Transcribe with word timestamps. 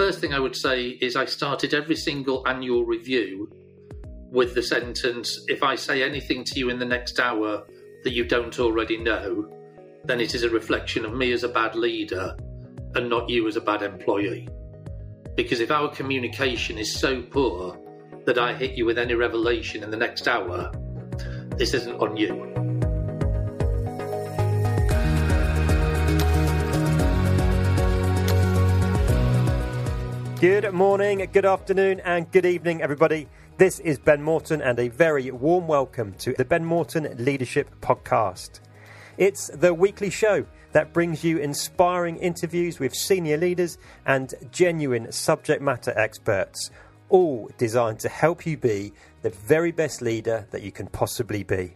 first 0.00 0.18
thing 0.18 0.32
I 0.32 0.40
would 0.40 0.56
say 0.56 0.96
is 1.02 1.14
I 1.14 1.26
started 1.26 1.74
every 1.74 1.94
single 1.94 2.42
annual 2.48 2.86
review 2.86 3.52
with 4.30 4.54
the 4.54 4.62
sentence 4.62 5.38
if 5.46 5.62
I 5.62 5.74
say 5.74 6.02
anything 6.02 6.42
to 6.44 6.58
you 6.58 6.70
in 6.70 6.78
the 6.78 6.86
next 6.86 7.20
hour 7.20 7.66
that 8.04 8.14
you 8.14 8.24
don't 8.24 8.58
already 8.58 8.96
know, 8.96 9.46
then 10.04 10.18
it 10.18 10.34
is 10.34 10.42
a 10.42 10.48
reflection 10.48 11.04
of 11.04 11.12
me 11.12 11.32
as 11.32 11.44
a 11.44 11.50
bad 11.50 11.74
leader 11.74 12.34
and 12.94 13.10
not 13.10 13.28
you 13.28 13.46
as 13.46 13.56
a 13.56 13.60
bad 13.60 13.82
employee. 13.82 14.48
Because 15.36 15.60
if 15.60 15.70
our 15.70 15.94
communication 15.94 16.78
is 16.78 16.98
so 16.98 17.20
poor 17.20 17.78
that 18.24 18.38
I 18.38 18.54
hit 18.54 18.78
you 18.78 18.86
with 18.86 18.96
any 18.96 19.12
revelation 19.12 19.82
in 19.82 19.90
the 19.90 19.98
next 19.98 20.26
hour, 20.26 20.72
this 21.58 21.74
isn't 21.74 22.00
on 22.00 22.16
you. 22.16 22.49
Good 30.40 30.72
morning, 30.72 31.28
good 31.34 31.44
afternoon, 31.44 32.00
and 32.00 32.30
good 32.32 32.46
evening, 32.46 32.80
everybody. 32.80 33.28
This 33.58 33.78
is 33.80 33.98
Ben 33.98 34.22
Morton, 34.22 34.62
and 34.62 34.78
a 34.78 34.88
very 34.88 35.30
warm 35.30 35.66
welcome 35.66 36.14
to 36.14 36.32
the 36.32 36.46
Ben 36.46 36.64
Morton 36.64 37.14
Leadership 37.22 37.68
Podcast. 37.82 38.60
It's 39.18 39.48
the 39.48 39.74
weekly 39.74 40.08
show 40.08 40.46
that 40.72 40.94
brings 40.94 41.22
you 41.22 41.36
inspiring 41.36 42.16
interviews 42.16 42.78
with 42.80 42.94
senior 42.94 43.36
leaders 43.36 43.76
and 44.06 44.32
genuine 44.50 45.12
subject 45.12 45.60
matter 45.60 45.92
experts, 45.94 46.70
all 47.10 47.50
designed 47.58 48.00
to 48.00 48.08
help 48.08 48.46
you 48.46 48.56
be 48.56 48.94
the 49.20 49.28
very 49.28 49.72
best 49.72 50.00
leader 50.00 50.46
that 50.52 50.62
you 50.62 50.72
can 50.72 50.86
possibly 50.86 51.42
be. 51.42 51.74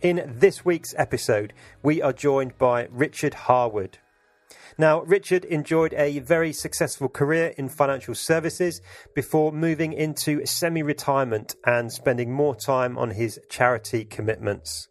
In 0.00 0.34
this 0.38 0.64
week's 0.64 0.94
episode, 0.96 1.52
we 1.82 2.00
are 2.00 2.14
joined 2.14 2.56
by 2.56 2.88
Richard 2.90 3.34
Harwood. 3.34 3.98
Now, 4.78 5.00
Richard 5.02 5.46
enjoyed 5.46 5.94
a 5.94 6.18
very 6.18 6.52
successful 6.52 7.08
career 7.08 7.54
in 7.56 7.70
financial 7.70 8.14
services 8.14 8.82
before 9.14 9.50
moving 9.50 9.94
into 9.94 10.44
semi 10.44 10.82
retirement 10.82 11.56
and 11.64 11.90
spending 11.90 12.30
more 12.30 12.54
time 12.54 12.98
on 12.98 13.10
his 13.10 13.40
charity 13.48 14.04
commitments. 14.04 14.88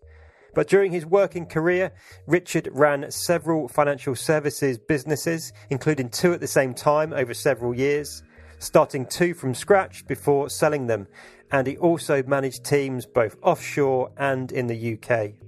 But 0.55 0.69
during 0.69 0.91
his 0.91 1.05
working 1.05 1.45
career, 1.45 1.91
Richard 2.25 2.69
ran 2.71 3.11
several 3.11 3.67
financial 3.67 4.15
services 4.15 4.79
businesses, 4.79 5.53
including 5.69 6.09
two 6.09 6.33
at 6.33 6.39
the 6.39 6.47
same 6.47 6.73
time 6.73 7.13
over 7.13 7.35
several 7.35 7.75
years, 7.75 8.23
starting 8.57 9.05
two 9.05 9.35
from 9.35 9.53
scratch 9.53 10.07
before 10.07 10.49
selling 10.49 10.87
them. 10.87 11.07
And 11.51 11.67
he 11.67 11.77
also 11.77 12.23
managed 12.23 12.63
teams 12.63 13.05
both 13.05 13.37
offshore 13.43 14.11
and 14.17 14.51
in 14.51 14.65
the 14.65 14.97
UK. 14.97 15.44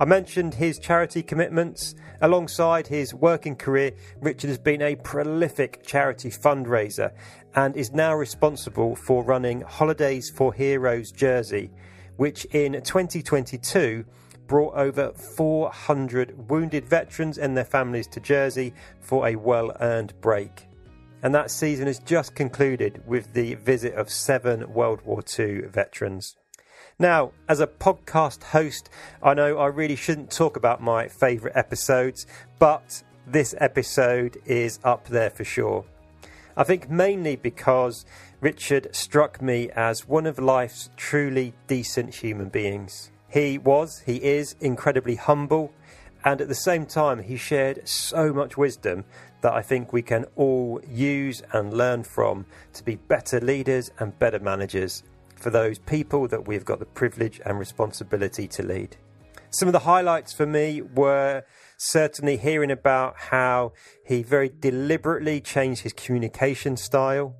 I 0.00 0.06
mentioned 0.06 0.54
his 0.54 0.78
charity 0.78 1.22
commitments. 1.22 1.94
Alongside 2.22 2.86
his 2.86 3.12
working 3.12 3.54
career, 3.54 3.92
Richard 4.22 4.48
has 4.48 4.56
been 4.56 4.80
a 4.80 4.96
prolific 4.96 5.82
charity 5.84 6.30
fundraiser 6.30 7.12
and 7.54 7.76
is 7.76 7.92
now 7.92 8.14
responsible 8.14 8.96
for 8.96 9.22
running 9.22 9.60
Holidays 9.60 10.30
for 10.30 10.54
Heroes 10.54 11.12
Jersey, 11.12 11.70
which 12.16 12.46
in 12.46 12.72
2022 12.72 14.06
brought 14.46 14.74
over 14.74 15.12
400 15.12 16.48
wounded 16.48 16.88
veterans 16.88 17.36
and 17.36 17.54
their 17.54 17.66
families 17.66 18.06
to 18.06 18.20
Jersey 18.20 18.72
for 19.00 19.28
a 19.28 19.36
well 19.36 19.76
earned 19.80 20.18
break. 20.22 20.66
And 21.22 21.34
that 21.34 21.50
season 21.50 21.88
has 21.88 21.98
just 21.98 22.34
concluded 22.34 23.02
with 23.06 23.34
the 23.34 23.56
visit 23.56 23.92
of 23.92 24.08
seven 24.08 24.72
World 24.72 25.02
War 25.04 25.22
II 25.38 25.66
veterans. 25.66 26.36
Now, 27.00 27.32
as 27.48 27.60
a 27.60 27.66
podcast 27.66 28.42
host, 28.42 28.90
I 29.22 29.32
know 29.32 29.56
I 29.56 29.68
really 29.68 29.96
shouldn't 29.96 30.30
talk 30.30 30.58
about 30.58 30.82
my 30.82 31.08
favourite 31.08 31.56
episodes, 31.56 32.26
but 32.58 33.02
this 33.26 33.54
episode 33.56 34.36
is 34.44 34.78
up 34.84 35.08
there 35.08 35.30
for 35.30 35.42
sure. 35.42 35.86
I 36.58 36.64
think 36.64 36.90
mainly 36.90 37.36
because 37.36 38.04
Richard 38.42 38.94
struck 38.94 39.40
me 39.40 39.70
as 39.70 40.06
one 40.06 40.26
of 40.26 40.38
life's 40.38 40.90
truly 40.98 41.54
decent 41.66 42.16
human 42.16 42.50
beings. 42.50 43.10
He 43.30 43.56
was, 43.56 44.00
he 44.04 44.16
is 44.16 44.54
incredibly 44.60 45.14
humble, 45.14 45.72
and 46.22 46.42
at 46.42 46.48
the 46.48 46.54
same 46.54 46.84
time, 46.84 47.22
he 47.22 47.38
shared 47.38 47.88
so 47.88 48.30
much 48.30 48.58
wisdom 48.58 49.06
that 49.40 49.54
I 49.54 49.62
think 49.62 49.94
we 49.94 50.02
can 50.02 50.26
all 50.36 50.82
use 50.86 51.42
and 51.54 51.72
learn 51.72 52.04
from 52.04 52.44
to 52.74 52.84
be 52.84 52.96
better 52.96 53.40
leaders 53.40 53.90
and 53.98 54.18
better 54.18 54.38
managers 54.38 55.02
for 55.40 55.50
those 55.50 55.78
people 55.78 56.28
that 56.28 56.46
we've 56.46 56.64
got 56.64 56.78
the 56.78 56.86
privilege 56.86 57.40
and 57.44 57.58
responsibility 57.58 58.46
to 58.46 58.62
lead. 58.62 58.96
Some 59.50 59.68
of 59.68 59.72
the 59.72 59.80
highlights 59.80 60.32
for 60.32 60.46
me 60.46 60.80
were 60.80 61.42
certainly 61.76 62.36
hearing 62.36 62.70
about 62.70 63.16
how 63.16 63.72
he 64.04 64.22
very 64.22 64.48
deliberately 64.60 65.40
changed 65.40 65.82
his 65.82 65.92
communication 65.92 66.76
style, 66.76 67.34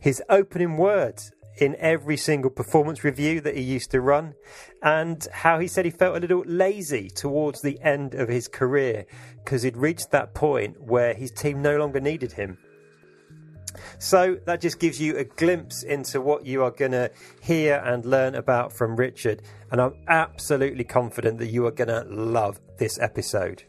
his 0.00 0.22
opening 0.28 0.76
words 0.76 1.32
in 1.56 1.74
every 1.80 2.16
single 2.16 2.50
performance 2.50 3.02
review 3.02 3.40
that 3.40 3.56
he 3.56 3.62
used 3.62 3.90
to 3.90 4.00
run, 4.00 4.34
and 4.82 5.26
how 5.32 5.58
he 5.58 5.66
said 5.66 5.84
he 5.84 5.90
felt 5.90 6.16
a 6.16 6.20
little 6.20 6.44
lazy 6.46 7.08
towards 7.08 7.60
the 7.62 7.80
end 7.80 8.14
of 8.14 8.28
his 8.28 8.46
career 8.46 9.04
because 9.42 9.62
he'd 9.62 9.76
reached 9.76 10.10
that 10.10 10.34
point 10.34 10.80
where 10.80 11.14
his 11.14 11.32
team 11.32 11.60
no 11.60 11.76
longer 11.76 11.98
needed 11.98 12.32
him. 12.32 12.58
So 13.98 14.38
that 14.46 14.60
just 14.60 14.78
gives 14.78 15.00
you 15.00 15.16
a 15.16 15.24
glimpse 15.24 15.82
into 15.82 16.20
what 16.20 16.46
you 16.46 16.62
are 16.62 16.70
going 16.70 16.92
to 16.92 17.10
hear 17.40 17.82
and 17.84 18.04
learn 18.04 18.34
about 18.34 18.72
from 18.72 18.96
Richard. 18.96 19.42
And 19.70 19.80
I'm 19.80 19.94
absolutely 20.08 20.84
confident 20.84 21.38
that 21.38 21.48
you 21.48 21.66
are 21.66 21.70
going 21.70 21.88
to 21.88 22.04
love 22.08 22.60
this 22.78 22.98
episode. 22.98 23.64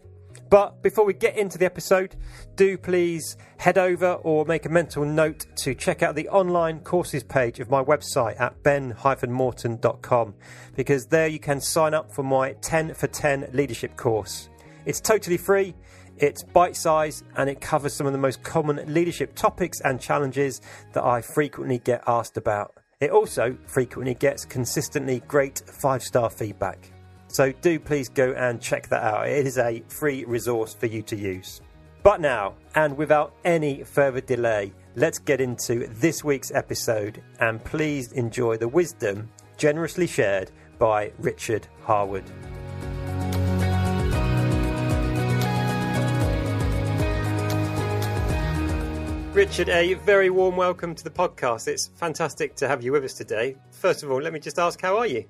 But 0.50 0.82
before 0.82 1.06
we 1.06 1.14
get 1.14 1.38
into 1.38 1.60
the 1.60 1.66
episode, 1.66 2.16
do 2.56 2.78
please 2.78 3.38
head 3.58 3.78
over 3.78 4.14
or 4.14 4.46
make 4.46 4.66
a 4.66 4.70
mental 4.70 5.06
note 5.06 5.46
to 5.58 5.76
check 5.76 6.02
out 6.02 6.16
the 6.16 6.28
online 6.30 6.80
courses 6.80 7.24
page 7.24 7.60
of 7.60 7.70
my 7.70 7.84
website 7.84 8.40
at 8.40 8.64
ben-morton.com 8.64 10.34
because 10.76 11.06
there 11.06 11.28
you 11.28 11.40
can 11.40 11.62
sign 11.62 11.94
up 11.94 12.12
for 12.12 12.24
my 12.24 12.54
10 12.54 12.96
for 12.96 13.06
10 13.06 13.50
leadership 13.54 13.96
course. 13.96 14.50
It's 14.86 15.00
totally 15.00 15.38
free 15.38 15.76
it's 16.20 16.44
bite 16.44 16.76
sized 16.76 17.24
and 17.38 17.50
it 17.50 17.62
covers 17.62 17.94
some 17.94 18.06
of 18.06 18.14
the 18.14 18.20
most 18.20 18.44
common 18.44 18.94
leadership 18.94 19.36
topics 19.36 19.82
and 19.82 20.00
challenges 20.00 20.62
that 20.94 21.04
I 21.04 21.22
frequently 21.22 21.80
get 21.80 22.04
asked 22.08 22.38
about. 22.38 22.76
It 23.00 23.12
also 23.12 23.58
frequently 23.66 24.14
gets 24.14 24.44
consistently 24.44 25.22
great 25.28 25.64
five 25.66 26.04
star 26.04 26.30
feedback. 26.30 26.92
So 27.28 27.52
do 27.52 27.80
please 27.80 28.10
go 28.10 28.34
and 28.34 28.60
check 28.60 28.90
that 28.90 29.04
out. 29.04 29.30
It 29.30 29.48
is 29.48 29.58
a 29.58 29.84
free 29.88 30.26
resource 30.26 30.74
for 30.74 30.88
you 30.88 31.02
to 31.04 31.16
use. 31.16 31.62
But 32.04 32.22
now, 32.22 32.56
and 32.76 32.98
without 32.98 33.34
any 33.46 33.84
further 33.84 34.22
delay, 34.22 34.74
let's 34.96 35.20
get 35.20 35.40
into 35.40 35.88
this 35.88 36.24
week's 36.24 36.52
episode 36.52 37.22
and 37.40 37.64
please 37.64 38.12
enjoy 38.14 38.58
the 38.58 38.68
wisdom 38.68 39.30
generously 39.58 40.08
shared 40.08 40.52
by 40.78 41.12
Richard 41.20 41.68
Harwood. 41.84 42.24
Richard, 49.40 49.70
a 49.70 49.94
very 49.94 50.30
warm 50.30 50.58
welcome 50.58 50.94
to 50.94 51.02
the 51.02 51.10
podcast. 51.10 51.70
It's 51.70 51.88
fantastic 51.88 52.58
to 52.58 52.68
have 52.68 52.84
you 52.84 52.92
with 52.92 53.06
us 53.06 53.14
today. 53.14 53.56
First 53.72 54.04
of 54.04 54.12
all, 54.12 54.22
let 54.22 54.34
me 54.34 54.40
just 54.42 54.60
ask, 54.60 54.82
how 54.82 54.98
are 54.98 55.08
you? 55.08 55.24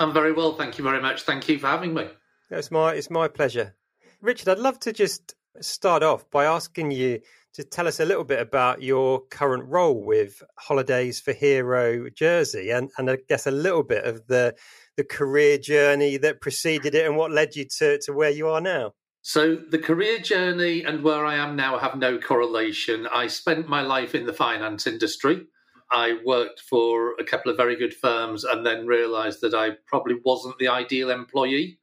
I'm 0.00 0.12
very 0.12 0.32
well, 0.32 0.54
thank 0.56 0.78
you 0.78 0.82
very 0.82 1.00
much. 1.00 1.22
Thank 1.22 1.48
you 1.48 1.60
for 1.60 1.68
having 1.68 1.94
me. 1.94 2.08
It's 2.50 2.72
my 2.72 2.94
it's 2.94 3.08
my 3.08 3.28
pleasure. 3.28 3.76
Richard, 4.20 4.48
I'd 4.48 4.58
love 4.58 4.80
to 4.80 4.92
just 4.92 5.36
start 5.60 6.02
off 6.02 6.28
by 6.32 6.44
asking 6.44 6.90
you 6.90 7.20
to 7.52 7.62
tell 7.62 7.86
us 7.86 8.00
a 8.00 8.04
little 8.04 8.24
bit 8.24 8.40
about 8.40 8.82
your 8.82 9.20
current 9.30 9.68
role 9.68 10.04
with 10.04 10.42
Holidays 10.58 11.20
for 11.20 11.32
Hero 11.32 12.10
Jersey 12.10 12.70
and, 12.70 12.90
and 12.98 13.08
I 13.08 13.18
guess 13.28 13.46
a 13.46 13.52
little 13.52 13.84
bit 13.84 14.04
of 14.04 14.26
the 14.26 14.56
the 14.96 15.04
career 15.04 15.56
journey 15.56 16.16
that 16.16 16.40
preceded 16.40 16.96
it 16.96 17.06
and 17.06 17.16
what 17.16 17.30
led 17.30 17.54
you 17.54 17.66
to, 17.78 18.00
to 18.06 18.12
where 18.12 18.30
you 18.30 18.48
are 18.48 18.60
now. 18.60 18.94
So 19.24 19.54
the 19.54 19.78
career 19.78 20.18
journey 20.18 20.82
and 20.82 21.04
where 21.04 21.24
I 21.24 21.36
am 21.36 21.54
now 21.54 21.78
have 21.78 21.96
no 21.96 22.18
correlation. 22.18 23.06
I 23.06 23.28
spent 23.28 23.68
my 23.68 23.80
life 23.80 24.16
in 24.16 24.26
the 24.26 24.32
finance 24.32 24.86
industry. 24.88 25.46
I 25.92 26.18
worked 26.24 26.60
for 26.60 27.14
a 27.20 27.24
couple 27.24 27.50
of 27.50 27.56
very 27.56 27.76
good 27.76 27.94
firms 27.94 28.42
and 28.42 28.66
then 28.66 28.84
realized 28.84 29.40
that 29.42 29.54
I 29.54 29.76
probably 29.86 30.16
wasn't 30.24 30.58
the 30.58 30.66
ideal 30.66 31.10
employee 31.10 31.78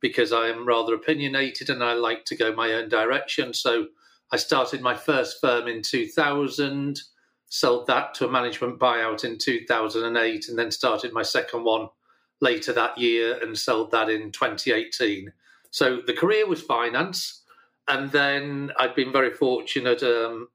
because 0.00 0.32
I 0.32 0.48
am 0.48 0.68
rather 0.68 0.94
opinionated 0.94 1.68
and 1.68 1.82
I 1.82 1.94
like 1.94 2.26
to 2.26 2.36
go 2.36 2.54
my 2.54 2.72
own 2.74 2.88
direction. 2.88 3.54
So 3.54 3.88
I 4.30 4.36
started 4.36 4.80
my 4.80 4.94
first 4.94 5.40
firm 5.40 5.66
in 5.66 5.82
2000, 5.82 7.00
sold 7.48 7.88
that 7.88 8.14
to 8.14 8.28
a 8.28 8.30
management 8.30 8.78
buyout 8.78 9.24
in 9.24 9.38
2008, 9.38 10.48
and 10.48 10.58
then 10.58 10.70
started 10.70 11.12
my 11.12 11.22
second 11.22 11.64
one 11.64 11.88
later 12.40 12.72
that 12.72 12.98
year 12.98 13.38
and 13.42 13.58
sold 13.58 13.90
that 13.90 14.10
in 14.10 14.30
2018. 14.30 15.32
So 15.74 16.00
the 16.06 16.12
career 16.12 16.46
was 16.46 16.62
finance, 16.62 17.42
and 17.88 18.08
then 18.12 18.70
I'd 18.78 18.94
been 18.94 19.10
very 19.10 19.32
fortunate, 19.32 20.04
um, 20.04 20.46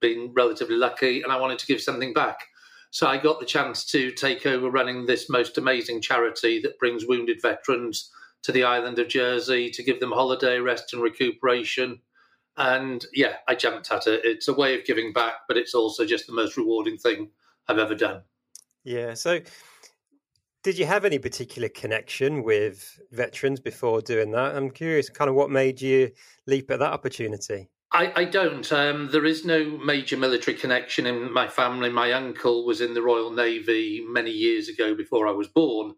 been 0.00 0.32
relatively 0.34 0.74
lucky, 0.74 1.22
and 1.22 1.30
I 1.30 1.38
wanted 1.38 1.60
to 1.60 1.68
give 1.68 1.80
something 1.80 2.12
back. 2.12 2.40
So 2.90 3.06
I 3.06 3.16
got 3.16 3.38
the 3.38 3.46
chance 3.46 3.84
to 3.92 4.10
take 4.10 4.44
over 4.44 4.68
running 4.68 5.06
this 5.06 5.30
most 5.30 5.56
amazing 5.56 6.00
charity 6.00 6.60
that 6.62 6.80
brings 6.80 7.06
wounded 7.06 7.40
veterans 7.40 8.10
to 8.42 8.50
the 8.50 8.64
island 8.64 8.98
of 8.98 9.06
Jersey 9.06 9.70
to 9.70 9.84
give 9.84 10.00
them 10.00 10.10
holiday, 10.10 10.58
rest, 10.58 10.92
and 10.92 11.00
recuperation. 11.00 12.00
And 12.56 13.06
yeah, 13.14 13.34
I 13.46 13.54
jumped 13.54 13.92
at 13.92 14.08
it. 14.08 14.22
It's 14.24 14.48
a 14.48 14.52
way 14.52 14.76
of 14.76 14.84
giving 14.84 15.12
back, 15.12 15.34
but 15.46 15.56
it's 15.56 15.74
also 15.74 16.04
just 16.04 16.26
the 16.26 16.32
most 16.32 16.56
rewarding 16.56 16.98
thing 16.98 17.30
I've 17.68 17.78
ever 17.78 17.94
done. 17.94 18.22
Yeah. 18.82 19.14
So, 19.14 19.42
did 20.66 20.76
you 20.76 20.84
have 20.84 21.04
any 21.04 21.20
particular 21.20 21.68
connection 21.68 22.42
with 22.42 22.98
veterans 23.12 23.60
before 23.60 24.00
doing 24.00 24.32
that? 24.32 24.56
I'm 24.56 24.68
curious, 24.68 25.08
kind 25.08 25.30
of 25.30 25.36
what 25.36 25.48
made 25.48 25.80
you 25.80 26.10
leap 26.48 26.72
at 26.72 26.80
that 26.80 26.92
opportunity? 26.92 27.68
I, 27.92 28.12
I 28.16 28.24
don't. 28.24 28.72
Um, 28.72 29.08
there 29.12 29.24
is 29.24 29.44
no 29.44 29.78
major 29.78 30.16
military 30.16 30.56
connection 30.56 31.06
in 31.06 31.32
my 31.32 31.46
family. 31.46 31.88
My 31.88 32.12
uncle 32.14 32.66
was 32.66 32.80
in 32.80 32.94
the 32.94 33.02
Royal 33.02 33.30
Navy 33.30 34.04
many 34.08 34.32
years 34.32 34.68
ago 34.68 34.92
before 34.96 35.28
I 35.28 35.30
was 35.30 35.46
born, 35.46 35.94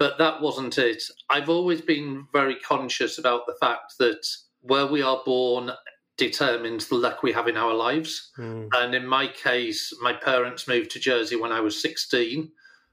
but 0.00 0.18
that 0.18 0.42
wasn't 0.42 0.78
it. 0.78 1.00
I've 1.30 1.48
always 1.48 1.80
been 1.80 2.26
very 2.32 2.56
conscious 2.56 3.18
about 3.18 3.46
the 3.46 3.56
fact 3.60 3.98
that 4.00 4.26
where 4.62 4.88
we 4.88 5.00
are 5.00 5.22
born 5.24 5.70
determines 6.16 6.88
the 6.88 6.96
luck 6.96 7.22
we 7.22 7.30
have 7.30 7.46
in 7.46 7.56
our 7.56 7.72
lives. 7.72 8.32
Mm. 8.36 8.68
And 8.74 8.96
in 8.96 9.06
my 9.06 9.28
case, 9.28 9.96
my 10.02 10.12
parents 10.12 10.66
moved 10.66 10.90
to 10.90 10.98
Jersey 10.98 11.36
when 11.36 11.52
I 11.52 11.60
was 11.60 11.80
16. 11.80 12.50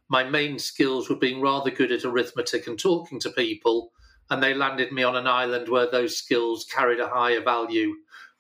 My 0.08 0.24
main 0.24 0.60
skills 0.60 1.10
were 1.10 1.16
being 1.16 1.42
rather 1.42 1.72
good 1.72 1.92
at 1.92 2.06
arithmetic 2.06 2.68
and 2.68 2.78
talking 2.78 3.20
to 3.22 3.30
people, 3.32 3.92
and 4.30 4.42
they 4.42 4.54
landed 4.54 4.92
me 4.92 5.04
on 5.04 5.16
an 5.16 5.28
island 5.28 5.70
where 5.70 5.90
those 5.90 6.18
skills 6.18 6.66
carried 6.66 7.00
a 7.00 7.10
higher 7.10 7.42
value 7.42 7.94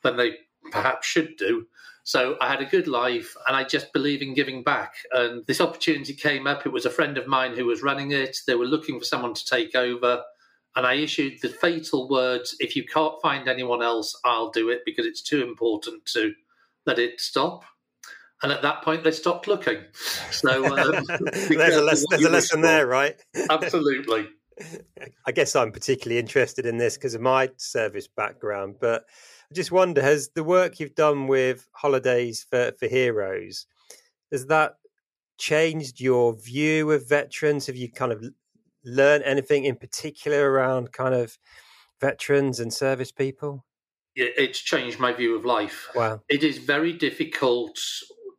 than 0.04 0.18
they 0.18 0.36
perhaps 0.72 1.08
should 1.08 1.36
do. 1.38 1.68
So 2.04 2.38
I 2.40 2.48
had 2.48 2.62
a 2.62 2.66
good 2.66 2.88
life 2.88 3.36
and 3.48 3.56
I 3.56 3.64
just 3.64 3.92
believe 3.92 4.22
in 4.22 4.36
giving 4.36 4.64
back. 4.64 4.94
And 5.12 5.44
this 5.48 5.60
opportunity 5.60 6.14
came 6.14 6.46
up. 6.46 6.66
It 6.66 6.72
was 6.72 6.86
a 6.86 6.92
friend 6.92 7.18
of 7.18 7.26
mine 7.26 7.56
who 7.56 7.66
was 7.66 7.82
running 7.82 8.12
it. 8.12 8.38
They 8.46 8.54
were 8.54 8.66
looking 8.66 9.00
for 9.00 9.06
someone 9.06 9.34
to 9.34 9.46
take 9.46 9.74
over. 9.74 10.22
And 10.76 10.86
I 10.86 10.96
issued 10.96 11.42
the 11.42 11.50
fatal 11.50 12.08
words 12.08 12.56
if 12.60 12.76
you 12.76 12.84
can't 12.86 13.20
find 13.24 13.48
anyone 13.48 13.82
else, 13.82 14.16
I'll 14.24 14.52
do 14.52 14.70
it 14.70 14.82
because 14.86 15.08
it's 15.08 15.24
too 15.24 15.42
important 15.42 16.06
to 16.14 16.34
let 16.86 17.00
it 17.00 17.20
stop. 17.20 17.64
And 18.46 18.52
at 18.52 18.62
that 18.62 18.84
point, 18.84 19.04
they 19.04 19.10
stopped 19.10 19.48
looking. 19.48 19.80
So 20.30 20.64
um, 20.68 21.04
there's 21.34 21.76
a, 21.76 21.82
lesson, 21.82 22.06
there's 22.12 22.26
a 22.26 22.30
lesson 22.30 22.62
there, 22.62 22.86
right? 22.86 23.20
Absolutely. 23.50 24.28
I 25.26 25.32
guess 25.32 25.56
I'm 25.56 25.72
particularly 25.72 26.20
interested 26.20 26.68
in 26.68 26.78
this 26.78 26.94
because 26.94 27.16
of 27.16 27.22
my 27.22 27.50
service 27.58 28.08
background, 28.08 28.76
but 28.80 29.06
I 29.50 29.56
just 29.56 29.72
wonder 29.72 30.00
has 30.00 30.30
the 30.36 30.44
work 30.44 30.80
you've 30.80 30.94
done 30.94 31.26
with 31.26 31.68
Holidays 31.72 32.46
for, 32.48 32.72
for 32.80 32.86
Heroes, 32.88 33.66
has 34.32 34.46
that 34.46 34.76
changed 35.40 36.00
your 36.00 36.36
view 36.36 36.92
of 36.92 37.10
veterans? 37.10 37.66
Have 37.66 37.78
you 37.78 37.92
kind 37.92 38.12
of 38.12 38.24
learned 38.84 39.24
anything 39.24 39.66
in 39.66 39.76
particular 39.76 40.52
around 40.52 40.92
kind 40.92 41.16
of 41.16 41.40
veterans 42.00 42.60
and 42.60 42.72
service 42.72 43.12
people? 43.12 43.66
It's 44.16 44.60
changed 44.60 45.00
my 45.00 45.14
view 45.14 45.36
of 45.36 45.46
life. 45.46 45.90
Wow. 45.96 46.22
It 46.30 46.44
is 46.44 46.60
very 46.60 46.94
difficult 46.94 47.80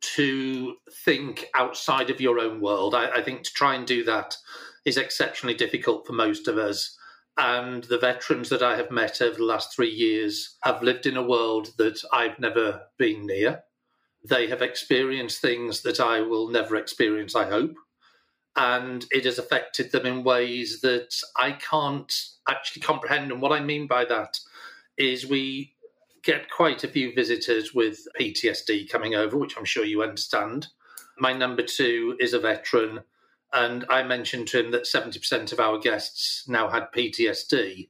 to 0.00 0.76
think 1.04 1.46
outside 1.54 2.10
of 2.10 2.20
your 2.20 2.38
own 2.38 2.60
world. 2.60 2.94
I, 2.94 3.10
I 3.16 3.22
think 3.22 3.42
to 3.42 3.52
try 3.52 3.74
and 3.74 3.86
do 3.86 4.04
that 4.04 4.36
is 4.84 4.96
exceptionally 4.96 5.54
difficult 5.54 6.06
for 6.06 6.12
most 6.12 6.48
of 6.48 6.58
us. 6.58 6.96
And 7.38 7.84
the 7.84 7.98
veterans 7.98 8.48
that 8.48 8.62
I 8.62 8.76
have 8.76 8.90
met 8.90 9.20
over 9.20 9.36
the 9.36 9.44
last 9.44 9.74
three 9.74 9.90
years 9.90 10.56
have 10.62 10.82
lived 10.82 11.04
in 11.04 11.16
a 11.16 11.22
world 11.22 11.68
that 11.76 12.02
I've 12.12 12.38
never 12.38 12.82
been 12.98 13.26
near. 13.26 13.62
They 14.24 14.46
have 14.48 14.62
experienced 14.62 15.40
things 15.40 15.82
that 15.82 16.00
I 16.00 16.20
will 16.20 16.48
never 16.48 16.76
experience, 16.76 17.36
I 17.36 17.44
hope. 17.44 17.74
And 18.56 19.04
it 19.10 19.26
has 19.26 19.38
affected 19.38 19.92
them 19.92 20.06
in 20.06 20.24
ways 20.24 20.80
that 20.80 21.14
I 21.36 21.52
can't 21.52 22.12
actually 22.48 22.82
comprehend. 22.82 23.30
And 23.30 23.42
what 23.42 23.52
I 23.52 23.60
mean 23.60 23.86
by 23.86 24.06
that 24.06 24.38
is 24.96 25.26
we 25.26 25.75
get 26.26 26.50
quite 26.50 26.82
a 26.82 26.88
few 26.88 27.14
visitors 27.14 27.72
with 27.72 28.06
PTSD 28.20 28.90
coming 28.90 29.14
over, 29.14 29.36
which 29.36 29.56
I'm 29.56 29.64
sure 29.64 29.84
you 29.84 30.02
understand. 30.02 30.66
My 31.18 31.32
number 31.32 31.62
two 31.62 32.16
is 32.20 32.34
a 32.34 32.40
veteran 32.40 33.00
and 33.52 33.86
I 33.88 34.02
mentioned 34.02 34.48
to 34.48 34.60
him 34.60 34.72
that 34.72 34.84
70% 34.84 35.52
of 35.52 35.60
our 35.60 35.78
guests 35.78 36.46
now 36.48 36.68
had 36.68 36.92
PTSD. 36.94 37.88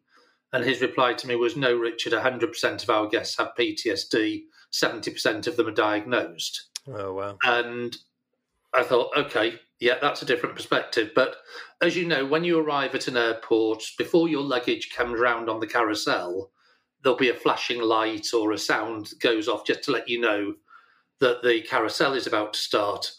And 0.52 0.64
his 0.64 0.80
reply 0.80 1.14
to 1.14 1.26
me 1.26 1.34
was, 1.34 1.56
No, 1.56 1.74
Richard, 1.74 2.12
100% 2.12 2.82
of 2.82 2.90
our 2.90 3.08
guests 3.08 3.36
have 3.38 3.54
PTSD, 3.58 4.44
70% 4.70 5.46
of 5.46 5.56
them 5.56 5.66
are 5.66 5.72
diagnosed. 5.72 6.68
Oh, 6.86 7.14
wow. 7.14 7.38
And 7.42 7.96
I 8.72 8.82
thought, 8.82 9.16
okay, 9.16 9.54
yeah, 9.80 9.96
that's 10.00 10.22
a 10.22 10.26
different 10.26 10.54
perspective. 10.54 11.10
But 11.14 11.36
as 11.80 11.96
you 11.96 12.06
know, 12.06 12.24
when 12.24 12.44
you 12.44 12.58
arrive 12.58 12.94
at 12.94 13.08
an 13.08 13.16
airport, 13.16 13.82
before 13.98 14.28
your 14.28 14.42
luggage 14.42 14.90
comes 14.94 15.18
round 15.18 15.50
on 15.50 15.60
the 15.60 15.66
carousel, 15.66 16.50
there'll 17.06 17.16
be 17.16 17.30
a 17.30 17.34
flashing 17.34 17.80
light 17.80 18.34
or 18.34 18.50
a 18.50 18.58
sound 18.58 19.12
goes 19.20 19.46
off 19.46 19.64
just 19.64 19.84
to 19.84 19.92
let 19.92 20.08
you 20.08 20.20
know 20.20 20.54
that 21.20 21.40
the 21.44 21.62
carousel 21.62 22.14
is 22.14 22.26
about 22.26 22.52
to 22.54 22.58
start 22.58 23.12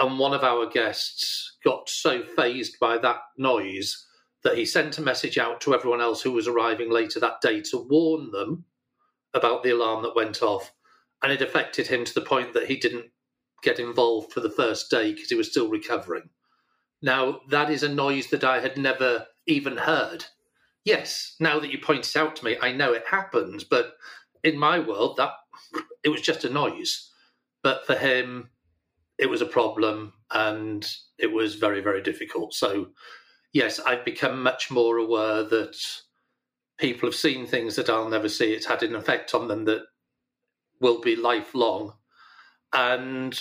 and 0.00 0.18
one 0.18 0.34
of 0.34 0.42
our 0.42 0.66
guests 0.66 1.56
got 1.64 1.88
so 1.88 2.24
fazed 2.36 2.80
by 2.80 2.98
that 2.98 3.20
noise 3.36 4.06
that 4.42 4.58
he 4.58 4.64
sent 4.64 4.98
a 4.98 5.02
message 5.02 5.38
out 5.38 5.60
to 5.60 5.72
everyone 5.72 6.00
else 6.00 6.20
who 6.20 6.32
was 6.32 6.48
arriving 6.48 6.90
later 6.90 7.20
that 7.20 7.40
day 7.40 7.60
to 7.60 7.86
warn 7.88 8.30
them 8.32 8.64
about 9.34 9.62
the 9.62 9.70
alarm 9.70 10.02
that 10.02 10.16
went 10.16 10.42
off. 10.42 10.72
And 11.22 11.32
it 11.32 11.42
affected 11.42 11.88
him 11.88 12.04
to 12.04 12.14
the 12.14 12.20
point 12.20 12.54
that 12.54 12.66
he 12.66 12.76
didn't 12.76 13.06
get 13.62 13.80
involved 13.80 14.32
for 14.32 14.40
the 14.40 14.50
first 14.50 14.90
day 14.90 15.12
because 15.12 15.28
he 15.28 15.34
was 15.36 15.50
still 15.50 15.68
recovering. 15.68 16.28
Now, 17.02 17.40
that 17.50 17.70
is 17.70 17.82
a 17.82 17.88
noise 17.88 18.28
that 18.28 18.44
I 18.44 18.60
had 18.60 18.76
never 18.76 19.26
even 19.46 19.76
heard. 19.76 20.24
Yes, 20.84 21.36
now 21.38 21.58
that 21.60 21.70
you 21.70 21.78
point 21.78 22.08
it 22.08 22.16
out 22.16 22.36
to 22.36 22.44
me, 22.44 22.56
I 22.60 22.72
know 22.72 22.92
it 22.92 23.04
happens, 23.10 23.64
but 23.64 23.94
in 24.42 24.58
my 24.58 24.78
world, 24.78 25.16
that 25.16 25.32
it 26.02 26.08
was 26.08 26.20
just 26.20 26.44
a 26.44 26.50
noise. 26.50 27.10
But 27.62 27.86
for 27.86 27.94
him, 27.94 28.50
it 29.18 29.28
was 29.28 29.42
a 29.42 29.46
problem 29.46 30.12
and 30.30 30.88
it 31.18 31.32
was 31.32 31.56
very, 31.56 31.80
very 31.80 32.02
difficult. 32.02 32.54
So, 32.54 32.88
yes, 33.52 33.80
I've 33.80 34.04
become 34.04 34.42
much 34.42 34.70
more 34.70 34.96
aware 34.96 35.42
that 35.42 35.76
people 36.78 37.08
have 37.08 37.16
seen 37.16 37.46
things 37.46 37.76
that 37.76 37.90
I'll 37.90 38.08
never 38.08 38.28
see. 38.28 38.52
It's 38.52 38.66
had 38.66 38.82
an 38.82 38.94
effect 38.94 39.34
on 39.34 39.48
them 39.48 39.64
that 39.64 39.82
will 40.80 41.00
be 41.00 41.16
lifelong. 41.16 41.94
And 42.72 43.38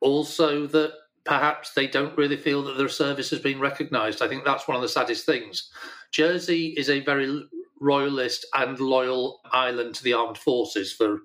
also 0.00 0.66
that 0.68 0.92
perhaps 1.24 1.72
they 1.72 1.86
don't 1.86 2.16
really 2.16 2.36
feel 2.36 2.62
that 2.64 2.78
their 2.78 2.88
service 2.88 3.30
has 3.30 3.40
been 3.40 3.58
recognised. 3.58 4.22
I 4.22 4.28
think 4.28 4.44
that's 4.44 4.68
one 4.68 4.76
of 4.76 4.82
the 4.82 4.88
saddest 4.88 5.26
things. 5.26 5.70
Jersey 6.12 6.74
is 6.76 6.88
a 6.90 7.04
very 7.04 7.44
royalist 7.80 8.46
and 8.54 8.78
loyal 8.80 9.40
island 9.52 9.94
to 9.96 10.02
the 10.02 10.12
armed 10.12 10.38
forces 10.38 10.92
for 10.92 11.20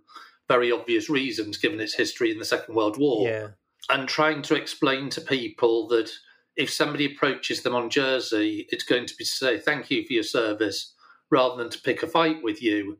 very 0.47 0.71
obvious 0.71 1.09
reasons, 1.09 1.57
given 1.57 1.79
its 1.79 1.95
history 1.95 2.31
in 2.31 2.37
the 2.37 2.45
Second 2.45 2.75
World 2.75 2.97
War. 2.97 3.27
Yeah 3.27 3.47
and 3.89 4.07
trying 4.07 4.41
to 4.43 4.55
explain 4.55 5.09
to 5.09 5.21
people 5.21 5.87
that 5.87 6.11
if 6.55 6.69
somebody 6.71 7.05
approaches 7.05 7.63
them 7.63 7.75
on 7.75 7.89
Jersey, 7.89 8.67
it's 8.69 8.83
going 8.83 9.05
to 9.07 9.15
be 9.15 9.23
to 9.23 9.29
say 9.29 9.59
thank 9.59 9.89
you 9.89 10.05
for 10.05 10.13
your 10.13 10.23
service 10.23 10.93
rather 11.31 11.57
than 11.57 11.71
to 11.71 11.81
pick 11.81 12.03
a 12.03 12.07
fight 12.07 12.43
with 12.43 12.61
you 12.61 12.99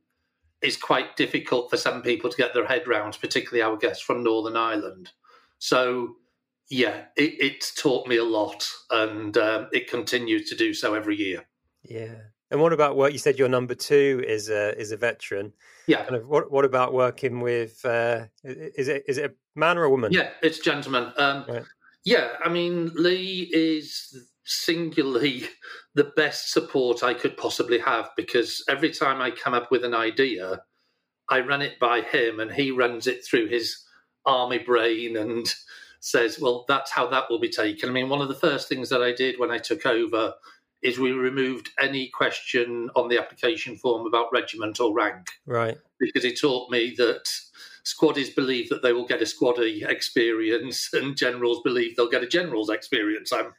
is 0.61 0.77
quite 0.77 1.15
difficult 1.15 1.69
for 1.69 1.77
some 1.77 2.01
people 2.01 2.29
to 2.29 2.37
get 2.37 2.53
their 2.53 2.65
head 2.65 2.87
round, 2.87 3.17
particularly 3.19 3.61
our 3.61 3.77
guests 3.77 4.01
from 4.01 4.23
Northern 4.23 4.57
Ireland. 4.57 5.11
So, 5.59 6.15
yeah, 6.69 7.05
it, 7.15 7.35
it's 7.39 7.73
taught 7.73 8.07
me 8.07 8.17
a 8.17 8.23
lot, 8.23 8.65
and 8.89 9.37
um, 9.37 9.67
it 9.71 9.89
continues 9.89 10.49
to 10.49 10.55
do 10.55 10.73
so 10.73 10.93
every 10.93 11.17
year. 11.17 11.45
Yeah. 11.83 12.15
And 12.51 12.61
what 12.61 12.71
about 12.71 12.95
what 12.95 13.13
you 13.13 13.19
said? 13.19 13.39
Your 13.39 13.49
number 13.49 13.73
two 13.73 14.23
is 14.27 14.49
a 14.49 14.77
is 14.79 14.91
a 14.91 14.97
veteran. 14.97 15.53
Yeah. 15.87 16.03
Kind 16.03 16.15
of 16.15 16.27
what 16.27 16.51
what 16.51 16.65
about 16.65 16.93
working 16.93 17.39
with? 17.39 17.83
Uh, 17.83 18.25
is 18.43 18.87
it 18.87 19.03
is 19.07 19.17
it 19.17 19.31
a 19.31 19.59
man 19.59 19.77
or 19.77 19.85
a 19.85 19.89
woman? 19.89 20.11
Yeah, 20.11 20.29
it's 20.41 20.59
a 20.59 20.63
gentleman. 20.63 21.11
Um, 21.17 21.45
right. 21.47 21.63
Yeah, 22.05 22.33
I 22.43 22.49
mean 22.49 22.91
Lee 22.93 23.49
is 23.51 24.15
singularly 24.45 25.45
the 25.95 26.11
best 26.15 26.51
support 26.51 27.03
I 27.03 27.13
could 27.13 27.37
possibly 27.37 27.79
have 27.79 28.11
because 28.15 28.63
every 28.69 28.91
time 28.91 29.21
I 29.21 29.31
come 29.31 29.53
up 29.53 29.71
with 29.71 29.83
an 29.83 29.95
idea, 29.95 30.61
I 31.29 31.39
run 31.39 31.61
it 31.61 31.79
by 31.79 32.01
him 32.01 32.39
and 32.39 32.51
he 32.51 32.71
runs 32.71 33.07
it 33.07 33.25
through 33.25 33.47
his 33.47 33.83
army 34.25 34.59
brain 34.59 35.17
and 35.17 35.51
says, 36.01 36.39
"Well, 36.39 36.65
that's 36.67 36.91
how 36.91 37.07
that 37.07 37.31
will 37.31 37.39
be 37.39 37.49
taken." 37.49 37.89
I 37.89 37.93
mean, 37.93 38.09
one 38.09 38.21
of 38.21 38.27
the 38.27 38.35
first 38.35 38.69
things 38.69 38.89
that 38.89 39.01
I 39.01 39.11
did 39.11 39.39
when 39.39 39.49
I 39.49 39.57
took 39.57 39.87
over 39.87 40.33
is 40.83 40.99
we 40.99 41.11
removed 41.11 41.71
any 41.79 42.09
question 42.09 42.89
on 42.95 43.07
the 43.07 43.17
application 43.17 43.77
form 43.77 44.05
about 44.05 44.31
regiment 44.33 44.79
or 44.79 44.93
rank. 44.93 45.27
Right. 45.45 45.77
Because 45.99 46.25
it 46.25 46.39
taught 46.39 46.69
me 46.69 46.93
that 46.97 47.29
squaddies 47.85 48.35
believe 48.35 48.69
that 48.69 48.81
they 48.83 48.91
will 48.93 49.07
get 49.07 49.21
a 49.21 49.25
squaddie 49.25 49.87
experience 49.87 50.89
and 50.93 51.17
generals 51.17 51.61
believe 51.63 51.95
they'll 51.95 52.09
get 52.09 52.23
a 52.23 52.27
general's 52.27 52.69
experience. 52.69 53.31
I'm 53.31 53.53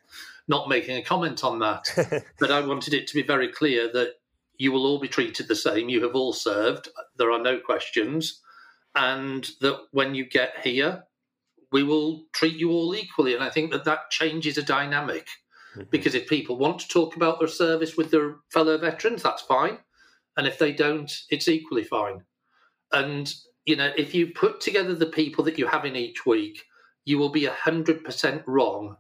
not 0.47 0.69
making 0.69 0.99
a 0.99 1.03
comment 1.03 1.43
on 1.43 1.59
that. 1.61 2.25
but 2.39 2.51
I 2.51 2.61
wanted 2.61 2.93
it 2.93 3.07
to 3.09 3.15
be 3.15 3.23
very 3.23 3.49
clear 3.49 3.91
that 3.93 4.15
you 4.59 4.71
will 4.71 4.87
all 4.87 5.01
be 5.01 5.09
treated 5.09 5.49
the 5.49 5.57
same. 5.57 5.89
You 5.89 6.03
have 6.03 6.15
all 6.15 6.33
served. 6.33 6.89
There 7.17 7.33
are 7.33 7.43
no 7.43 7.59
questions. 7.59 8.41
And 8.95 9.49
that 9.61 9.79
when 9.91 10.15
you 10.15 10.25
get 10.27 10.61
here, 10.63 11.05
we 11.73 11.83
will 11.83 12.27
treat 12.33 12.57
you 12.57 12.71
all 12.71 12.95
equally. 12.95 13.35
And 13.35 13.43
I 13.43 13.51
think 13.51 13.73
that 13.73 13.85
that 13.85 14.11
changes 14.11 14.57
a 14.59 14.63
dynamic 14.63 15.27
Mm-hmm. 15.75 15.89
Because 15.91 16.15
if 16.15 16.29
people 16.29 16.57
want 16.57 16.79
to 16.81 16.89
talk 16.89 17.17
about 17.17 17.39
their 17.39 17.49
service 17.49 17.97
with 17.97 18.11
their 18.11 18.37
fellow 18.51 18.79
veterans, 18.79 19.23
that's 19.23 19.43
fine. 19.43 19.79
And 20.37 20.47
if 20.47 20.59
they 20.59 20.73
don't, 20.73 21.13
it's 21.31 21.49
equally 21.49 21.85
fine. 21.85 22.23
And, 22.93 23.33
you 23.65 23.77
know, 23.77 23.93
if 23.97 24.15
you 24.15 24.29
put 24.29 24.61
together 24.61 24.95
the 24.95 25.07
people 25.07 25.45
that 25.45 25.59
you 25.59 25.67
have 25.67 25.85
in 25.85 25.97
each 25.97 26.27
week, 26.27 26.63
you 27.05 27.19
will 27.19 27.31
be 27.31 27.47
100% 27.47 28.43
wrong 28.47 28.97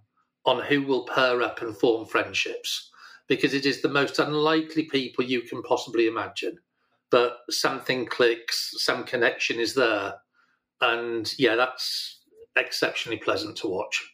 on 0.46 0.62
who 0.62 0.82
will 0.82 1.06
pair 1.06 1.42
up 1.42 1.62
and 1.62 1.76
form 1.76 2.06
friendships 2.06 2.90
because 3.28 3.54
it 3.54 3.64
is 3.64 3.80
the 3.80 3.88
most 3.88 4.18
unlikely 4.18 4.84
people 4.84 5.24
you 5.24 5.40
can 5.42 5.62
possibly 5.62 6.06
imagine. 6.06 6.58
But 7.10 7.38
something 7.50 8.06
clicks, 8.06 8.74
some 8.78 9.04
connection 9.04 9.58
is 9.58 9.74
there. 9.74 10.14
And 10.80 11.32
yeah, 11.38 11.56
that's 11.56 12.20
exceptionally 12.56 13.18
pleasant 13.18 13.56
to 13.58 13.68
watch. 13.68 14.13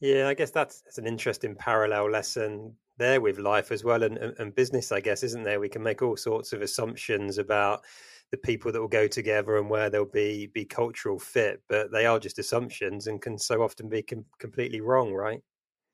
Yeah, 0.00 0.28
I 0.28 0.34
guess 0.34 0.50
that's, 0.50 0.82
that's 0.82 0.98
an 0.98 1.06
interesting 1.06 1.54
parallel 1.54 2.10
lesson 2.10 2.74
there 2.98 3.20
with 3.20 3.38
life 3.38 3.72
as 3.72 3.84
well 3.84 4.02
and, 4.02 4.16
and, 4.18 4.54
business, 4.54 4.92
I 4.92 5.00
guess, 5.00 5.22
isn't 5.22 5.42
there? 5.42 5.60
We 5.60 5.68
can 5.68 5.82
make 5.82 6.02
all 6.02 6.16
sorts 6.16 6.52
of 6.52 6.62
assumptions 6.62 7.38
about 7.38 7.82
the 8.30 8.36
people 8.36 8.72
that 8.72 8.80
will 8.80 8.88
go 8.88 9.06
together 9.06 9.56
and 9.56 9.70
where 9.70 9.88
they'll 9.88 10.04
be 10.04 10.48
be 10.48 10.64
cultural 10.64 11.18
fit, 11.18 11.62
but 11.68 11.92
they 11.92 12.06
are 12.06 12.18
just 12.18 12.38
assumptions 12.38 13.06
and 13.06 13.22
can 13.22 13.38
so 13.38 13.62
often 13.62 13.88
be 13.88 14.02
com- 14.02 14.24
completely 14.38 14.80
wrong, 14.80 15.12
right? 15.12 15.40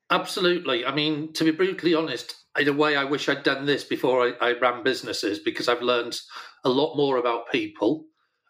Absolutely. 0.09 0.85
I 0.85 0.93
mean, 0.93 1.33
to 1.33 1.43
be 1.43 1.51
brutally 1.51 1.93
honest, 1.93 2.35
in 2.57 2.67
a 2.67 2.73
way, 2.73 2.95
I 2.95 3.03
wish 3.03 3.29
I'd 3.29 3.43
done 3.43 3.65
this 3.65 3.83
before 3.83 4.33
I, 4.41 4.49
I 4.49 4.59
ran 4.59 4.83
businesses 4.83 5.39
because 5.39 5.67
I've 5.67 5.81
learned 5.81 6.19
a 6.63 6.69
lot 6.69 6.95
more 6.95 7.17
about 7.17 7.51
people. 7.51 8.05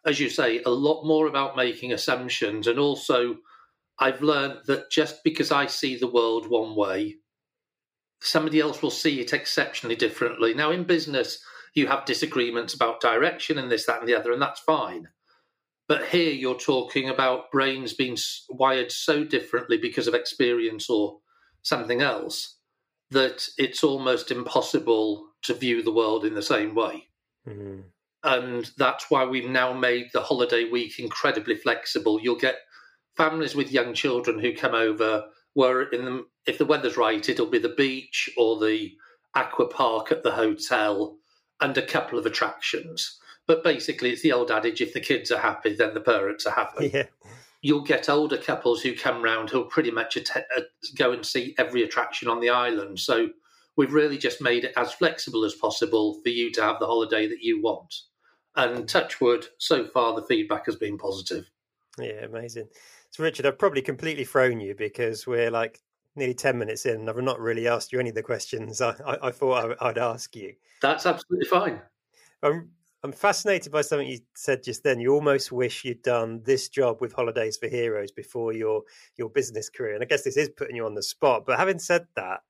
As 0.06 0.20
you 0.20 0.28
say, 0.28 0.62
a 0.62 0.70
lot 0.70 1.04
more 1.04 1.26
about 1.26 1.56
making 1.56 1.92
assumptions. 1.92 2.66
And 2.66 2.78
also, 2.78 3.36
I've 3.98 4.22
learned 4.22 4.60
that 4.66 4.90
just 4.90 5.22
because 5.24 5.52
I 5.52 5.66
see 5.66 5.96
the 5.96 6.10
world 6.10 6.48
one 6.48 6.74
way, 6.74 7.16
somebody 8.20 8.60
else 8.60 8.82
will 8.82 8.90
see 8.90 9.20
it 9.20 9.32
exceptionally 9.32 9.96
differently. 9.96 10.54
Now, 10.54 10.70
in 10.70 10.84
business, 10.84 11.38
you 11.74 11.86
have 11.86 12.04
disagreements 12.04 12.74
about 12.74 13.00
direction 13.00 13.58
and 13.58 13.70
this, 13.70 13.86
that, 13.86 14.00
and 14.00 14.08
the 14.08 14.18
other, 14.18 14.32
and 14.32 14.42
that's 14.42 14.60
fine. 14.60 15.08
But 15.86 16.06
here 16.06 16.32
you're 16.32 16.58
talking 16.58 17.10
about 17.10 17.50
brains 17.52 17.92
being 17.92 18.16
wired 18.48 18.90
so 18.90 19.22
differently 19.24 19.76
because 19.76 20.08
of 20.08 20.14
experience 20.14 20.88
or 20.88 21.18
something 21.62 22.00
else 22.00 22.56
that 23.10 23.46
it's 23.58 23.84
almost 23.84 24.30
impossible 24.30 25.28
to 25.42 25.54
view 25.54 25.82
the 25.82 25.92
world 25.92 26.24
in 26.24 26.34
the 26.34 26.42
same 26.42 26.74
way. 26.74 27.08
Mm-hmm. 27.46 27.80
And 28.22 28.70
that's 28.78 29.10
why 29.10 29.26
we've 29.26 29.50
now 29.50 29.74
made 29.74 30.06
the 30.14 30.22
holiday 30.22 30.64
week 30.70 30.98
incredibly 30.98 31.56
flexible. 31.56 32.18
You'll 32.18 32.36
get 32.36 32.56
families 33.16 33.54
with 33.54 33.72
young 33.72 33.94
children 33.94 34.38
who 34.38 34.54
come 34.54 34.74
over 34.74 35.24
where 35.54 35.82
in 35.82 36.04
the, 36.04 36.26
if 36.46 36.58
the 36.58 36.66
weather's 36.66 36.96
right, 36.96 37.28
it'll 37.28 37.46
be 37.46 37.58
the 37.58 37.68
beach 37.68 38.28
or 38.36 38.58
the 38.58 38.92
aqua 39.34 39.68
park 39.68 40.10
at 40.10 40.22
the 40.22 40.32
hotel 40.32 41.16
and 41.60 41.78
a 41.78 41.86
couple 41.86 42.18
of 42.18 42.26
attractions. 42.26 43.18
But 43.46 43.62
basically, 43.62 44.10
it's 44.10 44.22
the 44.22 44.32
old 44.32 44.50
adage: 44.50 44.80
if 44.80 44.92
the 44.92 45.00
kids 45.00 45.30
are 45.30 45.38
happy, 45.38 45.74
then 45.74 45.94
the 45.94 46.00
parents 46.00 46.46
are 46.46 46.54
happy. 46.54 46.90
Yeah 46.92 47.04
you'll 47.64 47.80
get 47.80 48.10
older 48.10 48.36
couples 48.36 48.82
who 48.82 48.94
come 48.94 49.22
round 49.22 49.48
who'll 49.48 49.64
pretty 49.64 49.90
much 49.90 50.18
att- 50.18 50.46
uh, 50.54 50.60
go 50.96 51.12
and 51.12 51.24
see 51.24 51.54
every 51.56 51.82
attraction 51.82 52.28
on 52.28 52.38
the 52.38 52.50
island. 52.50 53.00
So 53.00 53.30
we've 53.74 53.94
really 53.94 54.18
just 54.18 54.42
made 54.42 54.64
it 54.64 54.74
as 54.76 54.92
flexible 54.92 55.46
as 55.46 55.54
possible 55.54 56.20
for 56.22 56.28
you 56.28 56.52
to 56.52 56.62
have 56.62 56.78
the 56.78 56.86
holiday 56.86 57.26
that 57.26 57.40
you 57.40 57.62
want. 57.62 58.02
And 58.54 58.86
touchwood, 58.86 59.46
so 59.56 59.86
far 59.86 60.14
the 60.14 60.26
feedback 60.26 60.66
has 60.66 60.76
been 60.76 60.98
positive. 60.98 61.50
Yeah, 61.98 62.26
amazing. 62.26 62.68
So, 63.14 63.22
Richard, 63.22 63.46
I've 63.46 63.60
probably 63.60 63.80
completely 63.80 64.24
thrown 64.24 64.58
you 64.58 64.74
because 64.74 65.24
we're 65.24 65.48
like 65.48 65.80
nearly 66.16 66.34
10 66.34 66.58
minutes 66.58 66.84
in 66.84 66.96
and 66.96 67.08
I've 67.08 67.16
not 67.18 67.38
really 67.38 67.68
asked 67.68 67.92
you 67.92 68.00
any 68.00 68.08
of 68.08 68.16
the 68.16 68.24
questions 68.24 68.80
I, 68.80 68.90
I, 69.06 69.28
I 69.28 69.30
thought 69.30 69.76
I, 69.80 69.86
would 69.86 69.98
ask 69.98 70.34
you. 70.34 70.52
That's 70.82 71.06
absolutely 71.06 71.46
fine. 71.46 71.80
I'm 72.42 72.70
I'm 73.04 73.12
fascinated 73.12 73.70
by 73.70 73.82
something 73.82 74.08
you 74.08 74.18
said 74.34 74.64
just 74.64 74.82
then. 74.82 74.98
You 74.98 75.14
almost 75.14 75.52
wish 75.52 75.84
you'd 75.84 76.02
done 76.02 76.42
this 76.44 76.68
job 76.68 77.00
with 77.00 77.12
Holidays 77.12 77.56
for 77.56 77.68
Heroes 77.68 78.10
before 78.10 78.52
your 78.52 78.82
your 79.16 79.30
business 79.30 79.68
career. 79.68 79.94
And 79.94 80.02
I 80.02 80.06
guess 80.06 80.24
this 80.24 80.36
is 80.36 80.48
putting 80.48 80.74
you 80.74 80.84
on 80.84 80.96
the 80.96 81.02
spot. 81.02 81.44
But 81.46 81.56
having 81.56 81.78
said 81.78 82.08
that, 82.16 82.40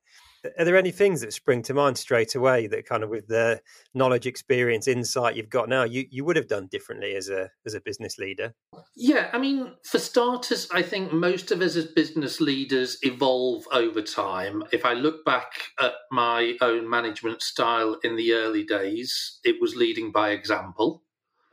are 0.58 0.64
there 0.64 0.76
any 0.76 0.90
things 0.90 1.20
that 1.20 1.32
spring 1.32 1.62
to 1.62 1.74
mind 1.74 1.96
straight 1.98 2.34
away 2.34 2.66
that 2.66 2.86
kind 2.86 3.02
of 3.02 3.10
with 3.10 3.26
the 3.28 3.60
knowledge 3.94 4.26
experience 4.26 4.88
insight 4.88 5.36
you've 5.36 5.50
got 5.50 5.68
now 5.68 5.84
you, 5.84 6.04
you 6.10 6.24
would 6.24 6.36
have 6.36 6.48
done 6.48 6.66
differently 6.70 7.14
as 7.14 7.28
a 7.28 7.50
as 7.66 7.74
a 7.74 7.80
business 7.80 8.18
leader? 8.18 8.54
Yeah 8.96 9.30
i 9.32 9.38
mean 9.38 9.72
for 9.84 9.98
starters 9.98 10.68
i 10.72 10.82
think 10.82 11.12
most 11.12 11.50
of 11.50 11.60
us 11.60 11.76
as 11.76 11.86
business 11.86 12.40
leaders 12.40 12.98
evolve 13.02 13.64
over 13.72 14.02
time. 14.02 14.62
If 14.72 14.84
i 14.84 14.92
look 14.92 15.24
back 15.24 15.52
at 15.80 15.92
my 16.10 16.56
own 16.60 16.88
management 16.88 17.42
style 17.42 17.98
in 18.02 18.16
the 18.16 18.32
early 18.32 18.64
days 18.64 19.40
it 19.44 19.56
was 19.60 19.76
leading 19.76 20.12
by 20.12 20.30
example 20.30 21.02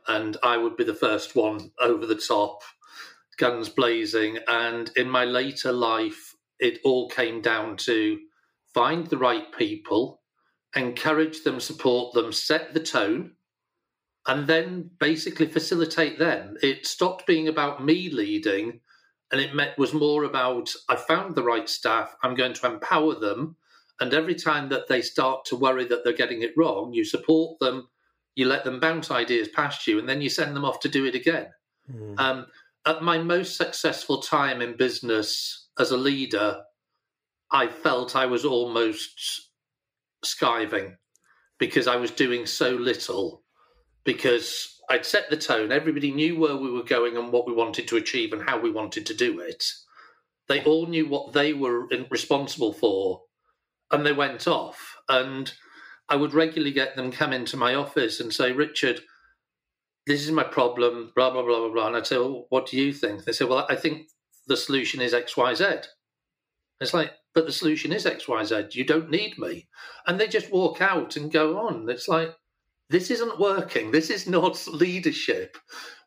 and 0.08 0.36
i 0.42 0.56
would 0.56 0.76
be 0.76 0.84
the 0.84 0.94
first 0.94 1.34
one 1.34 1.70
over 1.80 2.06
the 2.06 2.14
top 2.16 2.62
guns 3.38 3.68
blazing 3.68 4.38
and 4.48 4.90
in 4.96 5.08
my 5.08 5.24
later 5.24 5.72
life 5.72 6.34
it 6.58 6.78
all 6.84 7.08
came 7.08 7.40
down 7.40 7.76
to 7.76 8.18
find 8.74 9.06
the 9.06 9.18
right 9.18 9.52
people, 9.56 10.22
encourage 10.74 11.42
them, 11.44 11.60
support 11.60 12.14
them, 12.14 12.32
set 12.32 12.74
the 12.74 12.80
tone, 12.80 13.32
and 14.26 14.46
then 14.46 14.90
basically 15.00 15.46
facilitate 15.46 16.18
them. 16.18 16.56
It 16.62 16.86
stopped 16.86 17.26
being 17.26 17.48
about 17.48 17.84
me 17.84 18.08
leading 18.10 18.80
and 19.30 19.40
it 19.40 19.54
met, 19.54 19.78
was 19.78 19.94
more 19.94 20.24
about 20.24 20.70
I 20.88 20.96
found 20.96 21.34
the 21.34 21.42
right 21.42 21.68
staff, 21.68 22.14
I'm 22.22 22.34
going 22.34 22.52
to 22.52 22.66
empower 22.66 23.14
them. 23.14 23.56
And 24.00 24.12
every 24.14 24.34
time 24.34 24.68
that 24.68 24.88
they 24.88 25.00
start 25.00 25.44
to 25.46 25.56
worry 25.56 25.84
that 25.86 26.04
they're 26.04 26.12
getting 26.12 26.42
it 26.42 26.52
wrong, 26.56 26.92
you 26.92 27.04
support 27.04 27.58
them, 27.60 27.88
you 28.34 28.46
let 28.46 28.64
them 28.64 28.80
bounce 28.80 29.10
ideas 29.10 29.48
past 29.48 29.86
you, 29.86 29.98
and 29.98 30.08
then 30.08 30.20
you 30.20 30.28
send 30.28 30.54
them 30.54 30.64
off 30.64 30.80
to 30.80 30.88
do 30.88 31.04
it 31.04 31.14
again. 31.14 31.48
Mm. 31.90 32.18
Um, 32.18 32.46
at 32.84 33.02
my 33.02 33.18
most 33.18 33.56
successful 33.56 34.20
time 34.20 34.60
in 34.60 34.76
business 34.76 35.68
as 35.78 35.90
a 35.90 35.96
leader, 35.96 36.62
I 37.52 37.68
felt 37.68 38.16
I 38.16 38.26
was 38.26 38.44
almost 38.44 39.50
skiving 40.24 40.96
because 41.58 41.86
I 41.86 41.96
was 41.96 42.10
doing 42.10 42.46
so 42.46 42.70
little. 42.70 43.42
Because 44.04 44.80
I'd 44.90 45.06
set 45.06 45.30
the 45.30 45.36
tone, 45.36 45.70
everybody 45.70 46.10
knew 46.10 46.36
where 46.36 46.56
we 46.56 46.72
were 46.72 46.82
going 46.82 47.16
and 47.16 47.30
what 47.30 47.46
we 47.46 47.54
wanted 47.54 47.86
to 47.86 47.96
achieve 47.96 48.32
and 48.32 48.42
how 48.42 48.58
we 48.58 48.70
wanted 48.70 49.06
to 49.06 49.14
do 49.14 49.38
it. 49.38 49.62
They 50.48 50.64
all 50.64 50.86
knew 50.86 51.08
what 51.08 51.32
they 51.32 51.52
were 51.52 51.86
responsible 52.10 52.72
for, 52.72 53.22
and 53.92 54.04
they 54.04 54.12
went 54.12 54.48
off. 54.48 54.96
And 55.08 55.52
I 56.08 56.16
would 56.16 56.34
regularly 56.34 56.72
get 56.72 56.96
them 56.96 57.12
come 57.12 57.32
into 57.32 57.56
my 57.56 57.74
office 57.74 58.18
and 58.18 58.32
say, 58.32 58.50
Richard, 58.50 59.02
this 60.04 60.24
is 60.24 60.32
my 60.32 60.42
problem, 60.42 61.12
blah, 61.14 61.30
blah, 61.30 61.42
blah, 61.42 61.60
blah, 61.60 61.72
blah. 61.72 61.86
And 61.86 61.96
I'd 61.96 62.06
say, 62.08 62.18
well, 62.18 62.46
what 62.48 62.66
do 62.66 62.76
you 62.76 62.92
think? 62.92 63.24
They 63.24 63.32
say, 63.32 63.44
well, 63.44 63.66
I 63.70 63.76
think 63.76 64.08
the 64.48 64.56
solution 64.56 65.00
is 65.00 65.14
X, 65.14 65.36
Y, 65.36 65.54
Z. 65.54 65.64
It's 66.80 66.92
like, 66.92 67.12
but 67.34 67.46
the 67.46 67.52
solution 67.52 67.92
is 67.92 68.04
XYZ. 68.04 68.74
You 68.74 68.84
don't 68.84 69.10
need 69.10 69.38
me. 69.38 69.68
And 70.06 70.20
they 70.20 70.28
just 70.28 70.52
walk 70.52 70.80
out 70.80 71.16
and 71.16 71.32
go 71.32 71.58
on. 71.58 71.88
It's 71.88 72.08
like, 72.08 72.34
this 72.90 73.10
isn't 73.10 73.40
working. 73.40 73.90
This 73.90 74.10
is 74.10 74.26
not 74.26 74.66
leadership. 74.72 75.56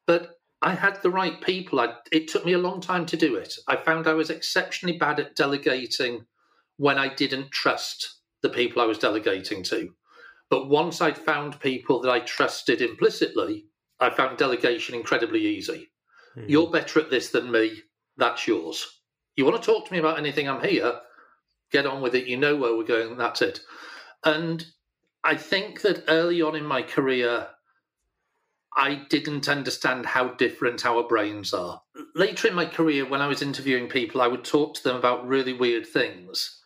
But 0.05 0.35
I 0.61 0.73
had 0.73 1.01
the 1.01 1.09
right 1.09 1.41
people. 1.41 1.79
I, 1.79 1.95
it 2.11 2.27
took 2.27 2.45
me 2.45 2.53
a 2.53 2.59
long 2.59 2.79
time 2.79 3.05
to 3.07 3.17
do 3.17 3.35
it. 3.35 3.53
I 3.67 3.75
found 3.75 4.07
I 4.07 4.13
was 4.13 4.29
exceptionally 4.29 4.97
bad 4.97 5.19
at 5.19 5.35
delegating 5.35 6.25
when 6.77 6.97
I 6.97 7.13
didn't 7.13 7.51
trust 7.51 8.19
the 8.41 8.49
people 8.49 8.81
I 8.81 8.85
was 8.85 8.99
delegating 8.99 9.63
to. 9.63 9.89
But 10.49 10.69
once 10.69 11.01
I'd 11.01 11.17
found 11.17 11.59
people 11.59 12.01
that 12.01 12.11
I 12.11 12.19
trusted 12.19 12.81
implicitly, 12.81 13.65
I 13.99 14.11
found 14.11 14.37
delegation 14.37 14.93
incredibly 14.93 15.39
easy. 15.39 15.89
Mm-hmm. 16.37 16.49
You're 16.49 16.69
better 16.69 16.99
at 16.99 17.09
this 17.09 17.29
than 17.29 17.51
me. 17.51 17.81
That's 18.17 18.47
yours. 18.47 19.01
You 19.35 19.45
want 19.45 19.61
to 19.61 19.65
talk 19.65 19.87
to 19.87 19.93
me 19.93 19.99
about 19.99 20.19
anything? 20.19 20.47
I'm 20.47 20.63
here 20.63 20.99
get 21.75 21.85
on 21.85 22.01
with 22.01 22.15
it. 22.15 22.27
You 22.27 22.37
know 22.37 22.55
where 22.55 22.75
we're 22.75 22.83
going. 22.83 23.17
That's 23.17 23.41
it. 23.41 23.59
And 24.23 24.65
I 25.23 25.35
think 25.35 25.81
that 25.81 26.05
early 26.07 26.41
on 26.41 26.55
in 26.55 26.65
my 26.65 26.81
career, 26.81 27.47
I 28.77 29.05
didn't 29.09 29.49
understand 29.49 30.05
how 30.05 30.29
different 30.29 30.85
our 30.85 31.03
brains 31.03 31.53
are. 31.53 31.81
Later 32.15 32.47
in 32.47 32.53
my 32.53 32.65
career, 32.65 33.07
when 33.07 33.21
I 33.21 33.27
was 33.27 33.41
interviewing 33.41 33.89
people, 33.89 34.21
I 34.21 34.27
would 34.27 34.45
talk 34.45 34.75
to 34.75 34.83
them 34.83 34.95
about 34.95 35.27
really 35.27 35.53
weird 35.53 35.85
things. 35.85 36.61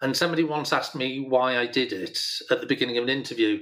And 0.00 0.16
somebody 0.16 0.44
once 0.44 0.72
asked 0.72 0.94
me 0.94 1.20
why 1.20 1.58
I 1.58 1.66
did 1.66 1.92
it 1.92 2.18
at 2.50 2.60
the 2.60 2.66
beginning 2.66 2.96
of 2.98 3.04
an 3.04 3.10
interview. 3.10 3.60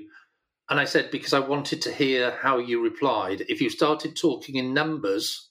And 0.70 0.78
I 0.78 0.84
said, 0.84 1.10
because 1.10 1.32
I 1.32 1.40
wanted 1.40 1.82
to 1.82 1.92
hear 1.92 2.38
how 2.42 2.58
you 2.58 2.82
replied. 2.82 3.44
If 3.48 3.60
you 3.60 3.70
started 3.70 4.16
talking 4.16 4.56
in 4.56 4.72
numbers, 4.72 5.50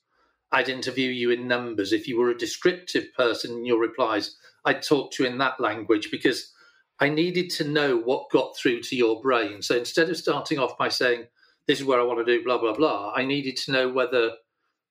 I'd 0.51 0.69
interview 0.69 1.09
you 1.09 1.31
in 1.31 1.47
numbers. 1.47 1.93
If 1.93 2.07
you 2.07 2.19
were 2.19 2.29
a 2.29 2.37
descriptive 2.37 3.13
person 3.15 3.51
in 3.51 3.65
your 3.65 3.79
replies, 3.79 4.35
I'd 4.65 4.83
talk 4.83 5.11
to 5.13 5.23
you 5.23 5.29
in 5.29 5.37
that 5.37 5.59
language 5.59 6.09
because 6.11 6.51
I 6.99 7.09
needed 7.09 7.49
to 7.51 7.63
know 7.63 7.97
what 7.97 8.29
got 8.31 8.55
through 8.57 8.81
to 8.81 8.95
your 8.95 9.21
brain. 9.21 9.61
So 9.61 9.75
instead 9.75 10.09
of 10.09 10.17
starting 10.17 10.59
off 10.59 10.77
by 10.77 10.89
saying, 10.89 11.25
this 11.67 11.79
is 11.79 11.85
where 11.85 11.99
I 11.99 12.03
want 12.03 12.19
to 12.19 12.37
do 12.37 12.43
blah, 12.43 12.57
blah, 12.57 12.73
blah, 12.73 13.13
I 13.15 13.25
needed 13.25 13.55
to 13.57 13.71
know 13.71 13.89
whether 13.89 14.31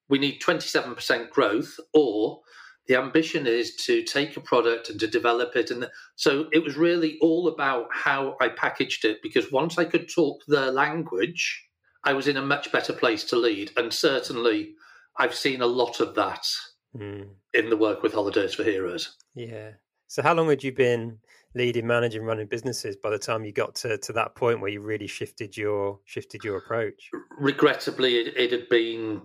we 0.09 0.19
need 0.19 0.40
27% 0.40 1.31
growth 1.31 1.79
or 1.95 2.40
the 2.87 2.97
ambition 2.97 3.47
is 3.47 3.76
to 3.76 4.02
take 4.02 4.37
a 4.37 4.40
product 4.40 4.90
and 4.90 4.99
to 4.99 5.07
develop 5.07 5.55
it. 5.55 5.71
And 5.71 5.88
so 6.17 6.49
it 6.52 6.64
was 6.64 6.76
really 6.76 7.19
all 7.21 7.47
about 7.47 7.87
how 7.93 8.37
I 8.40 8.49
packaged 8.49 9.05
it 9.05 9.23
because 9.23 9.52
once 9.52 9.79
I 9.79 9.85
could 9.85 10.12
talk 10.12 10.40
their 10.49 10.73
language, 10.73 11.69
I 12.02 12.14
was 12.14 12.26
in 12.26 12.37
a 12.37 12.43
much 12.43 12.73
better 12.73 12.93
place 12.93 13.23
to 13.25 13.37
lead. 13.37 13.71
And 13.76 13.93
certainly, 13.93 14.75
I've 15.19 15.35
seen 15.35 15.61
a 15.61 15.67
lot 15.67 16.00
of 16.00 16.14
that 16.14 16.47
mm. 16.97 17.29
in 17.55 17.71
the 17.71 17.76
work 17.76 18.02
with 18.02 18.14
Holidays 18.14 18.55
for 18.55 18.64
Heroes. 18.64 19.17
Yeah. 19.35 19.73
So, 20.07 20.23
how 20.23 20.35
long 20.35 20.49
had 20.49 20.64
you 20.64 20.73
been 20.73 21.19
leading, 21.55 21.87
managing, 21.87 22.23
running 22.23 22.47
businesses 22.47 22.97
by 22.97 23.11
the 23.11 23.19
time 23.19 23.45
you 23.45 23.52
got 23.52 23.75
to, 23.76 23.99
to 23.99 24.12
that 24.12 24.35
point 24.35 24.61
where 24.61 24.71
you 24.71 24.81
really 24.81 25.07
shifted 25.07 25.57
your 25.57 26.00
shifted 26.05 26.45
your 26.45 26.59
approach? 26.59 27.11
Regrettably, 27.38 28.19
it, 28.19 28.37
it 28.37 28.52
had 28.52 28.69
been 28.69 29.23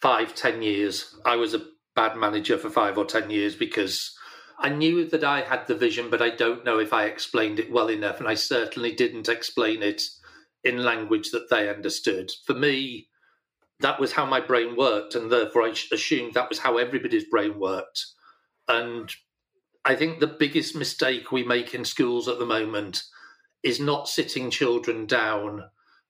five, 0.00 0.34
ten 0.34 0.62
years. 0.62 1.14
I 1.24 1.36
was 1.36 1.54
a 1.54 1.66
bad 1.94 2.16
manager 2.16 2.58
for 2.58 2.70
five 2.70 2.98
or 2.98 3.04
ten 3.04 3.30
years 3.30 3.54
because 3.54 4.16
I 4.58 4.68
knew 4.68 5.08
that 5.08 5.24
I 5.24 5.42
had 5.42 5.66
the 5.66 5.74
vision, 5.74 6.10
but 6.10 6.22
I 6.22 6.30
don't 6.30 6.64
know 6.64 6.78
if 6.78 6.92
I 6.92 7.04
explained 7.04 7.58
it 7.58 7.72
well 7.72 7.90
enough, 7.90 8.20
and 8.20 8.28
I 8.28 8.34
certainly 8.34 8.94
didn't 8.94 9.28
explain 9.28 9.82
it 9.82 10.02
in 10.64 10.84
language 10.84 11.30
that 11.30 11.50
they 11.50 11.68
understood. 11.68 12.30
For 12.46 12.54
me, 12.54 13.08
that 13.82 14.00
was 14.00 14.12
how 14.12 14.26
my 14.26 14.40
brain 14.40 14.76
worked, 14.76 15.14
and 15.14 15.30
therefore 15.30 15.62
I 15.62 15.74
assumed 15.92 16.34
that 16.34 16.48
was 16.48 16.58
how 16.58 16.78
everybody's 16.78 17.28
brain 17.28 17.58
worked. 17.58 18.06
And 18.68 19.10
I 19.84 19.96
think 19.96 20.20
the 20.20 20.26
biggest 20.26 20.74
mistake 20.76 21.32
we 21.32 21.42
make 21.42 21.74
in 21.74 21.84
schools 21.84 22.28
at 22.28 22.38
the 22.38 22.46
moment 22.46 23.02
is 23.62 23.80
not 23.80 24.08
sitting 24.08 24.50
children 24.50 25.06
down 25.06 25.64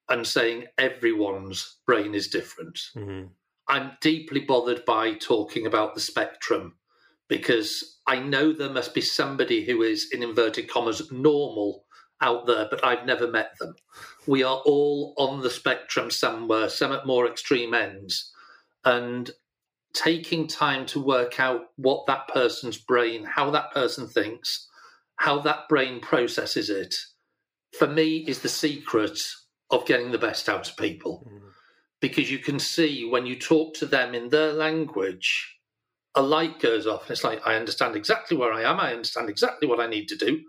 and 0.09 0.27
saying 0.27 0.67
everyone's 0.79 1.79
brain 1.87 2.15
is 2.15 2.29
different. 2.29 2.79
Mm-hmm. 2.95 3.29
I'm 3.69 3.93
deeply 4.01 4.41
bothered 4.41 4.85
by 4.85 5.15
talking 5.15 5.67
about 5.67 5.95
the 5.95 6.01
spectrum 6.01 6.75
because 7.29 8.01
I 8.07 8.19
know 8.19 8.53
there 8.53 8.69
must 8.69 8.95
be 8.95 9.01
somebody 9.01 9.65
who 9.65 9.83
is, 9.83 10.11
in 10.13 10.23
inverted 10.23 10.69
commas, 10.69 11.11
normal 11.11 11.85
out 12.23 12.47
there, 12.47 12.67
but 12.71 12.85
I've 12.85 13.05
never 13.05 13.27
met 13.27 13.59
them. 13.59 13.75
We 14.27 14.43
are 14.43 14.63
all 14.65 15.15
on 15.19 15.43
the 15.43 15.51
spectrum 15.51 16.11
somewhere, 16.11 16.69
some 16.69 16.93
at 16.93 17.07
more 17.07 17.27
extreme 17.27 17.75
ends. 17.75 18.33
And 18.85 19.31
taking 19.93 20.47
time 20.47 20.87
to 20.87 21.01
work 21.01 21.39
out 21.39 21.67
what 21.77 22.07
that 22.07 22.29
person's 22.29 22.79
brain, 22.79 23.25
how 23.25 23.51
that 23.51 23.73
person 23.73 24.09
thinks, 24.09 24.69
how 25.17 25.41
that 25.41 25.69
brain 25.69 26.01
processes 26.01 26.71
it, 26.71 26.95
for 27.77 27.87
me 27.87 28.19
is 28.27 28.41
the 28.41 28.49
secret 28.49 29.21
of 29.71 29.87
getting 29.87 30.11
the 30.11 30.19
best 30.19 30.49
out 30.49 30.69
of 30.69 30.77
people. 30.77 31.27
Mm. 31.31 31.41
Because 32.01 32.31
you 32.31 32.39
can 32.39 32.59
see 32.59 33.09
when 33.09 33.27
you 33.27 33.39
talk 33.39 33.75
to 33.75 33.87
them 33.87 34.15
in 34.15 34.31
their 34.31 34.53
language, 34.53 35.59
a 36.15 36.23
light 36.23 36.59
goes 36.61 36.87
off. 36.87 37.03
And 37.03 37.13
it's 37.13 37.25
like, 37.25 37.41
I 37.47 37.55
understand 37.55 37.95
exactly 37.97 38.37
where 38.37 38.53
I 38.53 38.63
am. 38.63 38.81
I 38.81 38.93
understand 38.93 39.31
exactly 39.31 39.69
what 39.69 39.81
I 39.81 39.87
need 39.87 40.09
to 40.09 40.17
do. 40.17 40.43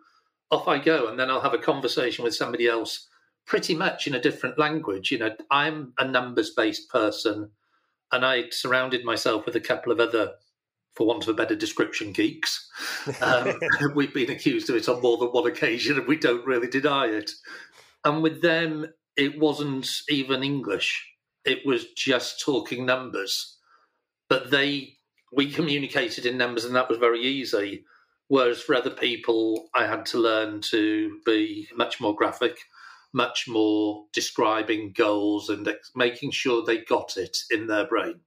Off 0.54 0.68
I 0.68 0.80
go. 0.80 1.08
And 1.08 1.20
then 1.20 1.30
I'll 1.30 1.42
have 1.42 1.54
a 1.54 1.58
conversation 1.58 2.24
with 2.24 2.36
somebody 2.36 2.68
else 2.68 3.08
pretty 3.46 3.76
much 3.76 4.08
in 4.08 4.16
a 4.16 4.22
different 4.22 4.58
language. 4.58 5.12
You 5.12 5.20
know, 5.20 5.36
I'm 5.52 5.94
a 5.98 6.08
numbers 6.08 6.52
based 6.52 6.90
person 6.90 7.52
and 8.14 8.24
I 8.24 8.50
surrounded 8.52 9.04
myself 9.04 9.46
with 9.46 9.56
a 9.56 9.60
couple 9.60 9.92
of 9.92 10.00
other, 10.00 10.34
for 10.94 11.08
want 11.08 11.24
of 11.24 11.30
a 11.30 11.34
better 11.34 11.56
description, 11.56 12.14
geeks. 12.14 12.70
Um, 13.22 13.60
we've 13.96 14.14
been 14.14 14.30
accused 14.30 14.70
of 14.70 14.76
it 14.76 14.88
on 14.88 15.02
more 15.02 15.18
than 15.18 15.30
one 15.30 15.48
occasion, 15.48 15.98
and 15.98 16.08
we 16.08 16.18
don't 16.18 16.46
really 16.46 16.68
deny 16.68 17.08
it. 17.08 17.32
And 18.06 18.22
with 18.22 18.42
them, 18.42 18.86
it 19.18 19.40
wasn't 19.40 19.90
even 20.10 20.44
English; 20.44 21.04
it 21.44 21.66
was 21.66 21.92
just 21.94 22.40
talking 22.40 22.86
numbers. 22.86 23.58
But 24.30 24.52
they, 24.52 24.98
we 25.34 25.52
communicated 25.52 26.28
in 26.28 26.38
numbers, 26.38 26.66
and 26.66 26.76
that 26.76 26.90
was 26.90 27.00
very 27.00 27.22
easy. 27.22 27.84
Whereas 28.34 28.64
for 28.64 28.74
other 28.74 28.90
people, 28.90 29.70
I 29.76 29.86
had 29.86 30.08
to 30.08 30.18
learn 30.18 30.62
to 30.72 31.20
be 31.24 31.68
much 31.76 32.02
more 32.02 32.16
graphic 32.16 32.58
much 33.14 33.48
more 33.48 34.06
describing 34.12 34.92
goals 34.92 35.50
and 35.50 35.68
ex- 35.68 35.92
making 35.96 36.32
sure 36.32 36.64
they 36.66 36.80
got 36.80 37.16
it 37.16 37.38
in 37.52 37.68
their 37.68 37.86
brain. 37.86 38.20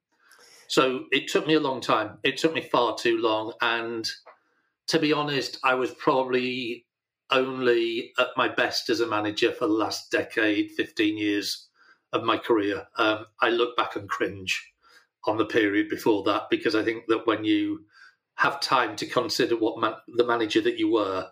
So 0.68 1.06
it 1.10 1.28
took 1.28 1.46
me 1.46 1.54
a 1.54 1.60
long 1.60 1.80
time. 1.80 2.18
It 2.22 2.36
took 2.36 2.54
me 2.54 2.60
far 2.60 2.96
too 2.96 3.18
long. 3.18 3.52
And 3.60 4.08
to 4.88 4.98
be 4.98 5.12
honest, 5.12 5.58
I 5.64 5.74
was 5.74 5.90
probably 5.92 6.86
only 7.30 8.12
at 8.18 8.28
my 8.36 8.48
best 8.48 8.88
as 8.88 9.00
a 9.00 9.06
manager 9.06 9.50
for 9.52 9.66
the 9.66 9.72
last 9.72 10.12
decade, 10.12 10.70
15 10.76 11.18
years 11.18 11.68
of 12.12 12.22
my 12.22 12.38
career. 12.38 12.86
Um, 12.96 13.26
I 13.42 13.50
look 13.50 13.76
back 13.76 13.96
and 13.96 14.08
cringe 14.08 14.72
on 15.26 15.36
the 15.36 15.44
period 15.44 15.88
before 15.88 16.22
that 16.24 16.44
because 16.48 16.76
I 16.76 16.84
think 16.84 17.06
that 17.08 17.26
when 17.26 17.44
you 17.44 17.80
have 18.36 18.60
time 18.60 18.96
to 18.96 19.06
consider 19.06 19.56
what 19.56 19.80
man- 19.80 19.96
the 20.16 20.26
manager 20.26 20.60
that 20.60 20.78
you 20.78 20.90
were 20.90 21.28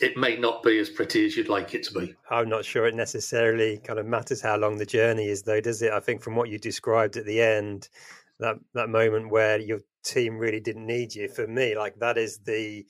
it 0.00 0.16
may 0.16 0.36
not 0.36 0.62
be 0.62 0.78
as 0.78 0.88
pretty 0.88 1.26
as 1.26 1.36
you'd 1.36 1.48
like 1.48 1.74
it 1.74 1.82
to 1.84 1.92
be. 1.92 2.14
I'm 2.30 2.48
not 2.48 2.64
sure 2.64 2.86
it 2.86 2.94
necessarily 2.94 3.78
kind 3.78 3.98
of 3.98 4.06
matters 4.06 4.40
how 4.40 4.56
long 4.56 4.78
the 4.78 4.86
journey 4.86 5.28
is, 5.28 5.42
though, 5.42 5.60
does 5.60 5.82
it? 5.82 5.92
I 5.92 6.00
think 6.00 6.22
from 6.22 6.36
what 6.36 6.48
you 6.48 6.58
described 6.58 7.16
at 7.16 7.26
the 7.26 7.42
end, 7.42 7.88
that 8.38 8.56
that 8.72 8.88
moment 8.88 9.30
where 9.30 9.58
your 9.58 9.80
team 10.02 10.38
really 10.38 10.60
didn't 10.60 10.86
need 10.86 11.14
you, 11.14 11.28
for 11.28 11.46
me, 11.46 11.76
like 11.76 11.98
that 11.98 12.16
is 12.16 12.38
the 12.38 12.86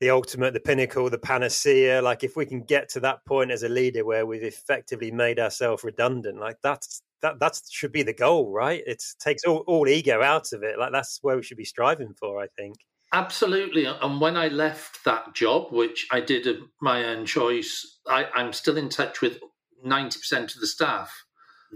the 0.00 0.10
ultimate, 0.10 0.54
the 0.54 0.60
pinnacle, 0.60 1.10
the 1.10 1.18
panacea. 1.18 2.00
Like 2.00 2.22
if 2.22 2.36
we 2.36 2.46
can 2.46 2.62
get 2.62 2.88
to 2.90 3.00
that 3.00 3.24
point 3.24 3.50
as 3.50 3.64
a 3.64 3.68
leader 3.68 4.04
where 4.04 4.24
we've 4.24 4.44
effectively 4.44 5.10
made 5.10 5.40
ourselves 5.40 5.82
redundant, 5.82 6.38
like 6.38 6.58
that's 6.62 7.02
that 7.22 7.40
that 7.40 7.60
should 7.70 7.92
be 7.92 8.02
the 8.02 8.12
goal, 8.12 8.52
right? 8.52 8.82
It 8.86 9.02
takes 9.20 9.44
all, 9.44 9.64
all 9.66 9.88
ego 9.88 10.22
out 10.22 10.52
of 10.52 10.62
it. 10.62 10.78
Like 10.78 10.92
that's 10.92 11.18
where 11.22 11.36
we 11.36 11.42
should 11.42 11.56
be 11.56 11.64
striving 11.64 12.14
for, 12.14 12.42
I 12.42 12.46
think. 12.56 12.76
Absolutely. 13.12 13.86
And 13.86 14.20
when 14.20 14.36
I 14.36 14.48
left 14.48 15.04
that 15.04 15.34
job, 15.34 15.72
which 15.72 16.06
I 16.10 16.20
did 16.20 16.46
of 16.46 16.56
my 16.80 17.04
own 17.04 17.24
choice, 17.24 18.00
I, 18.06 18.26
I'm 18.34 18.52
still 18.52 18.76
in 18.76 18.90
touch 18.90 19.22
with 19.22 19.38
90% 19.84 20.54
of 20.54 20.60
the 20.60 20.66
staff. 20.66 21.24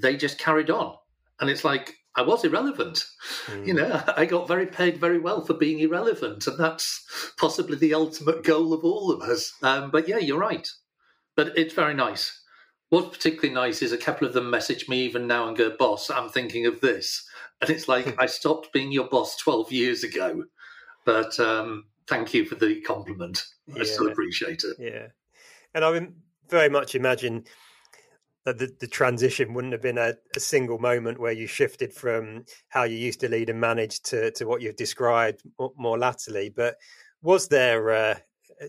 They 0.00 0.16
just 0.16 0.38
carried 0.38 0.70
on. 0.70 0.96
And 1.40 1.48
it's 1.48 1.64
like, 1.64 1.94
I 2.14 2.22
was 2.22 2.44
irrelevant. 2.44 3.06
Mm. 3.46 3.66
You 3.66 3.74
know, 3.74 4.02
I 4.16 4.24
got 4.26 4.46
very 4.46 4.66
paid 4.66 4.98
very 4.98 5.18
well 5.18 5.44
for 5.44 5.54
being 5.54 5.80
irrelevant. 5.80 6.46
And 6.46 6.58
that's 6.58 7.04
possibly 7.38 7.76
the 7.76 7.94
ultimate 7.94 8.44
goal 8.44 8.72
of 8.72 8.84
all 8.84 9.10
of 9.10 9.20
us. 9.22 9.52
Um, 9.62 9.90
but 9.90 10.06
yeah, 10.06 10.18
you're 10.18 10.38
right. 10.38 10.68
But 11.34 11.58
it's 11.58 11.74
very 11.74 11.94
nice. 11.94 12.40
What's 12.92 13.16
particularly 13.16 13.54
nice 13.54 13.80
is 13.80 13.92
a 13.92 13.96
couple 13.96 14.26
of 14.26 14.34
them 14.34 14.50
message 14.50 14.86
me 14.86 15.00
even 15.06 15.26
now 15.26 15.48
and 15.48 15.56
go, 15.56 15.74
Boss, 15.74 16.10
I'm 16.10 16.28
thinking 16.28 16.66
of 16.66 16.82
this. 16.82 17.26
And 17.62 17.70
it's 17.70 17.88
like, 17.88 18.14
I 18.20 18.26
stopped 18.26 18.70
being 18.74 18.92
your 18.92 19.08
boss 19.08 19.34
12 19.38 19.72
years 19.72 20.04
ago. 20.04 20.44
But 21.06 21.40
um, 21.40 21.86
thank 22.06 22.34
you 22.34 22.44
for 22.44 22.54
the 22.54 22.82
compliment. 22.82 23.46
I 23.74 23.78
yeah. 23.78 23.84
still 23.84 24.08
appreciate 24.08 24.64
it. 24.64 24.76
Yeah. 24.78 25.06
And 25.74 25.86
I 25.86 26.06
very 26.50 26.68
much 26.68 26.94
imagine 26.94 27.44
that 28.44 28.58
the, 28.58 28.70
the 28.78 28.88
transition 28.88 29.54
wouldn't 29.54 29.72
have 29.72 29.80
been 29.80 29.96
a, 29.96 30.12
a, 30.36 30.40
single 30.40 30.78
moment 30.78 31.18
where 31.18 31.32
you 31.32 31.46
shifted 31.46 31.94
from 31.94 32.44
how 32.68 32.82
you 32.82 32.98
used 32.98 33.20
to 33.20 33.28
lead 33.30 33.48
and 33.48 33.58
manage 33.58 34.02
to, 34.02 34.32
to 34.32 34.44
what 34.44 34.60
you've 34.60 34.76
described 34.76 35.40
more 35.78 35.98
latterly. 35.98 36.50
But 36.50 36.76
was 37.22 37.48
there 37.48 37.88
a, 37.88 38.20
a, 38.60 38.66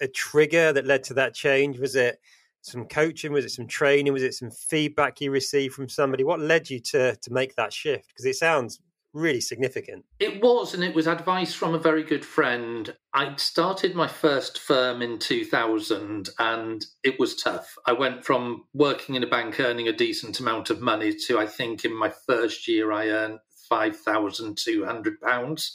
a 0.00 0.08
trigger 0.08 0.72
that 0.72 0.86
led 0.86 1.04
to 1.04 1.14
that 1.14 1.34
change? 1.34 1.78
Was 1.78 1.94
it 1.94 2.18
some 2.62 2.84
coaching? 2.84 3.32
Was 3.32 3.44
it 3.44 3.50
some 3.50 3.66
training? 3.66 4.12
Was 4.12 4.22
it 4.22 4.34
some 4.34 4.50
feedback 4.50 5.20
you 5.20 5.30
received 5.30 5.74
from 5.74 5.88
somebody? 5.88 6.24
What 6.24 6.40
led 6.40 6.70
you 6.70 6.80
to 6.80 7.16
to 7.16 7.32
make 7.32 7.56
that 7.56 7.72
shift? 7.72 8.08
Because 8.08 8.24
it 8.24 8.36
sounds 8.36 8.80
really 9.12 9.40
significant. 9.40 10.04
It 10.18 10.42
was, 10.42 10.74
and 10.74 10.82
it 10.84 10.94
was 10.94 11.06
advice 11.06 11.54
from 11.54 11.74
a 11.74 11.78
very 11.78 12.02
good 12.02 12.24
friend. 12.24 12.94
I 13.14 13.34
started 13.36 13.94
my 13.94 14.06
first 14.06 14.58
firm 14.58 15.02
in 15.02 15.18
2000, 15.18 16.30
and 16.38 16.86
it 17.02 17.18
was 17.18 17.36
tough. 17.36 17.76
I 17.86 17.92
went 17.92 18.24
from 18.24 18.64
working 18.72 19.16
in 19.16 19.24
a 19.24 19.28
bank 19.28 19.60
earning 19.60 19.88
a 19.88 19.92
decent 19.92 20.40
amount 20.40 20.70
of 20.70 20.80
money 20.80 21.14
to, 21.26 21.38
I 21.38 21.46
think, 21.46 21.84
in 21.84 21.94
my 21.94 22.10
first 22.26 22.66
year, 22.68 22.92
I 22.92 23.08
earned 23.08 23.40
£5,200, 23.70 25.70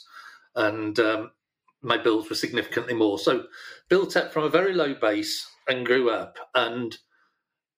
and 0.54 0.98
um, 0.98 1.30
my 1.82 1.98
bills 1.98 2.28
were 2.28 2.36
significantly 2.36 2.94
more. 2.94 3.18
So, 3.18 3.44
built 3.88 4.16
up 4.16 4.32
from 4.32 4.44
a 4.44 4.50
very 4.50 4.72
low 4.72 4.94
base 4.94 5.46
and 5.68 5.86
grew 5.86 6.10
up. 6.10 6.38
And 6.54 6.96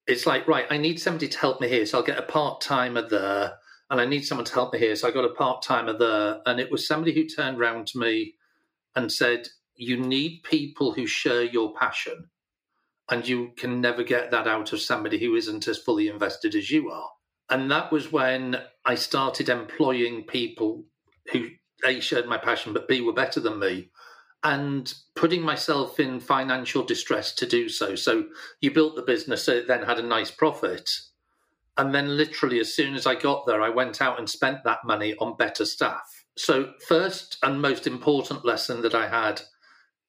it's 0.07 0.27
like, 0.27 0.48
right, 0.48 0.66
I 0.70 0.79
need 0.79 1.01
somebody 1.01 1.29
to 1.29 1.38
help 1.38 1.61
me 1.61 1.68
here. 1.68 1.87
So, 1.87 1.98
I'll 1.98 2.05
get 2.05 2.18
a 2.18 2.22
part 2.22 2.61
timer 2.61 3.07
there 3.07 3.59
and 3.90 4.01
I 4.01 4.07
need 4.07 4.24
someone 4.24 4.44
to 4.44 4.55
help 4.55 4.72
me 4.72 4.79
here. 4.79 4.94
So 4.96 5.09
I 5.09 5.12
got 5.12 5.24
a 5.24 5.35
part 5.35 5.62
timer 5.62 5.96
there, 5.96 6.40
and 6.46 6.61
it 6.61 6.70
was 6.70 6.87
somebody 6.87 7.14
who 7.14 7.27
turned 7.27 7.59
around 7.59 7.87
to 7.88 7.98
me 7.98 8.35
and 8.94 9.11
said, 9.11 9.48
You 9.77 9.96
need 9.96 10.42
people 10.42 10.92
who 10.92 11.07
share 11.07 11.42
your 11.42 11.74
passion. 11.74 12.29
And 13.11 13.27
you 13.27 13.53
can 13.57 13.81
never 13.81 14.03
get 14.03 14.31
that 14.33 14.46
out 14.46 14.74
of 14.74 14.81
somebody 14.83 15.18
who 15.18 15.35
isn't 15.35 15.66
as 15.66 15.79
fully 15.79 16.09
invested 16.09 16.55
as 16.55 16.70
you 16.70 16.90
are. 16.90 17.09
And 17.48 17.70
that 17.70 17.90
was 17.90 18.12
when 18.12 18.59
I 18.85 18.96
started 18.96 19.48
employing 19.48 20.24
people 20.24 20.85
who 21.33 21.48
A 21.87 22.01
shared 22.01 22.27
my 22.27 22.37
passion, 22.37 22.74
but 22.74 22.87
B 22.87 23.01
were 23.01 23.14
better 23.14 23.40
than 23.40 23.59
me. 23.59 23.90
And 24.44 24.92
putting 25.16 25.42
myself 25.42 25.98
in 25.98 26.20
financial 26.20 26.85
distress 26.85 27.35
to 27.35 27.46
do 27.46 27.68
so. 27.68 27.96
So 27.96 28.27
you 28.61 28.70
built 28.70 28.94
the 28.94 29.03
business 29.03 29.44
so 29.44 29.53
it 29.53 29.66
then 29.66 29.83
had 29.83 29.98
a 29.98 30.03
nice 30.03 30.31
profit 30.31 30.88
and 31.79 31.94
then, 31.94 32.16
literally, 32.16 32.59
as 32.59 32.74
soon 32.74 32.96
as 32.96 33.07
I 33.07 33.14
got 33.14 33.46
there, 33.46 33.62
I 33.62 33.68
went 33.68 34.03
out 34.03 34.18
and 34.18 34.29
spent 34.29 34.64
that 34.64 34.85
money 34.85 35.14
on 35.20 35.37
better 35.37 35.64
staff. 35.64 36.24
So, 36.37 36.72
first 36.88 37.38
and 37.44 37.62
most 37.62 37.87
important 37.87 38.44
lesson 38.44 38.83
that 38.83 38.96
I 38.96 39.09
had 39.09 39.42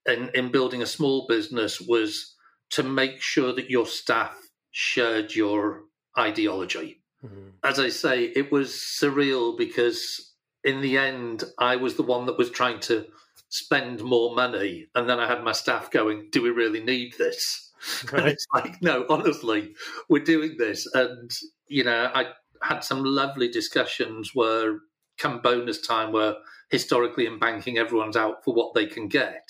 in, 0.07 0.31
in 0.33 0.51
building 0.51 0.81
a 0.81 0.87
small 0.87 1.27
business 1.27 1.79
was 1.79 2.35
to 2.71 2.81
make 2.81 3.21
sure 3.21 3.53
that 3.53 3.69
your 3.69 3.85
staff 3.85 4.35
shared 4.71 5.35
your 5.35 5.83
ideology. 6.17 7.03
Mm-hmm. 7.23 7.49
As 7.63 7.79
I 7.79 7.89
say, 7.89 8.23
it 8.23 8.51
was 8.51 8.71
surreal 8.71 9.55
because 9.55 10.33
in 10.63 10.81
the 10.81 10.97
end, 10.97 11.43
I 11.59 11.75
was 11.75 11.95
the 11.95 12.03
one 12.03 12.25
that 12.25 12.37
was 12.37 12.49
trying 12.49 12.79
to 12.81 13.05
spend 13.49 14.03
more 14.03 14.35
money. 14.35 14.87
And 14.95 15.09
then 15.09 15.19
I 15.19 15.27
had 15.27 15.43
my 15.43 15.51
staff 15.51 15.91
going, 15.91 16.29
Do 16.31 16.41
we 16.41 16.49
really 16.49 16.81
need 16.81 17.15
this? 17.17 17.65
Right. 18.11 18.19
And 18.19 18.31
it's 18.31 18.45
like, 18.53 18.81
no, 18.81 19.05
honestly, 19.09 19.73
we're 20.09 20.21
doing 20.21 20.57
this. 20.57 20.85
And, 20.93 21.31
you 21.69 21.85
know, 21.85 22.11
I 22.13 22.25
had 22.61 22.83
some 22.83 23.05
lovely 23.05 23.47
discussions 23.47 24.31
where 24.33 24.79
come 25.17 25.39
bonus 25.39 25.79
time 25.79 26.11
where 26.11 26.35
historically 26.69 27.25
in 27.25 27.39
banking 27.39 27.77
everyone's 27.77 28.17
out 28.17 28.43
for 28.43 28.53
what 28.53 28.73
they 28.73 28.85
can 28.85 29.07
get 29.07 29.49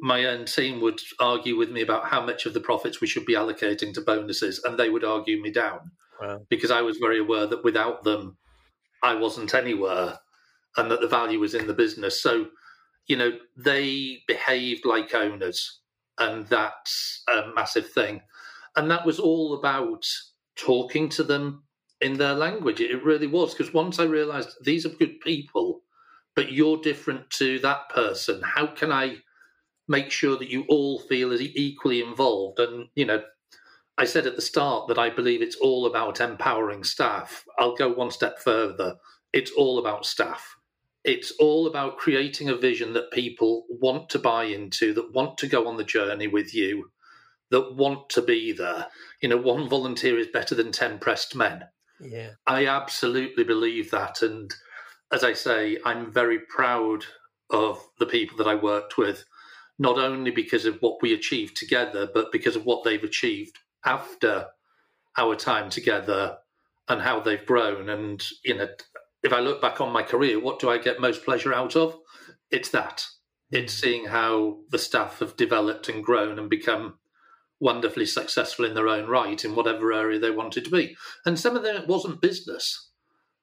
my 0.00 0.24
own 0.24 0.44
team 0.44 0.80
would 0.80 1.00
argue 1.20 1.56
with 1.56 1.70
me 1.70 1.80
about 1.80 2.06
how 2.06 2.24
much 2.24 2.46
of 2.46 2.54
the 2.54 2.60
profits 2.60 3.00
we 3.00 3.06
should 3.06 3.24
be 3.24 3.34
allocating 3.34 3.94
to 3.94 4.00
bonuses 4.00 4.60
and 4.64 4.78
they 4.78 4.90
would 4.90 5.04
argue 5.04 5.40
me 5.40 5.50
down 5.50 5.92
wow. 6.20 6.40
because 6.48 6.70
i 6.70 6.80
was 6.80 6.98
very 6.98 7.18
aware 7.18 7.46
that 7.46 7.62
without 7.62 8.02
them 8.04 8.36
i 9.02 9.14
wasn't 9.14 9.54
anywhere 9.54 10.18
and 10.76 10.90
that 10.90 11.00
the 11.00 11.08
value 11.08 11.38
was 11.38 11.54
in 11.54 11.66
the 11.66 11.74
business 11.74 12.20
so 12.20 12.46
you 13.06 13.16
know 13.16 13.32
they 13.56 14.22
behaved 14.26 14.84
like 14.84 15.14
owners 15.14 15.80
and 16.18 16.46
that's 16.48 17.22
a 17.28 17.48
massive 17.54 17.90
thing 17.90 18.20
and 18.76 18.90
that 18.90 19.06
was 19.06 19.18
all 19.18 19.54
about 19.54 20.04
talking 20.56 21.08
to 21.10 21.22
them 21.22 21.62
in 22.00 22.14
their 22.18 22.34
language. 22.34 22.80
It 22.80 23.04
really 23.04 23.26
was 23.26 23.54
because 23.54 23.72
once 23.72 23.98
I 23.98 24.04
realized 24.04 24.50
these 24.62 24.84
are 24.86 24.90
good 24.90 25.20
people, 25.20 25.82
but 26.34 26.52
you're 26.52 26.78
different 26.78 27.30
to 27.30 27.58
that 27.60 27.88
person. 27.88 28.42
How 28.42 28.66
can 28.66 28.92
I 28.92 29.18
make 29.88 30.10
sure 30.10 30.36
that 30.38 30.50
you 30.50 30.64
all 30.68 31.00
feel 31.00 31.32
as 31.32 31.40
equally 31.40 32.02
involved? 32.02 32.58
And 32.58 32.88
you 32.94 33.04
know, 33.04 33.22
I 33.98 34.04
said 34.04 34.26
at 34.26 34.36
the 34.36 34.42
start 34.42 34.88
that 34.88 34.98
I 34.98 35.10
believe 35.10 35.42
it's 35.42 35.56
all 35.56 35.86
about 35.86 36.20
empowering 36.20 36.84
staff. 36.84 37.44
I'll 37.58 37.76
go 37.76 37.92
one 37.92 38.10
step 38.10 38.38
further. 38.40 38.96
It's 39.32 39.52
all 39.52 39.78
about 39.78 40.06
staff. 40.06 40.53
It's 41.04 41.32
all 41.38 41.66
about 41.66 41.98
creating 41.98 42.48
a 42.48 42.56
vision 42.56 42.94
that 42.94 43.12
people 43.12 43.66
want 43.68 44.08
to 44.10 44.18
buy 44.18 44.44
into, 44.44 44.94
that 44.94 45.12
want 45.12 45.36
to 45.38 45.46
go 45.46 45.68
on 45.68 45.76
the 45.76 45.84
journey 45.84 46.28
with 46.28 46.54
you, 46.54 46.90
that 47.50 47.74
want 47.74 48.08
to 48.10 48.22
be 48.22 48.52
there. 48.52 48.86
You 49.20 49.28
know, 49.28 49.36
one 49.36 49.68
volunteer 49.68 50.18
is 50.18 50.28
better 50.28 50.54
than 50.54 50.72
10 50.72 50.98
pressed 50.98 51.36
men. 51.36 51.64
Yeah. 52.00 52.30
I 52.46 52.66
absolutely 52.66 53.44
believe 53.44 53.90
that. 53.90 54.22
And 54.22 54.52
as 55.12 55.22
I 55.22 55.34
say, 55.34 55.78
I'm 55.84 56.10
very 56.10 56.38
proud 56.38 57.04
of 57.50 57.86
the 57.98 58.06
people 58.06 58.38
that 58.38 58.48
I 58.48 58.54
worked 58.54 58.96
with, 58.96 59.24
not 59.78 59.98
only 59.98 60.30
because 60.30 60.64
of 60.64 60.78
what 60.80 61.02
we 61.02 61.12
achieved 61.12 61.56
together, 61.56 62.08
but 62.12 62.32
because 62.32 62.56
of 62.56 62.64
what 62.64 62.82
they've 62.82 63.04
achieved 63.04 63.58
after 63.84 64.46
our 65.18 65.36
time 65.36 65.68
together 65.68 66.38
and 66.88 67.02
how 67.02 67.20
they've 67.20 67.44
grown. 67.46 67.90
And, 67.90 68.26
you 68.42 68.56
know, 68.56 68.68
if 69.24 69.32
I 69.32 69.40
look 69.40 69.60
back 69.60 69.80
on 69.80 69.92
my 69.92 70.02
career, 70.02 70.38
what 70.38 70.60
do 70.60 70.70
I 70.70 70.78
get 70.78 71.00
most 71.00 71.24
pleasure 71.24 71.52
out 71.52 71.74
of? 71.74 71.98
It's 72.50 72.68
that. 72.68 73.06
It's 73.50 73.74
mm. 73.74 73.80
seeing 73.80 74.04
how 74.06 74.58
the 74.70 74.78
staff 74.78 75.18
have 75.18 75.36
developed 75.36 75.88
and 75.88 76.04
grown 76.04 76.38
and 76.38 76.50
become 76.50 76.98
wonderfully 77.58 78.04
successful 78.04 78.66
in 78.66 78.74
their 78.74 78.88
own 78.88 79.08
right 79.08 79.42
in 79.42 79.54
whatever 79.54 79.92
area 79.92 80.18
they 80.18 80.30
wanted 80.30 80.64
to 80.66 80.70
be. 80.70 80.94
And 81.24 81.38
some 81.38 81.56
of 81.56 81.62
them 81.62 81.74
it 81.74 81.88
wasn't 81.88 82.20
business, 82.20 82.90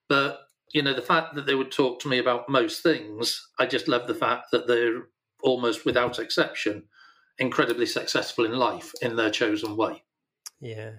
but 0.08 0.42
you 0.72 0.84
know 0.84 0.94
the 0.94 1.02
fact 1.02 1.34
that 1.36 1.48
they 1.48 1.56
would 1.56 1.72
talk 1.72 2.00
to 2.02 2.08
me 2.08 2.20
about 2.20 2.48
most 2.48 2.84
things, 2.84 3.50
I 3.60 3.66
just 3.66 3.88
love 3.88 4.08
the 4.08 4.14
fact 4.14 4.52
that 4.52 4.68
they're 4.68 5.08
almost 5.42 5.86
without 5.86 6.20
exception 6.20 6.84
incredibly 7.40 7.88
successful 7.88 8.46
in 8.46 8.52
life 8.52 8.94
in 9.02 9.16
their 9.16 9.32
chosen 9.32 9.76
way. 9.76 10.04
Yeah. 10.60 10.92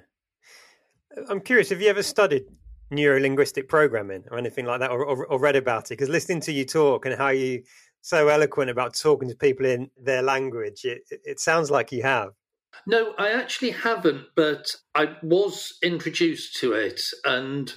I'm 1.28 1.40
curious, 1.40 1.68
have 1.68 1.80
you 1.80 1.88
ever 1.88 2.02
studied 2.02 2.46
neurolinguistic 2.92 3.68
programming 3.68 4.24
or 4.30 4.38
anything 4.38 4.66
like 4.66 4.80
that 4.80 4.90
or, 4.90 5.04
or, 5.04 5.26
or 5.26 5.38
read 5.40 5.56
about 5.56 5.86
it? 5.86 5.94
Because 5.94 6.08
listening 6.08 6.40
to 6.42 6.52
you 6.52 6.64
talk 6.64 7.06
and 7.06 7.14
how 7.14 7.28
you 7.28 7.62
so 8.02 8.28
eloquent 8.28 8.70
about 8.70 8.94
talking 8.94 9.28
to 9.28 9.34
people 9.34 9.64
in 9.64 9.90
their 10.00 10.22
language, 10.22 10.84
it, 10.84 11.02
it 11.10 11.40
sounds 11.40 11.70
like 11.70 11.92
you 11.92 12.02
have. 12.02 12.30
No, 12.86 13.14
I 13.18 13.30
actually 13.30 13.70
haven't, 13.70 14.26
but 14.34 14.74
I 14.94 15.16
was 15.22 15.78
introduced 15.82 16.56
to 16.56 16.72
it. 16.72 17.02
And 17.24 17.72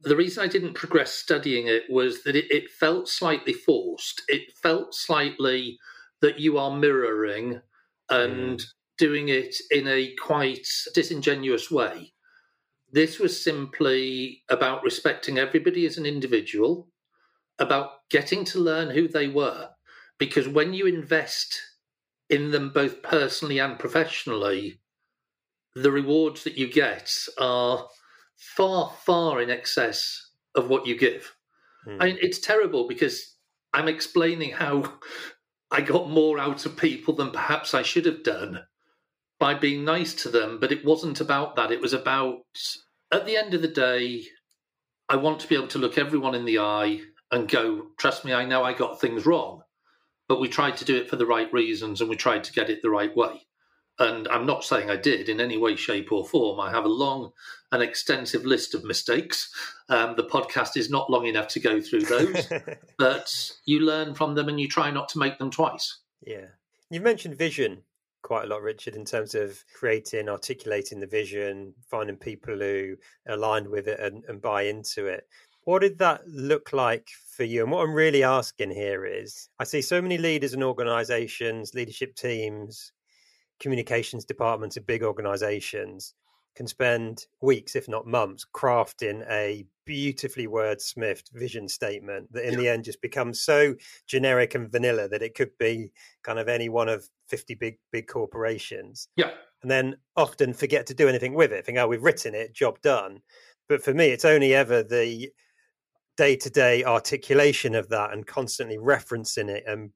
the 0.00 0.16
reason 0.16 0.42
I 0.42 0.48
didn't 0.48 0.74
progress 0.74 1.12
studying 1.12 1.68
it 1.68 1.84
was 1.88 2.24
that 2.24 2.34
it, 2.34 2.50
it 2.50 2.70
felt 2.70 3.08
slightly 3.08 3.52
forced. 3.52 4.22
It 4.28 4.52
felt 4.60 4.94
slightly 4.94 5.78
that 6.20 6.40
you 6.40 6.58
are 6.58 6.76
mirroring 6.76 7.60
and 8.10 8.58
mm. 8.58 8.64
doing 8.98 9.28
it 9.28 9.56
in 9.70 9.86
a 9.86 10.14
quite 10.20 10.66
disingenuous 10.94 11.70
way. 11.70 12.12
This 12.92 13.18
was 13.18 13.42
simply 13.42 14.42
about 14.50 14.84
respecting 14.84 15.38
everybody 15.38 15.86
as 15.86 15.96
an 15.96 16.04
individual, 16.04 16.88
about 17.58 18.08
getting 18.10 18.44
to 18.46 18.58
learn 18.58 18.90
who 18.90 19.08
they 19.08 19.28
were. 19.28 19.70
Because 20.18 20.46
when 20.46 20.74
you 20.74 20.86
invest 20.86 21.58
in 22.28 22.50
them 22.50 22.70
both 22.70 23.02
personally 23.02 23.58
and 23.58 23.78
professionally, 23.78 24.80
the 25.74 25.90
rewards 25.90 26.44
that 26.44 26.58
you 26.58 26.70
get 26.70 27.10
are 27.38 27.88
far, 28.36 28.92
far 29.04 29.40
in 29.40 29.48
excess 29.48 30.30
of 30.54 30.68
what 30.68 30.86
you 30.86 30.98
give. 30.98 31.34
Mm. 31.88 31.96
I 31.98 32.04
mean, 32.06 32.18
it's 32.20 32.40
terrible 32.40 32.86
because 32.86 33.36
I'm 33.72 33.88
explaining 33.88 34.50
how 34.52 34.98
I 35.70 35.80
got 35.80 36.10
more 36.10 36.38
out 36.38 36.66
of 36.66 36.76
people 36.76 37.14
than 37.14 37.30
perhaps 37.30 37.72
I 37.72 37.80
should 37.80 38.04
have 38.04 38.22
done 38.22 38.60
by 39.42 39.54
being 39.54 39.84
nice 39.84 40.14
to 40.14 40.28
them, 40.28 40.58
but 40.60 40.70
it 40.70 40.84
wasn't 40.84 41.20
about 41.20 41.56
that. 41.56 41.72
It 41.72 41.80
was 41.80 41.92
about, 41.92 42.44
at 43.10 43.26
the 43.26 43.36
end 43.36 43.54
of 43.54 43.62
the 43.62 43.68
day, 43.68 44.22
I 45.08 45.16
want 45.16 45.40
to 45.40 45.48
be 45.48 45.56
able 45.56 45.68
to 45.68 45.78
look 45.78 45.98
everyone 45.98 46.36
in 46.36 46.44
the 46.44 46.60
eye 46.60 47.00
and 47.32 47.48
go, 47.48 47.88
trust 47.98 48.24
me, 48.24 48.32
I 48.32 48.44
know 48.44 48.62
I 48.62 48.72
got 48.72 49.00
things 49.00 49.26
wrong 49.26 49.62
but 50.32 50.40
we 50.40 50.48
tried 50.48 50.78
to 50.78 50.84
do 50.86 50.96
it 50.96 51.10
for 51.10 51.16
the 51.16 51.26
right 51.26 51.52
reasons 51.52 52.00
and 52.00 52.08
we 52.08 52.16
tried 52.16 52.42
to 52.42 52.54
get 52.54 52.70
it 52.70 52.80
the 52.80 52.88
right 52.88 53.14
way. 53.14 53.46
And 53.98 54.26
I'm 54.28 54.46
not 54.46 54.64
saying 54.64 54.88
I 54.88 54.96
did 54.96 55.28
in 55.28 55.42
any 55.42 55.58
way, 55.58 55.76
shape, 55.76 56.10
or 56.10 56.24
form. 56.24 56.58
I 56.58 56.70
have 56.70 56.86
a 56.86 56.88
long 56.88 57.32
and 57.70 57.82
extensive 57.82 58.46
list 58.46 58.74
of 58.74 58.82
mistakes. 58.82 59.52
Um, 59.90 60.14
the 60.16 60.24
podcast 60.24 60.78
is 60.78 60.88
not 60.88 61.10
long 61.10 61.26
enough 61.26 61.48
to 61.48 61.60
go 61.60 61.82
through 61.82 62.06
those, 62.06 62.50
but 62.98 63.52
you 63.66 63.80
learn 63.80 64.14
from 64.14 64.34
them 64.34 64.48
and 64.48 64.58
you 64.58 64.68
try 64.68 64.90
not 64.90 65.10
to 65.10 65.18
make 65.18 65.38
them 65.38 65.50
twice. 65.50 65.98
Yeah. 66.26 66.46
You've 66.88 67.02
mentioned 67.02 67.36
vision 67.36 67.82
quite 68.22 68.44
a 68.44 68.48
lot, 68.48 68.62
Richard, 68.62 68.94
in 68.94 69.04
terms 69.04 69.34
of 69.34 69.62
creating, 69.74 70.28
articulating 70.28 71.00
the 71.00 71.06
vision, 71.06 71.74
finding 71.90 72.16
people 72.16 72.58
who 72.58 72.96
aligned 73.28 73.68
with 73.68 73.88
it 73.88 74.00
and, 74.00 74.24
and 74.28 74.40
buy 74.40 74.62
into 74.62 75.06
it. 75.06 75.26
What 75.64 75.82
did 75.82 75.98
that 75.98 76.26
look 76.26 76.72
like 76.72 77.08
for 77.36 77.44
you? 77.44 77.62
And 77.62 77.70
what 77.70 77.82
I'm 77.82 77.94
really 77.94 78.24
asking 78.24 78.70
here 78.70 79.04
is 79.04 79.48
I 79.58 79.64
see 79.64 79.82
so 79.82 80.02
many 80.02 80.18
leaders 80.18 80.54
and 80.54 80.64
organizations, 80.64 81.74
leadership 81.74 82.16
teams, 82.16 82.92
communications 83.60 84.24
departments 84.24 84.76
of 84.76 84.86
big 84.86 85.02
organizations 85.04 86.14
can 86.54 86.66
spend 86.66 87.26
weeks, 87.40 87.76
if 87.76 87.88
not 87.88 88.06
months, 88.06 88.46
crafting 88.54 89.24
a 89.30 89.64
beautifully 89.84 90.46
wordsmithed 90.46 91.30
vision 91.32 91.68
statement 91.68 92.32
that 92.32 92.44
in 92.44 92.52
yeah. 92.52 92.58
the 92.58 92.68
end 92.68 92.84
just 92.84 93.02
becomes 93.02 93.42
so 93.42 93.74
generic 94.06 94.54
and 94.54 94.70
vanilla 94.70 95.08
that 95.08 95.22
it 95.22 95.34
could 95.34 95.50
be 95.58 95.90
kind 96.22 96.38
of 96.38 96.48
any 96.48 96.68
one 96.68 96.88
of 96.88 97.08
50 97.28 97.54
big 97.54 97.78
big 97.90 98.06
corporations. 98.06 99.08
Yeah. 99.16 99.30
And 99.62 99.70
then 99.70 99.96
often 100.16 100.52
forget 100.52 100.86
to 100.86 100.94
do 100.94 101.08
anything 101.08 101.34
with 101.34 101.52
it. 101.52 101.64
Think, 101.64 101.78
oh, 101.78 101.86
we've 101.86 102.02
written 102.02 102.34
it, 102.34 102.52
job 102.52 102.80
done. 102.82 103.20
But 103.68 103.82
for 103.82 103.94
me, 103.94 104.08
it's 104.08 104.24
only 104.24 104.54
ever 104.54 104.82
the 104.82 105.30
day 106.16 106.36
to 106.36 106.50
day 106.50 106.84
articulation 106.84 107.74
of 107.74 107.88
that 107.88 108.12
and 108.12 108.26
constantly 108.26 108.76
referencing 108.76 109.48
it 109.48 109.64
and 109.66 109.90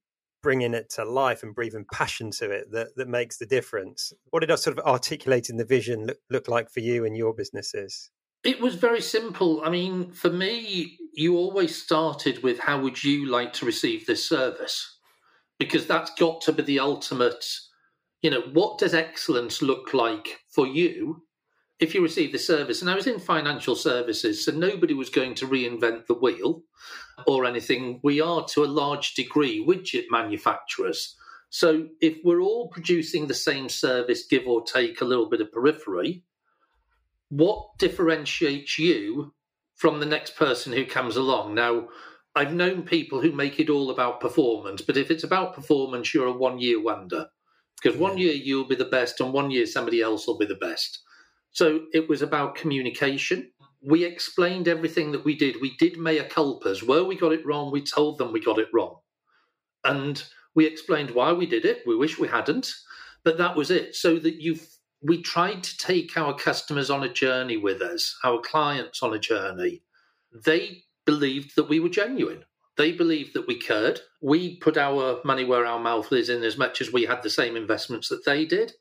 bringing 0.47 0.75
it 0.75 0.89
to 0.89 1.05
life 1.05 1.43
and 1.43 1.57
breathing 1.57 1.85
passion 1.93 2.31
to 2.31 2.49
it 2.49 2.71
that, 2.71 2.95
that 2.95 3.09
makes 3.09 3.37
the 3.37 3.47
difference. 3.47 4.13
What 4.31 4.47
did 4.47 4.57
sort 4.61 4.79
of 4.79 4.87
articulating 4.87 5.57
the 5.57 5.65
vision 5.65 6.07
look, 6.07 6.19
look 6.31 6.47
like 6.47 6.71
for 6.71 6.79
you 6.79 7.05
and 7.05 7.17
your 7.17 7.35
businesses? 7.35 8.13
It 8.45 8.61
was 8.61 8.77
very 8.77 9.01
simple. 9.01 9.61
I 9.65 9.71
mean, 9.71 10.13
for 10.13 10.31
me, 10.31 10.99
you 11.13 11.37
always 11.37 11.83
started 11.83 12.45
with 12.45 12.61
how 12.61 12.81
would 12.81 13.03
you 13.03 13.27
like 13.27 13.55
to 13.55 13.67
receive 13.67 14.07
this 14.07 14.25
service? 14.25 15.01
Because 15.59 15.89
that's 15.89 16.13
got 16.15 16.43
to 16.43 16.53
be 16.53 16.63
the 16.63 16.79
ultimate, 16.79 17.45
you 18.23 18.31
know, 18.31 18.43
what 18.53 18.79
does 18.79 18.95
excellence 18.95 19.63
look 19.63 19.93
like 19.93 20.39
for 20.49 20.69
you? 20.69 21.25
If 21.79 21.95
you 21.95 22.03
receive 22.03 22.33
the 22.33 22.39
service, 22.39 22.81
and 22.81 22.91
I 22.91 22.95
was 22.95 23.07
in 23.07 23.19
financial 23.19 23.77
services, 23.77 24.45
so 24.45 24.53
nobody 24.53 24.95
was 24.95 25.11
going 25.11 25.35
to 25.37 25.47
reinvent 25.47 26.07
the 26.07 26.15
wheel 26.15 26.63
or 27.27 27.45
anything. 27.45 28.01
We 28.03 28.21
are 28.21 28.45
to 28.49 28.65
a 28.65 28.67
large 28.67 29.15
degree 29.15 29.65
widget 29.67 30.07
manufacturers. 30.11 31.17
So 31.51 31.89
if 32.01 32.19
we're 32.25 32.41
all 32.41 32.69
producing 32.69 33.27
the 33.27 33.35
same 33.35 33.69
service, 33.69 34.27
give 34.27 34.47
or 34.47 34.65
take 34.65 35.01
a 35.01 35.05
little 35.05 35.29
bit 35.29 35.41
of 35.41 35.53
periphery, 35.53 36.25
what 37.29 37.79
differentiates 37.79 38.79
you 38.79 39.35
from 39.75 40.01
the 40.01 40.07
next 40.07 40.37
person 40.37 40.73
who 40.73 40.87
comes 40.87 41.17
along? 41.17 41.55
Now, 41.55 41.89
I've 42.35 42.53
known 42.53 42.83
people 42.83 43.21
who 43.21 43.33
make 43.33 43.59
it 43.61 43.71
all 43.71 43.91
about 43.91 44.21
performance, 44.21 44.83
but 44.83 44.97
if 44.97 45.11
it's 45.11 45.25
about 45.25 45.55
performance, 45.55 46.13
you're 46.13 46.27
a 46.27 46.33
one 46.33 46.59
year 46.59 46.83
wonder. 46.83 47.27
Because 47.83 47.99
one 47.99 48.17
year 48.17 48.33
you'll 48.33 48.69
be 48.69 48.75
the 48.75 48.87
best, 48.87 49.21
and 49.21 49.33
one 49.33 49.51
year 49.51 49.67
somebody 49.67 50.01
else 50.01 50.27
will 50.27 50.39
be 50.39 50.47
the 50.47 50.55
best. 50.55 51.03
So 51.57 51.87
it 51.95 52.07
was 52.07 52.21
about 52.21 52.55
communication. 52.55 53.51
We 53.83 54.05
explained 54.05 54.69
everything 54.69 55.13
that 55.13 55.25
we 55.25 55.35
did. 55.35 55.57
We 55.59 55.75
did 55.79 55.97
mea 55.97 56.21
culpas. 56.29 56.83
Where 56.83 57.03
we 57.03 57.17
got 57.17 57.33
it 57.33 57.47
wrong, 57.47 57.73
we 57.73 57.81
told 57.81 58.19
them 58.19 58.31
we 58.31 58.45
got 58.45 58.59
it 58.59 58.69
wrong. 58.75 58.97
And 59.83 60.23
we 60.55 60.67
explained 60.67 61.13
why 61.13 61.33
we 61.33 61.47
did 61.47 61.65
it. 61.65 61.83
We 61.87 61.97
wish 61.97 62.19
we 62.19 62.29
hadn't, 62.29 62.75
but 63.25 63.39
that 63.39 63.57
was 63.57 63.71
it. 63.71 63.95
So 63.95 64.19
that 64.19 64.35
you 64.35 64.59
we 65.01 65.23
tried 65.23 65.63
to 65.63 65.79
take 65.79 66.15
our 66.19 66.35
customers 66.35 66.91
on 66.91 67.05
a 67.05 67.13
journey 67.13 67.57
with 67.57 67.81
us, 67.81 68.15
our 68.23 68.39
clients 68.39 69.03
on 69.03 69.15
a 69.15 69.19
journey. 69.19 69.83
They 70.45 70.83
believed 71.07 71.57
that 71.57 71.71
we 71.71 71.81
were 71.81 71.89
genuine. 71.89 72.45
They 72.77 72.93
believed 72.93 73.33
that 73.33 73.47
we 73.47 73.59
cared. 73.59 74.01
We 74.21 74.59
put 74.59 74.77
our 74.77 75.23
money 75.25 75.47
where 75.47 75.65
our 75.65 75.81
mouth 75.81 76.13
is 76.13 76.29
in 76.29 76.43
as 76.43 76.59
much 76.59 76.83
as 76.83 76.93
we 76.93 77.05
had 77.05 77.23
the 77.23 77.31
same 77.31 77.57
investments 77.57 78.11
that 78.11 78.27
they 78.27 78.45
did. 78.45 78.75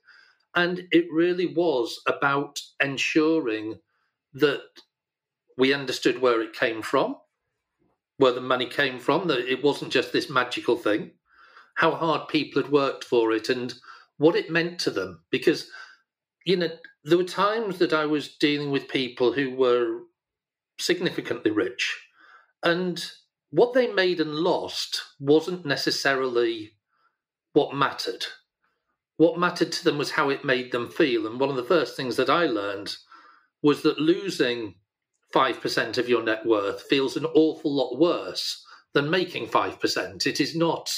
And 0.55 0.87
it 0.91 1.05
really 1.11 1.47
was 1.47 2.01
about 2.07 2.59
ensuring 2.81 3.79
that 4.33 4.61
we 5.57 5.73
understood 5.73 6.21
where 6.21 6.41
it 6.41 6.53
came 6.53 6.81
from, 6.81 7.17
where 8.17 8.31
the 8.31 8.41
money 8.41 8.67
came 8.67 8.99
from, 8.99 9.27
that 9.27 9.51
it 9.51 9.63
wasn't 9.63 9.91
just 9.91 10.13
this 10.13 10.29
magical 10.29 10.77
thing, 10.77 11.11
how 11.75 11.91
hard 11.91 12.29
people 12.29 12.61
had 12.61 12.71
worked 12.71 13.03
for 13.03 13.33
it, 13.33 13.49
and 13.49 13.73
what 14.17 14.35
it 14.35 14.49
meant 14.49 14.79
to 14.79 14.91
them. 14.91 15.23
Because, 15.29 15.69
you 16.45 16.55
know, 16.55 16.69
there 17.03 17.17
were 17.17 17.25
times 17.25 17.77
that 17.79 17.93
I 17.93 18.05
was 18.05 18.35
dealing 18.37 18.71
with 18.71 18.87
people 18.87 19.33
who 19.33 19.55
were 19.55 19.99
significantly 20.79 21.51
rich, 21.51 21.99
and 22.63 23.05
what 23.49 23.73
they 23.73 23.87
made 23.87 24.19
and 24.19 24.35
lost 24.35 25.01
wasn't 25.19 25.65
necessarily 25.65 26.71
what 27.53 27.75
mattered 27.75 28.25
what 29.17 29.39
mattered 29.39 29.71
to 29.71 29.84
them 29.84 29.97
was 29.97 30.12
how 30.12 30.30
it 30.30 30.43
made 30.43 30.71
them 30.71 30.89
feel. 30.89 31.25
And 31.25 31.39
one 31.39 31.49
of 31.49 31.56
the 31.56 31.63
first 31.63 31.95
things 31.95 32.17
that 32.17 32.30
I 32.30 32.45
learned 32.45 32.95
was 33.62 33.82
that 33.84 33.99
losing 33.99 34.75
5% 35.34 35.97
of 35.97 36.10
your 36.10 36.23
net 36.23 36.45
worth 36.45 36.82
feels 36.84 37.15
an 37.15 37.25
awful 37.25 37.73
lot 37.73 37.97
worse 37.97 38.63
than 38.93 39.10
making 39.10 39.47
5%. 39.47 40.25
It 40.25 40.39
is 40.39 40.56
not 40.56 40.93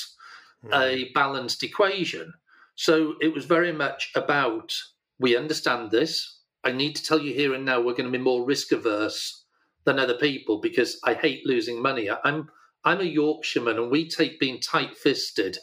mm. 0.64 0.74
a 0.74 1.12
balanced 1.14 1.64
equation. 1.64 2.34
So 2.76 3.16
it 3.22 3.34
was 3.34 3.46
very 3.46 3.72
much 3.72 4.12
about 4.16 4.76
we 5.20 5.36
understand 5.36 5.92
this. 5.92 6.40
I 6.64 6.72
need 6.72 6.96
to 6.96 7.04
tell 7.04 7.20
you 7.20 7.34
here 7.34 7.54
and 7.54 7.66
now 7.66 7.80
we're 7.80 7.94
going 7.94 8.12
to 8.12 8.18
be 8.18 8.24
more 8.24 8.46
risk 8.46 8.72
averse 8.72 9.46
than 9.86 10.00
other 10.00 10.16
people 10.16 10.60
because 10.60 11.00
I 11.04 11.14
hate 11.14 11.46
losing 11.46 11.82
money. 11.82 12.10
I'm 12.24 12.50
I'm 12.84 13.02
a 13.02 13.06
Yorkshireman 13.06 13.78
and 13.78 13.92
we 13.92 14.08
take 14.08 14.40
being 14.40 14.60
tight 14.60 14.96
fisted 14.96 15.58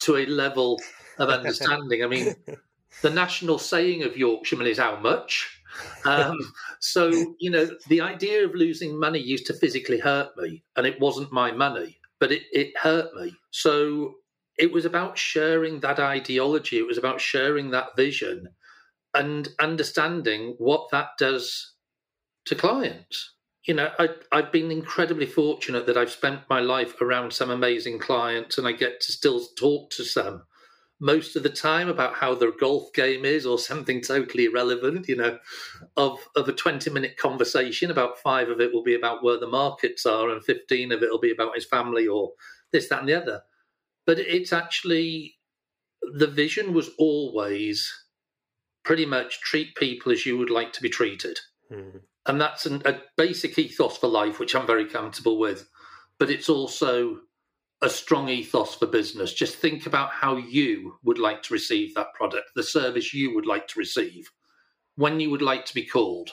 to 0.00 0.16
a 0.16 0.26
level 0.26 0.80
of 1.20 1.28
understanding. 1.28 2.02
I 2.02 2.06
mean, 2.06 2.34
the 3.02 3.10
national 3.10 3.58
saying 3.58 4.02
of 4.02 4.16
Yorkshireman 4.16 4.66
is 4.66 4.78
how 4.78 4.96
much. 4.96 5.60
Um, 6.04 6.36
so, 6.80 7.10
you 7.38 7.50
know, 7.50 7.70
the 7.88 8.00
idea 8.00 8.44
of 8.44 8.54
losing 8.54 8.98
money 8.98 9.20
used 9.20 9.46
to 9.46 9.54
physically 9.54 9.98
hurt 9.98 10.36
me, 10.36 10.64
and 10.76 10.86
it 10.86 10.98
wasn't 10.98 11.32
my 11.32 11.52
money, 11.52 11.98
but 12.18 12.32
it, 12.32 12.42
it 12.52 12.76
hurt 12.76 13.14
me. 13.14 13.34
So 13.50 14.14
it 14.58 14.72
was 14.72 14.84
about 14.84 15.16
sharing 15.16 15.80
that 15.80 16.00
ideology, 16.00 16.78
it 16.78 16.86
was 16.86 16.98
about 16.98 17.20
sharing 17.20 17.70
that 17.70 17.96
vision 17.96 18.48
and 19.14 19.48
understanding 19.60 20.54
what 20.58 20.90
that 20.90 21.10
does 21.18 21.74
to 22.46 22.54
clients. 22.54 23.34
You 23.64 23.74
know, 23.74 23.90
I, 23.98 24.08
I've 24.32 24.52
been 24.52 24.70
incredibly 24.70 25.26
fortunate 25.26 25.86
that 25.86 25.96
I've 25.96 26.10
spent 26.10 26.40
my 26.48 26.60
life 26.60 27.00
around 27.00 27.32
some 27.32 27.50
amazing 27.50 27.98
clients 27.98 28.58
and 28.58 28.66
I 28.66 28.72
get 28.72 29.00
to 29.02 29.12
still 29.12 29.44
talk 29.58 29.90
to 29.92 30.04
some 30.04 30.44
most 31.00 31.34
of 31.34 31.42
the 31.42 31.48
time 31.48 31.88
about 31.88 32.14
how 32.14 32.34
their 32.34 32.52
golf 32.52 32.92
game 32.92 33.24
is 33.24 33.46
or 33.46 33.58
something 33.58 34.02
totally 34.02 34.44
irrelevant 34.44 35.08
you 35.08 35.16
know 35.16 35.38
of 35.96 36.18
of 36.36 36.48
a 36.48 36.52
20 36.52 36.90
minute 36.90 37.16
conversation 37.16 37.90
about 37.90 38.18
five 38.18 38.48
of 38.48 38.60
it 38.60 38.72
will 38.72 38.82
be 38.82 38.94
about 38.94 39.24
where 39.24 39.38
the 39.38 39.46
markets 39.46 40.04
are 40.04 40.28
and 40.28 40.44
15 40.44 40.92
of 40.92 41.02
it 41.02 41.10
will 41.10 41.18
be 41.18 41.32
about 41.32 41.54
his 41.54 41.64
family 41.64 42.06
or 42.06 42.32
this 42.72 42.88
that 42.88 43.00
and 43.00 43.08
the 43.08 43.14
other. 43.14 43.42
But 44.06 44.18
it's 44.18 44.52
actually 44.52 45.36
the 46.02 46.26
vision 46.26 46.72
was 46.72 46.90
always 46.98 47.92
pretty 48.84 49.06
much 49.06 49.40
treat 49.40 49.74
people 49.74 50.12
as 50.12 50.24
you 50.24 50.38
would 50.38 50.50
like 50.50 50.72
to 50.74 50.82
be 50.82 50.88
treated. 50.88 51.40
Mm-hmm. 51.70 51.98
and 52.26 52.40
that's 52.40 52.66
an, 52.66 52.82
a 52.84 52.98
basic 53.16 53.56
ethos 53.56 53.96
for 53.96 54.08
life 54.08 54.40
which 54.40 54.56
i'm 54.56 54.66
very 54.66 54.86
comfortable 54.86 55.38
with. 55.38 55.68
But 56.18 56.28
it's 56.28 56.48
also 56.48 57.20
a 57.82 57.88
strong 57.88 58.28
ethos 58.28 58.74
for 58.74 58.86
business. 58.86 59.32
Just 59.32 59.56
think 59.56 59.86
about 59.86 60.10
how 60.10 60.36
you 60.36 60.98
would 61.02 61.18
like 61.18 61.42
to 61.44 61.54
receive 61.54 61.94
that 61.94 62.12
product, 62.14 62.50
the 62.54 62.62
service 62.62 63.14
you 63.14 63.34
would 63.34 63.46
like 63.46 63.68
to 63.68 63.78
receive, 63.78 64.30
when 64.96 65.18
you 65.18 65.30
would 65.30 65.42
like 65.42 65.64
to 65.66 65.74
be 65.74 65.84
called. 65.84 66.32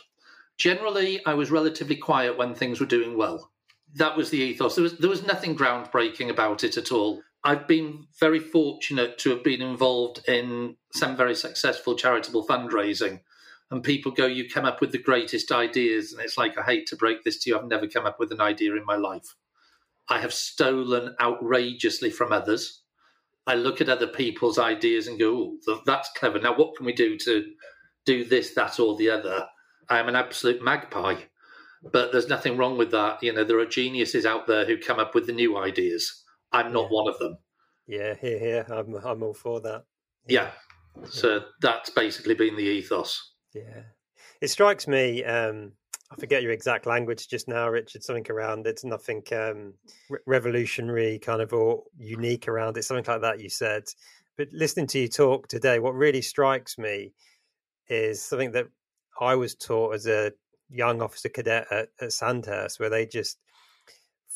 Generally, 0.57 1.25
I 1.25 1.35
was 1.35 1.51
relatively 1.51 1.95
quiet 1.95 2.37
when 2.37 2.53
things 2.53 2.79
were 2.79 2.85
doing 2.85 3.17
well. 3.17 3.51
That 3.95 4.17
was 4.17 4.29
the 4.29 4.39
ethos. 4.39 4.75
There 4.75 4.83
was, 4.83 4.97
there 4.97 5.09
was 5.09 5.25
nothing 5.25 5.55
groundbreaking 5.55 6.29
about 6.29 6.63
it 6.63 6.75
at 6.75 6.91
all. 6.91 7.21
I've 7.43 7.67
been 7.67 8.07
very 8.19 8.39
fortunate 8.39 9.17
to 9.19 9.29
have 9.29 9.43
been 9.43 9.61
involved 9.61 10.27
in 10.27 10.75
some 10.91 11.15
very 11.15 11.35
successful 11.35 11.95
charitable 11.95 12.45
fundraising. 12.45 13.21
And 13.71 13.83
people 13.83 14.11
go, 14.11 14.25
You 14.25 14.49
come 14.49 14.65
up 14.65 14.81
with 14.81 14.91
the 14.91 14.97
greatest 14.97 15.51
ideas. 15.51 16.11
And 16.11 16.21
it's 16.21 16.37
like, 16.37 16.57
I 16.57 16.63
hate 16.63 16.87
to 16.87 16.95
break 16.95 17.23
this 17.23 17.37
to 17.39 17.49
you, 17.49 17.57
I've 17.57 17.67
never 17.67 17.87
come 17.87 18.05
up 18.05 18.19
with 18.19 18.31
an 18.31 18.41
idea 18.41 18.75
in 18.75 18.85
my 18.85 18.95
life. 18.95 19.35
I 20.09 20.19
have 20.19 20.33
stolen 20.33 21.15
outrageously 21.21 22.09
from 22.09 22.31
others. 22.31 22.81
I 23.45 23.55
look 23.55 23.81
at 23.81 23.89
other 23.89 24.07
people's 24.07 24.59
ideas 24.59 25.07
and 25.07 25.19
go, 25.19 25.57
oh, 25.67 25.81
that's 25.85 26.09
clever. 26.17 26.39
Now, 26.39 26.55
what 26.55 26.75
can 26.75 26.85
we 26.85 26.93
do 26.93 27.17
to 27.19 27.45
do 28.05 28.25
this, 28.25 28.53
that, 28.55 28.79
or 28.79 28.95
the 28.95 29.09
other? 29.09 29.47
I 29.89 29.99
am 29.99 30.09
an 30.09 30.15
absolute 30.15 30.61
magpie, 30.61 31.15
but 31.91 32.11
there's 32.11 32.27
nothing 32.27 32.57
wrong 32.57 32.77
with 32.77 32.91
that. 32.91 33.23
You 33.23 33.33
know, 33.33 33.43
there 33.43 33.59
are 33.59 33.65
geniuses 33.65 34.25
out 34.25 34.47
there 34.47 34.65
who 34.65 34.77
come 34.77 34.99
up 34.99 35.15
with 35.15 35.27
the 35.27 35.33
new 35.33 35.57
ideas. 35.57 36.23
I'm 36.51 36.73
not 36.73 36.83
yeah. 36.83 36.95
one 36.95 37.07
of 37.07 37.19
them. 37.19 37.37
Yeah, 37.87 38.15
here, 38.15 38.39
here. 38.39 38.65
I'm, 38.69 38.95
I'm 38.95 39.23
all 39.23 39.33
for 39.33 39.61
that. 39.61 39.85
Yeah. 40.27 40.51
yeah. 40.97 41.05
So 41.09 41.41
that's 41.61 41.89
basically 41.89 42.35
been 42.35 42.57
the 42.57 42.63
ethos. 42.63 43.33
Yeah. 43.53 43.83
It 44.41 44.49
strikes 44.49 44.87
me 44.87 45.23
um, 45.23 45.73
I 46.09 46.15
forget 46.15 46.41
your 46.41 46.53
exact 46.53 46.85
language 46.85 47.27
just 47.27 47.47
now, 47.47 47.67
Richard. 47.69 48.03
Something 48.03 48.25
around 48.29 48.65
it's 48.65 48.85
nothing 48.85 49.23
um, 49.33 49.73
re- 50.09 50.19
revolutionary, 50.25 51.19
kind 51.19 51.41
of 51.41 51.51
or 51.53 51.83
unique 51.97 52.47
around 52.47 52.77
it. 52.77 52.83
Something 52.83 53.05
like 53.07 53.21
that. 53.21 53.41
You 53.41 53.49
said, 53.49 53.83
but 54.37 54.47
listening 54.53 54.87
to 54.87 54.99
you 54.99 55.07
talk 55.07 55.47
today, 55.47 55.79
what 55.79 55.95
really 55.95 56.21
strikes 56.21 56.77
me 56.77 57.13
is 57.89 58.21
something 58.21 58.51
that 58.51 58.67
I 59.19 59.35
was 59.35 59.55
taught 59.55 59.95
as 59.95 60.07
a 60.07 60.31
young 60.69 61.01
officer 61.01 61.29
cadet 61.29 61.67
at, 61.71 61.89
at 61.99 62.13
Sandhurst, 62.13 62.79
where 62.79 62.89
they 62.89 63.05
just 63.05 63.37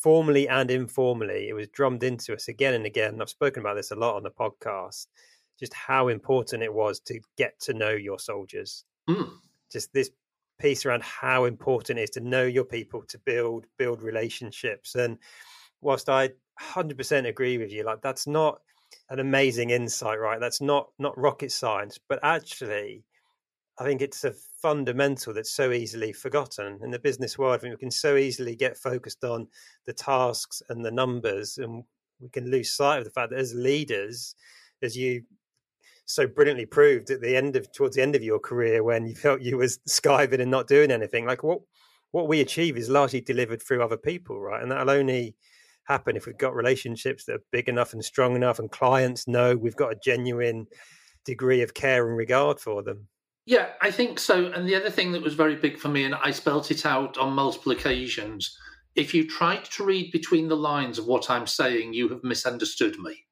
formally 0.01 0.47
and 0.49 0.71
informally, 0.71 1.47
it 1.47 1.53
was 1.53 1.67
drummed 1.69 2.03
into 2.03 2.34
us 2.34 2.47
again 2.47 2.73
and 2.73 2.86
again. 2.86 3.13
And 3.13 3.21
I've 3.21 3.29
spoken 3.29 3.62
about 3.62 3.75
this 3.75 3.91
a 3.91 3.95
lot 3.95 4.15
on 4.15 4.23
the 4.23 4.31
podcast, 4.31 5.07
just 5.60 5.73
how 5.73 6.07
important 6.07 6.63
it 6.63 6.73
was 6.73 6.99
to 7.01 7.19
get 7.38 7.60
to 7.62 7.73
know 7.73 7.91
your 7.91 8.19
soldiers. 8.19 8.84
Mm. 9.10 9.29
Just 9.71 9.93
this 9.93 10.10
piece 10.62 10.86
around 10.86 11.04
how 11.04 11.45
important 11.45 12.00
it 12.00 12.04
is 12.04 12.10
to 12.12 12.19
know 12.19 12.43
your 12.43 12.65
people 12.65 13.04
to 13.08 13.17
build 13.19 13.65
build 13.78 14.02
relationships. 14.02 14.95
And 14.95 15.17
whilst 15.82 16.10
i 16.10 16.30
100% 16.60 17.26
agree 17.26 17.58
with 17.58 17.71
you 17.71 17.84
like 17.84 18.02
that's 18.02 18.28
not 18.28 18.62
an 19.10 19.19
amazing 19.19 19.71
insight 19.71 20.19
right? 20.19 20.39
That's 20.39 20.62
not 20.62 20.89
not 21.00 21.17
rocket 21.17 21.52
science 21.52 22.00
but 22.08 22.19
actually 22.24 23.04
i 23.80 23.84
think 23.84 24.02
it's 24.02 24.24
a 24.24 24.34
fundamental 24.62 25.34
that's 25.34 25.52
so 25.52 25.71
easily 25.71 26.13
forgotten. 26.13 26.80
In 26.84 26.91
the 26.91 27.00
business 27.00 27.38
world 27.38 27.56
i 27.56 27.58
think 27.58 27.74
we 27.74 27.80
can 27.80 27.91
so 27.91 28.15
easily 28.15 28.56
get 28.56 28.78
focused 28.78 29.24
on 29.24 29.47
the 29.86 29.93
tasks 29.93 30.62
and 30.69 30.86
the 30.86 30.91
numbers 30.91 31.58
and 31.58 31.84
we 32.19 32.30
can 32.30 32.52
lose 32.52 32.74
sight 32.76 33.00
of 33.00 33.06
the 33.06 33.12
fact 33.12 33.32
that 33.32 33.39
as 33.39 33.54
leaders 33.56 34.36
as 34.84 34.95
you 34.95 35.24
so 36.05 36.27
brilliantly 36.27 36.65
proved 36.65 37.09
at 37.09 37.21
the 37.21 37.35
end 37.35 37.55
of 37.55 37.71
towards 37.71 37.95
the 37.95 38.01
end 38.01 38.15
of 38.15 38.23
your 38.23 38.39
career 38.39 38.83
when 38.83 39.05
you 39.05 39.15
felt 39.25 39.41
you 39.41 39.57
was 39.57 39.79
skiving 39.89 40.41
and 40.41 40.51
not 40.51 40.67
doing 40.67 40.91
anything. 40.91 41.25
Like 41.25 41.43
what 41.43 41.59
what 42.11 42.27
we 42.27 42.41
achieve 42.41 42.77
is 42.77 42.89
largely 42.89 43.21
delivered 43.21 43.61
through 43.61 43.81
other 43.81 43.97
people, 43.97 44.39
right? 44.39 44.61
And 44.61 44.69
that'll 44.71 44.89
only 44.89 45.35
happen 45.85 46.17
if 46.17 46.25
we've 46.25 46.37
got 46.37 46.53
relationships 46.53 47.23
that 47.25 47.35
are 47.35 47.43
big 47.51 47.69
enough 47.69 47.93
and 47.93 48.03
strong 48.03 48.35
enough, 48.35 48.59
and 48.59 48.69
clients 48.69 49.27
know 49.27 49.55
we've 49.55 49.75
got 49.75 49.93
a 49.93 49.99
genuine 50.03 50.67
degree 51.25 51.61
of 51.61 51.73
care 51.73 52.07
and 52.07 52.17
regard 52.17 52.59
for 52.59 52.83
them. 52.83 53.07
Yeah, 53.45 53.69
I 53.81 53.91
think 53.91 54.19
so. 54.19 54.47
And 54.47 54.67
the 54.67 54.75
other 54.75 54.89
thing 54.89 55.13
that 55.13 55.23
was 55.23 55.33
very 55.33 55.55
big 55.55 55.77
for 55.77 55.87
me, 55.87 56.03
and 56.03 56.15
I 56.15 56.31
spelt 56.31 56.69
it 56.69 56.85
out 56.85 57.17
on 57.17 57.33
multiple 57.33 57.71
occasions, 57.71 58.55
if 58.95 59.13
you 59.13 59.27
tried 59.27 59.65
to 59.65 59.85
read 59.85 60.11
between 60.11 60.47
the 60.47 60.57
lines 60.57 60.99
of 60.99 61.05
what 61.05 61.29
I'm 61.29 61.47
saying, 61.47 61.93
you 61.93 62.09
have 62.09 62.23
misunderstood 62.23 62.99
me 62.99 63.25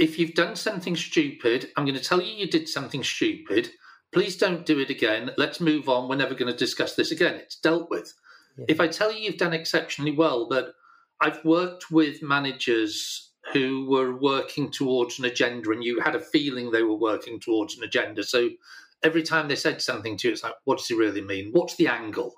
if 0.00 0.18
you've 0.18 0.34
done 0.34 0.56
something 0.56 0.96
stupid, 0.96 1.70
I'm 1.76 1.84
going 1.84 1.96
to 1.96 2.02
tell 2.02 2.22
you 2.22 2.32
you 2.32 2.48
did 2.48 2.68
something 2.68 3.04
stupid. 3.04 3.68
Please 4.12 4.36
don't 4.36 4.64
do 4.64 4.80
it 4.80 4.88
again. 4.88 5.30
Let's 5.36 5.60
move 5.60 5.90
on. 5.90 6.08
We're 6.08 6.16
never 6.16 6.34
going 6.34 6.50
to 6.50 6.56
discuss 6.58 6.94
this 6.96 7.12
again. 7.12 7.34
It's 7.34 7.60
dealt 7.60 7.90
with. 7.90 8.14
Yeah. 8.56 8.64
If 8.68 8.80
I 8.80 8.88
tell 8.88 9.12
you 9.12 9.20
you've 9.20 9.36
done 9.36 9.52
exceptionally 9.52 10.12
well, 10.12 10.48
but 10.48 10.72
I've 11.20 11.44
worked 11.44 11.90
with 11.90 12.22
managers 12.22 13.30
who 13.52 13.86
were 13.90 14.16
working 14.16 14.70
towards 14.70 15.18
an 15.18 15.26
agenda 15.26 15.70
and 15.70 15.84
you 15.84 16.00
had 16.00 16.16
a 16.16 16.20
feeling 16.20 16.70
they 16.70 16.82
were 16.82 16.98
working 16.98 17.38
towards 17.38 17.76
an 17.76 17.84
agenda. 17.84 18.22
So 18.22 18.48
every 19.02 19.22
time 19.22 19.48
they 19.48 19.56
said 19.56 19.82
something 19.82 20.16
to 20.16 20.28
you, 20.28 20.32
it's 20.32 20.42
like, 20.42 20.54
what 20.64 20.78
does 20.78 20.86
he 20.86 20.94
really 20.94 21.20
mean? 21.20 21.50
What's 21.52 21.76
the 21.76 21.88
angle? 21.88 22.32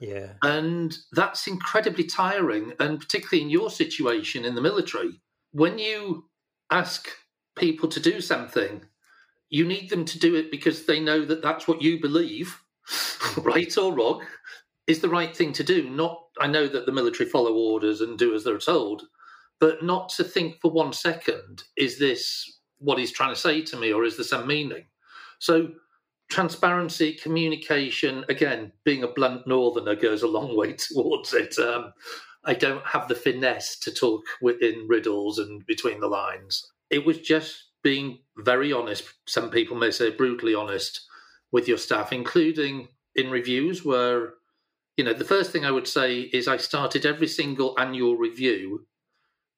Yeah. 0.00 0.32
And 0.42 0.96
that's 1.12 1.46
incredibly 1.46 2.04
tiring. 2.04 2.72
And 2.80 2.98
particularly 2.98 3.44
in 3.44 3.50
your 3.50 3.70
situation 3.70 4.44
in 4.44 4.56
the 4.56 4.60
military, 4.60 5.20
when 5.52 5.78
you 5.78 6.24
ask 6.70 7.08
people 7.56 7.88
to 7.88 8.00
do 8.00 8.20
something, 8.20 8.82
you 9.48 9.64
need 9.64 9.90
them 9.90 10.04
to 10.04 10.18
do 10.18 10.34
it 10.34 10.50
because 10.50 10.84
they 10.86 11.00
know 11.00 11.24
that 11.24 11.42
that's 11.42 11.68
what 11.68 11.82
you 11.82 12.00
believe, 12.00 12.58
right 13.38 13.76
or 13.78 13.94
wrong, 13.94 14.24
is 14.86 15.00
the 15.00 15.08
right 15.08 15.36
thing 15.36 15.52
to 15.52 15.64
do. 15.64 15.88
Not, 15.90 16.20
I 16.40 16.46
know 16.46 16.66
that 16.68 16.86
the 16.86 16.92
military 16.92 17.28
follow 17.28 17.54
orders 17.54 18.00
and 18.00 18.18
do 18.18 18.34
as 18.34 18.44
they're 18.44 18.58
told, 18.58 19.04
but 19.60 19.82
not 19.82 20.08
to 20.10 20.24
think 20.24 20.60
for 20.60 20.70
one 20.70 20.92
second, 20.92 21.64
is 21.76 21.98
this 21.98 22.60
what 22.78 22.98
he's 22.98 23.12
trying 23.12 23.34
to 23.34 23.40
say 23.40 23.62
to 23.62 23.76
me 23.76 23.92
or 23.92 24.04
is 24.04 24.16
there 24.16 24.24
some 24.24 24.46
meaning? 24.46 24.84
So, 25.38 25.70
transparency, 26.28 27.14
communication, 27.14 28.24
again, 28.28 28.72
being 28.84 29.04
a 29.04 29.08
blunt 29.08 29.46
northerner 29.46 29.94
goes 29.94 30.22
a 30.22 30.28
long 30.28 30.56
way 30.56 30.72
towards 30.92 31.32
it. 31.34 31.58
Um, 31.58 31.92
I 32.46 32.54
don't 32.54 32.86
have 32.86 33.08
the 33.08 33.14
finesse 33.16 33.76
to 33.80 33.92
talk 33.92 34.22
within 34.40 34.86
riddles 34.88 35.38
and 35.38 35.66
between 35.66 36.00
the 36.00 36.06
lines. 36.06 36.64
It 36.90 37.04
was 37.04 37.18
just 37.18 37.64
being 37.82 38.20
very 38.38 38.72
honest. 38.72 39.04
Some 39.26 39.50
people 39.50 39.76
may 39.76 39.90
say 39.90 40.10
brutally 40.10 40.54
honest 40.54 41.00
with 41.50 41.66
your 41.66 41.78
staff, 41.78 42.12
including 42.12 42.88
in 43.16 43.30
reviews 43.30 43.84
where, 43.84 44.34
you 44.96 45.04
know, 45.04 45.12
the 45.12 45.24
first 45.24 45.50
thing 45.50 45.64
I 45.64 45.72
would 45.72 45.88
say 45.88 46.20
is 46.20 46.46
I 46.46 46.56
started 46.56 47.04
every 47.04 47.26
single 47.26 47.74
annual 47.78 48.16
review 48.16 48.86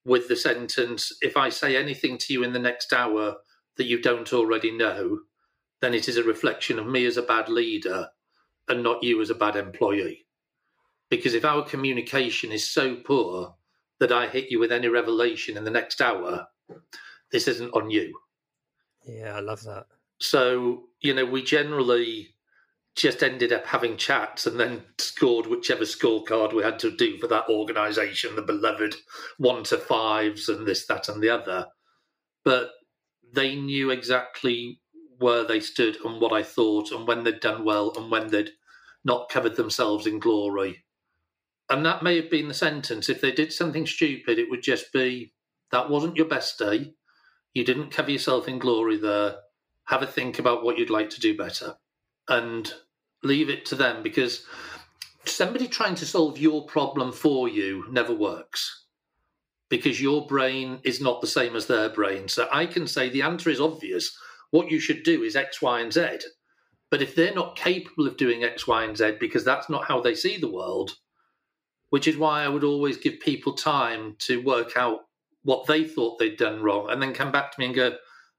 with 0.06 0.28
the 0.28 0.36
sentence 0.36 1.12
if 1.20 1.36
I 1.36 1.50
say 1.50 1.76
anything 1.76 2.16
to 2.18 2.32
you 2.32 2.42
in 2.42 2.54
the 2.54 2.58
next 2.58 2.92
hour 2.94 3.36
that 3.76 3.86
you 3.86 4.00
don't 4.00 4.32
already 4.32 4.70
know, 4.70 5.20
then 5.82 5.92
it 5.92 6.08
is 6.08 6.16
a 6.16 6.24
reflection 6.24 6.78
of 6.78 6.86
me 6.86 7.04
as 7.04 7.18
a 7.18 7.22
bad 7.22 7.50
leader 7.50 8.08
and 8.68 8.82
not 8.82 9.02
you 9.02 9.20
as 9.20 9.30
a 9.30 9.34
bad 9.34 9.56
employee. 9.56 10.27
Because 11.10 11.34
if 11.34 11.44
our 11.44 11.64
communication 11.64 12.52
is 12.52 12.68
so 12.68 12.96
poor 12.96 13.54
that 14.00 14.12
I 14.12 14.28
hit 14.28 14.50
you 14.50 14.58
with 14.58 14.72
any 14.72 14.88
revelation 14.88 15.56
in 15.56 15.64
the 15.64 15.70
next 15.70 16.00
hour, 16.00 16.46
this 17.32 17.48
isn't 17.48 17.74
on 17.74 17.90
you. 17.90 18.18
Yeah, 19.06 19.36
I 19.36 19.40
love 19.40 19.62
that. 19.64 19.86
So, 20.20 20.84
you 21.00 21.14
know, 21.14 21.24
we 21.24 21.42
generally 21.42 22.34
just 22.94 23.22
ended 23.22 23.52
up 23.52 23.64
having 23.64 23.96
chats 23.96 24.46
and 24.46 24.58
then 24.58 24.82
scored 24.98 25.46
whichever 25.46 25.84
scorecard 25.84 26.52
we 26.52 26.64
had 26.64 26.80
to 26.80 26.90
do 26.90 27.16
for 27.18 27.28
that 27.28 27.48
organisation, 27.48 28.34
the 28.34 28.42
beloved 28.42 28.96
one 29.38 29.62
to 29.62 29.78
fives 29.78 30.48
and 30.48 30.66
this, 30.66 30.84
that, 30.86 31.08
and 31.08 31.22
the 31.22 31.30
other. 31.30 31.66
But 32.44 32.70
they 33.32 33.54
knew 33.54 33.90
exactly 33.90 34.80
where 35.18 35.44
they 35.44 35.60
stood 35.60 35.96
and 36.04 36.20
what 36.20 36.32
I 36.32 36.42
thought 36.42 36.90
and 36.90 37.06
when 37.06 37.22
they'd 37.22 37.40
done 37.40 37.64
well 37.64 37.92
and 37.96 38.10
when 38.10 38.28
they'd 38.28 38.50
not 39.04 39.28
covered 39.28 39.56
themselves 39.56 40.06
in 40.06 40.18
glory. 40.18 40.84
And 41.70 41.84
that 41.84 42.02
may 42.02 42.16
have 42.16 42.30
been 42.30 42.48
the 42.48 42.54
sentence. 42.54 43.08
If 43.08 43.20
they 43.20 43.32
did 43.32 43.52
something 43.52 43.86
stupid, 43.86 44.38
it 44.38 44.50
would 44.50 44.62
just 44.62 44.92
be 44.92 45.32
that 45.70 45.90
wasn't 45.90 46.16
your 46.16 46.26
best 46.26 46.58
day. 46.58 46.94
You 47.54 47.64
didn't 47.64 47.90
cover 47.90 48.10
yourself 48.10 48.48
in 48.48 48.58
glory 48.58 48.96
there. 48.96 49.36
Have 49.84 50.02
a 50.02 50.06
think 50.06 50.38
about 50.38 50.64
what 50.64 50.78
you'd 50.78 50.90
like 50.90 51.10
to 51.10 51.20
do 51.20 51.36
better 51.36 51.76
and 52.28 52.72
leave 53.22 53.50
it 53.50 53.66
to 53.66 53.74
them 53.74 54.02
because 54.02 54.44
somebody 55.24 55.66
trying 55.66 55.94
to 55.96 56.06
solve 56.06 56.38
your 56.38 56.66
problem 56.66 57.12
for 57.12 57.48
you 57.48 57.84
never 57.90 58.14
works 58.14 58.86
because 59.68 60.00
your 60.00 60.26
brain 60.26 60.80
is 60.84 61.00
not 61.00 61.20
the 61.20 61.26
same 61.26 61.54
as 61.54 61.66
their 61.66 61.88
brain. 61.90 62.28
So 62.28 62.48
I 62.50 62.66
can 62.66 62.86
say 62.86 63.08
the 63.08 63.22
answer 63.22 63.50
is 63.50 63.60
obvious. 63.60 64.16
What 64.50 64.70
you 64.70 64.80
should 64.80 65.02
do 65.02 65.22
is 65.22 65.36
X, 65.36 65.60
Y, 65.60 65.80
and 65.80 65.92
Z. 65.92 66.20
But 66.90 67.02
if 67.02 67.14
they're 67.14 67.34
not 67.34 67.56
capable 67.56 68.06
of 68.06 68.16
doing 68.16 68.44
X, 68.44 68.66
Y, 68.66 68.84
and 68.84 68.96
Z 68.96 69.16
because 69.20 69.44
that's 69.44 69.68
not 69.68 69.84
how 69.84 70.00
they 70.00 70.14
see 70.14 70.38
the 70.38 70.50
world, 70.50 70.92
which 71.90 72.08
is 72.08 72.16
why 72.16 72.42
I 72.42 72.48
would 72.48 72.64
always 72.64 72.96
give 72.96 73.20
people 73.20 73.54
time 73.54 74.16
to 74.20 74.42
work 74.42 74.76
out 74.76 75.00
what 75.42 75.66
they 75.66 75.84
thought 75.84 76.18
they'd 76.18 76.36
done 76.36 76.62
wrong 76.62 76.90
and 76.90 77.00
then 77.00 77.14
come 77.14 77.32
back 77.32 77.52
to 77.52 77.60
me 77.60 77.66
and 77.66 77.74
go, 77.74 77.96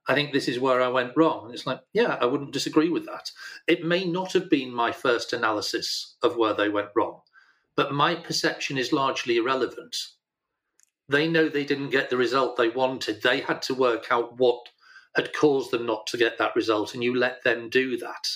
I 0.08 0.16
think 0.16 0.32
this 0.32 0.48
is 0.48 0.60
where 0.60 0.82
I 0.82 0.88
went 0.88 1.14
wrong. 1.16 1.46
And 1.46 1.54
it's 1.54 1.68
like, 1.68 1.82
yeah, 1.94 2.18
I 2.20 2.26
wouldn't 2.26 2.54
disagree 2.54 2.90
with 2.90 3.06
that. 3.06 3.32
It 3.68 3.86
may 3.86 4.06
not 4.06 4.34
have 4.34 4.50
been 4.50 4.74
my 4.74 4.92
first 4.92 5.34
analysis 5.34 6.16
of 6.24 6.36
where 6.36 6.54
they 6.54 6.70
went 6.70 6.90
wrong, 6.96 7.22
but 7.76 7.94
my 7.94 8.16
perception 8.16 8.78
is 8.78 8.92
largely 8.92 9.38
irrelevant. 9.38 9.96
They 11.08 11.28
know 11.28 11.48
they 11.48 11.66
didn't 11.66 11.90
get 11.90 12.10
the 12.10 12.18
result 12.18 12.58
they 12.58 12.70
wanted. 12.70 13.22
They 13.22 13.42
had 13.42 13.62
to 13.64 13.76
work 13.76 14.08
out 14.12 14.38
what 14.38 14.70
had 15.16 15.34
caused 15.34 15.72
them 15.72 15.86
not 15.86 16.06
to 16.08 16.18
get 16.18 16.38
that 16.38 16.56
result, 16.56 16.94
and 16.94 17.04
you 17.04 17.16
let 17.16 17.44
them 17.44 17.70
do 17.70 17.98
that. 17.98 18.28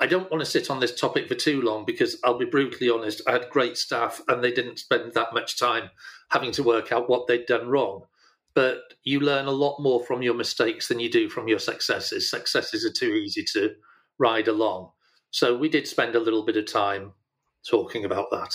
I 0.00 0.06
don't 0.06 0.30
want 0.30 0.42
to 0.42 0.50
sit 0.50 0.70
on 0.70 0.80
this 0.80 0.98
topic 0.98 1.28
for 1.28 1.34
too 1.34 1.60
long 1.60 1.84
because 1.84 2.18
I'll 2.24 2.38
be 2.38 2.46
brutally 2.46 2.88
honest, 2.88 3.20
I 3.26 3.32
had 3.32 3.50
great 3.50 3.76
staff 3.76 4.20
and 4.28 4.42
they 4.42 4.50
didn't 4.50 4.78
spend 4.78 5.12
that 5.12 5.34
much 5.34 5.58
time 5.58 5.90
having 6.30 6.52
to 6.52 6.62
work 6.62 6.90
out 6.90 7.10
what 7.10 7.26
they'd 7.26 7.44
done 7.44 7.68
wrong. 7.68 8.04
But 8.54 8.78
you 9.04 9.20
learn 9.20 9.46
a 9.46 9.52
lot 9.52 9.78
more 9.78 10.02
from 10.04 10.22
your 10.22 10.34
mistakes 10.34 10.88
than 10.88 11.00
you 11.00 11.10
do 11.10 11.28
from 11.28 11.48
your 11.48 11.58
successes. 11.58 12.30
Successes 12.30 12.84
are 12.84 12.92
too 12.92 13.12
easy 13.12 13.44
to 13.52 13.74
ride 14.18 14.48
along. 14.48 14.90
So 15.30 15.56
we 15.56 15.68
did 15.68 15.86
spend 15.86 16.16
a 16.16 16.20
little 16.20 16.44
bit 16.44 16.56
of 16.56 16.66
time 16.66 17.12
talking 17.68 18.04
about 18.06 18.30
that. 18.30 18.54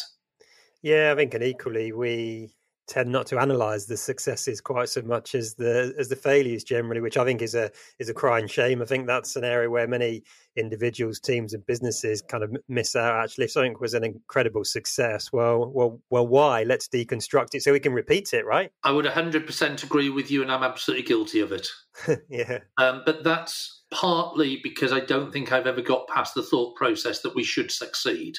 Yeah, 0.82 1.12
I 1.12 1.16
think, 1.16 1.34
and 1.34 1.44
equally, 1.44 1.92
we 1.92 2.56
tend 2.88 3.12
not 3.12 3.26
to 3.28 3.40
analyze 3.40 3.86
the 3.86 3.98
successes 3.98 4.62
quite 4.62 4.90
so 4.90 5.02
much 5.02 5.34
as 5.34 5.56
the 5.56 5.94
as 5.98 6.08
the 6.08 6.16
failures 6.16 6.64
generally 6.64 7.02
which 7.02 7.18
i 7.18 7.26
think 7.26 7.42
is 7.42 7.56
a 7.56 7.72
is 7.98 8.10
a 8.10 8.14
crying 8.14 8.48
shame 8.48 8.80
i 8.80 8.86
think 8.86 9.08
that's 9.08 9.36
an 9.36 9.44
area 9.44 9.68
where 9.68 9.88
many 9.88 10.24
individuals 10.56 11.20
teams 11.20 11.54
and 11.54 11.66
businesses 11.66 12.22
kind 12.22 12.44
of 12.44 12.56
miss 12.68 12.96
out 12.96 13.24
actually 13.24 13.46
if 13.46 13.52
something 13.52 13.76
was 13.80 13.94
an 13.94 14.04
incredible 14.04 14.64
success 14.64 15.32
well 15.32 15.72
well 15.74 16.00
well 16.10 16.28
why 16.28 16.64
let's 16.64 16.88
deconstruct 16.88 17.50
it 17.54 17.62
so 17.62 17.72
we 17.72 17.80
can 17.80 17.94
repeat 17.94 18.34
it 18.34 18.46
right 18.46 18.72
i 18.84 18.92
would 18.92 19.06
100% 19.06 19.84
agree 19.84 20.10
with 20.10 20.32
you 20.32 20.42
and 20.42 20.52
i'm 20.52 20.64
absolutely 20.64 21.06
guilty 21.06 21.40
of 21.40 21.52
it 21.52 21.68
yeah 22.30 22.60
um, 22.78 23.02
but 23.06 23.24
that's 23.24 23.84
partly 23.92 24.60
because 24.64 24.92
i 24.92 25.00
don't 25.00 25.32
think 25.32 25.52
i've 25.52 25.68
ever 25.68 25.82
got 25.82 26.08
past 26.08 26.34
the 26.34 26.44
thought 26.44 26.76
process 26.76 27.22
that 27.22 27.36
we 27.36 27.44
should 27.44 27.72
succeed 27.72 28.36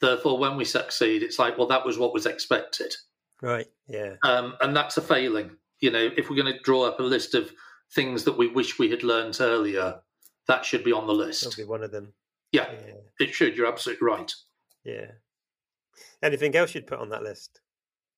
therefore 0.00 0.38
when 0.38 0.56
we 0.56 0.64
succeed 0.64 1.22
it's 1.22 1.38
like 1.38 1.58
well 1.58 1.66
that 1.66 1.84
was 1.84 1.98
what 1.98 2.12
was 2.12 2.26
expected 2.26 2.94
Right. 3.44 3.66
Yeah. 3.88 4.14
Um, 4.22 4.54
and 4.62 4.74
that's 4.74 4.96
a 4.96 5.02
failing. 5.02 5.50
You 5.80 5.90
know, 5.90 6.08
if 6.16 6.30
we're 6.30 6.36
going 6.36 6.52
to 6.52 6.60
draw 6.60 6.84
up 6.86 6.98
a 6.98 7.02
list 7.02 7.34
of 7.34 7.52
things 7.94 8.24
that 8.24 8.38
we 8.38 8.48
wish 8.48 8.78
we 8.78 8.90
had 8.90 9.02
learned 9.02 9.36
earlier, 9.38 9.96
that 10.48 10.64
should 10.64 10.84
be 10.84 10.92
on 10.92 11.06
the 11.06 11.12
list. 11.12 11.44
That'll 11.44 11.64
be 11.64 11.68
one 11.68 11.82
of 11.82 11.90
them. 11.90 12.12
Yeah, 12.52 12.70
yeah, 12.86 12.94
it 13.18 13.34
should. 13.34 13.56
You're 13.56 13.66
absolutely 13.66 14.06
right. 14.06 14.32
Yeah. 14.84 15.06
Anything 16.22 16.54
else 16.56 16.74
you'd 16.74 16.86
put 16.86 17.00
on 17.00 17.10
that 17.10 17.22
list? 17.22 17.60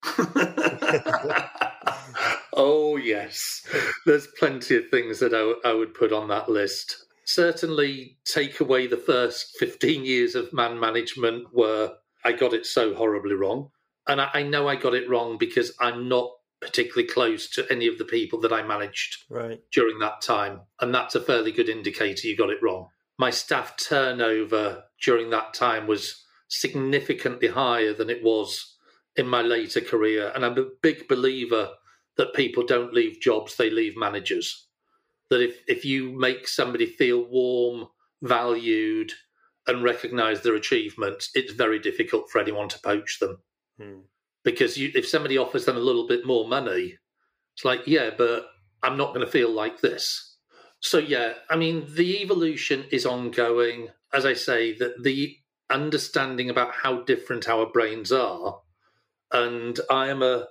oh 2.53 2.97
yes, 2.97 3.67
there's 4.05 4.29
plenty 4.39 4.77
of 4.77 4.89
things 4.91 5.21
that 5.21 5.35
I, 5.35 5.69
I 5.69 5.73
would 5.73 5.95
put 5.95 6.12
on 6.12 6.29
that 6.29 6.49
list. 6.49 7.07
Certainly, 7.25 8.19
take 8.25 8.61
away 8.61 8.87
the 8.87 8.97
first 8.97 9.57
15 9.59 10.05
years 10.05 10.35
of 10.35 10.53
man 10.53 10.79
management 10.79 11.47
where 11.53 11.91
I 12.25 12.33
got 12.33 12.53
it 12.53 12.67
so 12.67 12.95
horribly 12.95 13.35
wrong 13.35 13.71
and 14.09 14.21
I, 14.21 14.29
I, 14.35 14.43
know 14.43 14.69
I 14.69 14.77
got 14.77 14.95
it 14.95 15.09
wrong 15.09 15.37
because 15.39 15.73
I'm 15.81 16.09
not 16.09 16.31
particularly 16.61 17.09
close 17.09 17.49
to 17.51 17.71
any 17.71 17.87
of 17.87 17.99
the 17.99 18.05
people 18.05 18.40
that 18.40 18.53
I 18.53 18.62
managed 18.62 19.25
right. 19.29 19.61
during 19.73 19.99
that 20.01 20.23
time, 20.23 20.62
and 20.81 20.95
that's 20.95 21.14
a 21.14 21.21
fairly 21.21 21.53
good 21.53 21.69
indicator 21.69 22.27
you 22.27 22.37
got 22.37 22.51
it 22.51 22.62
wrong. 22.62 22.88
My 23.19 23.31
staff 23.31 23.77
turnover 23.77 24.85
during 25.03 25.31
that 25.31 25.55
time 25.55 25.87
was 25.87 26.25
significantly 26.49 27.49
higher 27.49 27.92
than 27.92 28.11
it 28.11 28.23
was 28.23 28.77
in 29.16 29.27
my 29.27 29.42
later 29.42 29.81
career, 29.81 30.33
and 30.35 30.45
I'm 30.45 30.59
a 30.59 30.68
big 30.83 31.09
believer 31.09 31.70
that 32.16 32.35
people 32.35 32.64
don't 32.64 32.95
leave 32.95 33.20
jobs; 33.20 33.57
they 33.57 33.70
leave 33.70 33.97
managers. 33.97 34.68
That 35.31 35.43
if 35.43 35.59
if 35.66 35.85
you 35.85 36.12
make 36.12 36.49
somebody 36.49 36.87
feel 36.87 37.24
warm, 37.24 37.89
valued, 38.22 39.12
and 39.66 39.83
recognise 39.83 40.43
their 40.43 40.55
achievements, 40.55 41.31
it's 41.35 41.53
very 41.53 41.78
difficult 41.78 42.31
for 42.31 42.41
anyone 42.41 42.68
to 42.68 42.78
poach 42.78 43.18
them. 43.20 43.39
Hmm. 43.78 44.01
Because 44.47 44.78
you, 44.78 44.90
if 44.94 45.07
somebody 45.07 45.36
offers 45.36 45.66
them 45.66 45.76
a 45.76 45.80
little 45.80 46.07
bit 46.07 46.24
more 46.24 46.49
money, 46.49 46.94
it's 47.55 47.64
like, 47.64 47.86
yeah, 47.86 48.11
but 48.16 48.47
I'm 48.82 48.97
not 48.97 49.12
going 49.12 49.26
to 49.26 49.30
feel 49.30 49.51
like 49.51 49.80
this. 49.80 50.38
So 50.80 50.99
yeah, 50.99 51.34
I 51.51 51.57
mean, 51.57 51.86
the 51.94 52.22
evolution 52.22 52.84
is 52.90 53.05
ongoing. 53.05 53.88
As 54.12 54.24
I 54.24 54.34
say, 54.34 54.72
that 54.78 55.03
the 55.03 55.36
understanding 55.68 56.49
about 56.49 56.72
how 56.72 57.03
different 57.03 57.49
our 57.49 57.66
brains 57.66 58.12
are, 58.12 58.61
and 59.32 59.78
I 59.90 60.09
am 60.09 60.22
a 60.22 60.47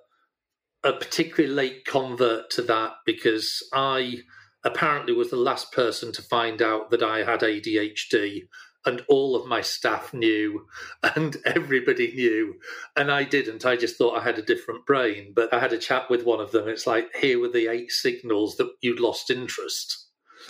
a 0.84 0.94
particularly 0.94 1.54
late 1.54 1.86
convert 1.86 2.52
to 2.52 2.62
that 2.62 2.94
because 3.08 3.68
I 3.74 4.18
apparently 4.64 5.14
was 5.14 5.32
the 5.32 5.36
last 5.36 5.72
person 5.72 6.12
to 6.12 6.22
find 6.22 6.62
out 6.62 6.92
that 6.92 7.02
I 7.02 7.24
had 7.24 7.40
ADHD 7.40 8.42
and 8.86 9.04
all 9.08 9.36
of 9.36 9.48
my 9.48 9.62
staff 9.62 10.14
knew 10.14 10.68
and 11.16 11.38
everybody 11.46 12.14
knew 12.14 12.56
and 12.96 13.12
i 13.12 13.24
didn't 13.24 13.66
i 13.66 13.76
just 13.76 13.98
thought 13.98 14.18
i 14.18 14.24
had 14.24 14.38
a 14.38 14.44
different 14.44 14.86
brain 14.86 15.32
but 15.36 15.54
i 15.54 15.60
had 15.60 15.74
a 15.74 15.78
chat 15.78 16.10
with 16.10 16.24
one 16.24 16.40
of 16.40 16.52
them 16.52 16.68
it's 16.68 16.88
like 16.88 17.08
here 17.16 17.40
were 17.40 17.50
the 17.50 17.68
eight 17.68 17.92
signals 17.92 18.58
that 18.58 18.72
you'd 18.82 19.00
lost 19.00 19.30
interest 19.30 20.08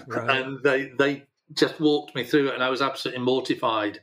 right. 0.07 0.29
and 0.29 0.63
they 0.63 0.91
they 0.97 1.23
just 1.53 1.79
walked 1.79 2.15
me 2.15 2.23
through 2.23 2.49
it, 2.49 2.55
and 2.55 2.63
I 2.63 2.69
was 2.69 2.81
absolutely 2.81 3.23
mortified. 3.23 4.01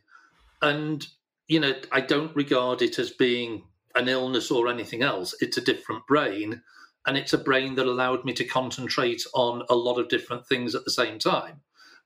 And 0.61 1.07
you 1.49 1.61
know, 1.61 1.75
I 1.91 2.01
don't 2.01 2.35
regard 2.37 2.83
it 2.83 2.99
as 2.99 3.11
being 3.11 3.65
an 3.95 4.09
illness 4.09 4.51
or 4.51 4.69
anything 4.69 5.03
else. 5.03 5.35
It's 5.41 5.57
a 5.57 5.63
different 5.63 6.07
brain, 6.07 6.63
and 7.07 7.17
it's 7.17 7.33
a 7.33 7.39
brain 7.39 7.75
that 7.77 7.87
allowed 7.87 8.25
me 8.25 8.33
to 8.35 8.45
concentrate 8.45 9.23
on 9.35 9.65
a 9.69 9.75
lot 9.75 9.99
of 9.99 10.09
different 10.09 10.47
things 10.47 10.75
at 10.75 10.85
the 10.85 10.91
same 10.91 11.19
time 11.19 11.61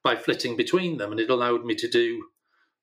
by 0.06 0.14
flitting 0.14 0.56
between 0.56 0.98
them, 0.98 1.10
and 1.10 1.18
it 1.18 1.30
allowed 1.30 1.64
me 1.64 1.74
to 1.74 1.88
do 1.88 2.26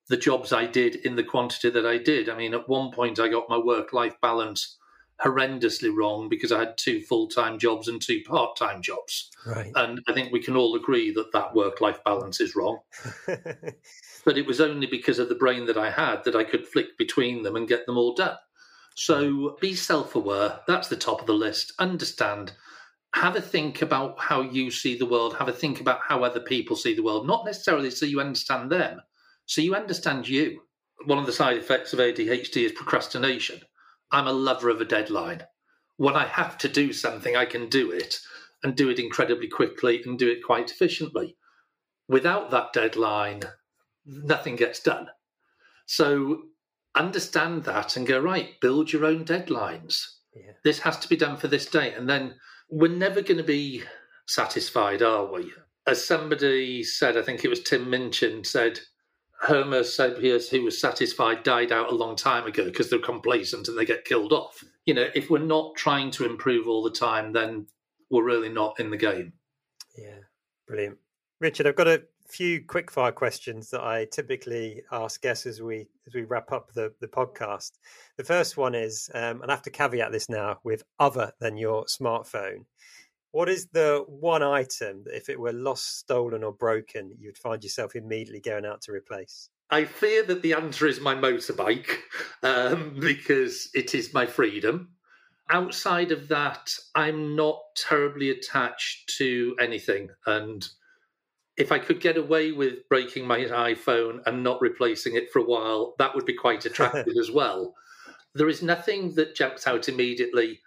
the 0.10 0.18
jobs 0.18 0.52
I 0.52 0.66
did 0.66 0.98
in 0.98 1.16
the 1.16 1.24
quantity 1.24 1.70
that 1.70 1.86
I 1.86 1.98
did. 1.98 2.28
I 2.28 2.36
mean, 2.36 2.54
at 2.54 2.68
one 2.68 2.92
point, 2.92 3.18
I 3.18 3.30
got 3.30 3.48
my 3.48 3.58
work 3.58 3.94
life 3.94 4.20
balance 4.22 4.78
horrendously 5.24 5.90
wrong 5.96 6.28
because 6.28 6.52
I 6.52 6.60
had 6.60 6.78
two 6.78 7.00
full 7.00 7.30
time 7.30 7.58
jobs 7.58 7.88
and 7.88 8.02
two 8.02 8.24
part 8.28 8.58
time 8.58 8.82
jobs. 8.82 9.32
Right. 9.46 9.72
And 9.74 10.02
I 10.10 10.12
think 10.12 10.34
we 10.34 10.44
can 10.44 10.58
all 10.58 10.76
agree 10.76 11.14
that 11.14 11.32
that 11.32 11.56
work 11.56 11.80
life 11.80 12.04
balance 12.04 12.42
is 12.42 12.58
wrong. 12.58 12.80
but 13.26 14.38
it 14.38 14.46
was 14.46 14.60
only 14.60 14.88
because 14.88 15.18
of 15.18 15.30
the 15.30 15.36
brain 15.36 15.66
that 15.68 15.78
I 15.78 15.92
had 15.92 16.26
that 16.26 16.36
I 16.36 16.44
could 16.44 16.68
flick 16.68 16.98
between 16.98 17.44
them 17.44 17.56
and 17.56 17.70
get 17.70 17.86
them 17.86 17.98
all 17.98 18.14
done. 18.14 18.36
So 18.96 19.56
be 19.62 19.76
self 19.76 20.14
aware. 20.14 20.60
That's 20.68 20.90
the 20.90 20.98
top 20.98 21.22
of 21.22 21.28
the 21.28 21.34
list. 21.34 21.72
Understand. 21.80 22.52
Have 23.14 23.36
a 23.36 23.42
think 23.42 23.82
about 23.82 24.20
how 24.20 24.42
you 24.42 24.72
see 24.72 24.98
the 24.98 25.06
world. 25.06 25.36
Have 25.38 25.48
a 25.48 25.54
think 25.54 25.80
about 25.80 26.00
how 26.08 26.24
other 26.24 26.40
people 26.40 26.76
see 26.76 26.94
the 26.94 27.04
world. 27.04 27.28
Not 27.28 27.46
necessarily 27.46 27.92
so 27.92 28.06
you 28.06 28.20
understand 28.20 28.72
them, 28.72 29.02
so 29.46 29.62
you 29.62 29.76
understand 29.76 30.28
you. 30.28 30.62
One 31.06 31.20
of 31.20 31.26
the 31.26 31.32
side 31.32 31.58
effects 31.58 31.94
of 31.94 32.00
ADHD 32.00 32.66
is 32.66 32.72
procrastination. 32.72 33.62
I'm 34.12 34.28
a 34.28 34.34
lover 34.34 34.70
of 34.70 34.82
a 34.82 34.86
deadline. 34.86 35.44
When 35.98 36.16
I 36.16 36.26
have 36.26 36.58
to 36.60 36.68
do 36.68 36.92
something, 36.92 37.36
I 37.36 37.46
can 37.46 37.70
do 37.70 37.92
it 37.92 38.20
and 38.64 38.76
do 38.76 38.90
it 38.90 39.00
incredibly 39.00 39.48
quickly 39.48 40.02
and 40.06 40.18
do 40.18 40.30
it 40.30 40.44
quite 40.44 40.72
efficiently. 40.72 41.36
Without 42.08 42.50
that 42.52 42.74
deadline, 42.74 43.44
nothing 44.06 44.56
gets 44.56 44.80
done. 44.80 45.10
So 45.86 46.44
understand 46.96 47.64
that 47.66 47.98
and 47.98 48.08
go, 48.08 48.20
right, 48.20 48.60
build 48.62 48.92
your 48.92 49.06
own 49.06 49.26
deadlines. 49.26 50.06
Yeah. 50.36 50.54
This 50.64 50.80
has 50.80 50.98
to 51.00 51.10
be 51.10 51.16
done 51.16 51.38
for 51.38 51.48
this 51.48 51.66
date. 51.66 51.96
And 51.96 52.10
then 52.10 52.36
we're 52.70 52.92
never 52.92 53.22
going 53.22 53.38
to 53.38 53.44
be 53.44 53.84
satisfied, 54.28 55.02
are 55.02 55.32
we? 55.32 55.52
As 55.86 56.06
somebody 56.06 56.84
said, 56.84 57.18
I 57.18 57.22
think 57.22 57.44
it 57.44 57.50
was 57.50 57.62
Tim 57.62 57.90
Minchin 57.90 58.44
said, 58.46 58.80
Homo 59.42 59.82
sapiens 59.82 60.48
who 60.48 60.64
was 60.64 60.80
satisfied 60.80 61.44
died 61.44 61.74
out 61.74 61.92
a 61.92 61.96
long 61.96 62.16
time 62.16 62.48
ago 62.48 62.64
because 62.64 62.90
they're 62.90 63.00
complacent 63.00 63.68
and 63.68 63.78
they 63.78 63.84
get 63.84 64.06
killed 64.06 64.32
off. 64.32 64.64
You 64.86 64.94
know, 64.94 65.08
if 65.14 65.30
we're 65.30 65.40
not 65.40 65.76
trying 65.76 66.12
to 66.12 66.26
improve 66.26 66.68
all 66.68 66.82
the 66.82 66.90
time, 66.90 67.34
then 67.34 67.68
we're 68.10 68.24
really 68.24 68.48
not 68.48 68.80
in 68.80 68.90
the 68.90 68.98
game. 68.98 69.34
Yeah, 69.98 70.20
brilliant. 70.66 70.98
Richard, 71.42 71.68
I've 71.68 71.76
got 71.76 71.90
a 71.90 72.04
few 72.34 72.62
quickfire 72.62 73.14
questions 73.14 73.70
that 73.70 73.82
I 73.82 74.06
typically 74.12 74.82
ask 74.92 75.22
guests 75.22 75.46
as 75.46 75.62
we 75.62 75.88
as 76.08 76.16
we 76.16 76.24
wrap 76.24 76.52
up 76.52 76.74
the, 76.74 76.92
the 77.00 77.08
podcast. 77.08 77.74
The 78.18 78.24
first 78.24 78.58
one 78.58 78.74
is, 78.74 79.10
um, 79.14 79.42
and 79.42 79.52
I 79.52 79.54
have 79.54 79.62
to 79.64 79.70
caveat 79.70 80.12
this 80.12 80.30
now 80.30 80.58
with 80.64 80.84
other 81.00 81.32
than 81.40 81.58
your 81.58 81.86
smartphone. 81.86 82.66
What 83.32 83.50
is 83.50 83.68
the 83.68 84.04
one 84.08 84.42
item 84.42 85.04
that 85.06 85.16
if 85.16 85.30
it 85.30 85.40
were 85.40 85.54
lost, 85.54 86.00
stolen, 86.00 86.44
or 86.44 86.52
broken, 86.52 87.16
you'd 87.20 87.38
find 87.38 87.64
yourself 87.64 87.96
immediately 87.96 88.42
going 88.42 88.66
out 88.66 88.82
to 88.82 88.92
replace? 88.92 89.50
I 89.70 89.86
fear 89.86 90.24
that 90.24 90.42
the 90.42 90.54
answer 90.54 90.88
is 90.88 91.00
my 91.00 91.16
motorbike 91.16 91.90
um, 92.44 92.98
because 93.00 93.70
it 93.76 93.94
is 93.94 94.14
my 94.14 94.26
freedom. 94.26 94.90
Outside 95.50 96.12
of 96.12 96.30
that, 96.30 96.76
I'm 96.96 97.36
not 97.36 97.60
terribly 97.76 98.32
attached 98.32 99.18
to 99.18 99.56
anything. 99.60 100.10
And 100.26 100.68
if 101.58 101.72
I 101.72 101.80
could 101.80 102.02
get 102.02 102.18
away 102.18 102.52
with 102.52 102.88
breaking 102.90 103.28
my 103.28 103.40
iPhone 103.40 104.20
and 104.26 104.44
not 104.44 104.62
replacing 104.62 105.16
it 105.16 105.32
for 105.32 105.40
a 105.40 105.46
while, 105.46 105.94
that 106.00 106.16
would 106.16 106.26
be 106.26 106.36
quite 106.36 106.66
attractive 106.66 107.14
as 107.20 107.32
well. 107.32 107.76
There 108.34 108.50
is 108.50 108.64
nothing 108.64 109.14
that 109.16 109.36
jumps 109.36 109.68
out 109.68 109.88
immediately 109.88 110.60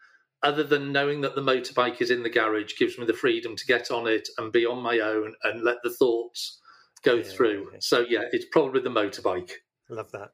other 0.42 0.62
than 0.62 0.92
knowing 0.92 1.22
that 1.22 1.34
the 1.34 1.40
motorbike 1.40 2.00
is 2.00 2.10
in 2.10 2.22
the 2.22 2.30
garage 2.30 2.74
gives 2.78 2.98
me 2.98 3.06
the 3.06 3.12
freedom 3.12 3.56
to 3.56 3.66
get 3.66 3.90
on 3.90 4.06
it 4.06 4.28
and 4.38 4.52
be 4.52 4.64
on 4.64 4.80
my 4.82 5.00
own 5.00 5.34
and 5.42 5.64
let 5.64 5.78
the 5.82 5.90
thoughts 5.90 6.60
go 7.02 7.14
yeah, 7.14 7.22
through. 7.22 7.70
Yeah. 7.72 7.78
So 7.80 8.04
yeah, 8.08 8.22
it's 8.30 8.46
probably 8.52 8.82
the 8.82 8.90
motorbike. 8.90 9.50
Love 9.88 10.12
that. 10.12 10.30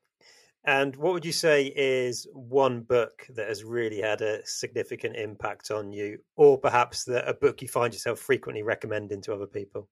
And 0.64 0.94
what 0.96 1.12
would 1.12 1.24
you 1.24 1.32
say 1.32 1.72
is 1.74 2.26
one 2.32 2.82
book 2.82 3.26
that 3.34 3.48
has 3.48 3.64
really 3.64 4.00
had 4.00 4.20
a 4.20 4.46
significant 4.46 5.16
impact 5.16 5.72
on 5.72 5.92
you, 5.92 6.18
or 6.36 6.57
perhaps 6.59 7.05
the, 7.05 7.26
a 7.28 7.34
book 7.34 7.62
you 7.62 7.68
find 7.68 7.92
yourself 7.92 8.20
frequently 8.20 8.62
recommending 8.62 9.22
to 9.22 9.34
other 9.34 9.46
people? 9.46 9.88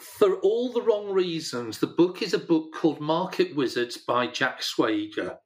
For 0.00 0.36
all 0.36 0.72
the 0.72 0.82
wrong 0.82 1.12
reasons, 1.12 1.78
the 1.78 1.86
book 1.86 2.22
is 2.22 2.32
a 2.32 2.38
book 2.38 2.72
called 2.74 3.00
Market 3.00 3.54
Wizards 3.54 3.96
by 3.96 4.26
Jack 4.26 4.60
Schwager 4.60 5.38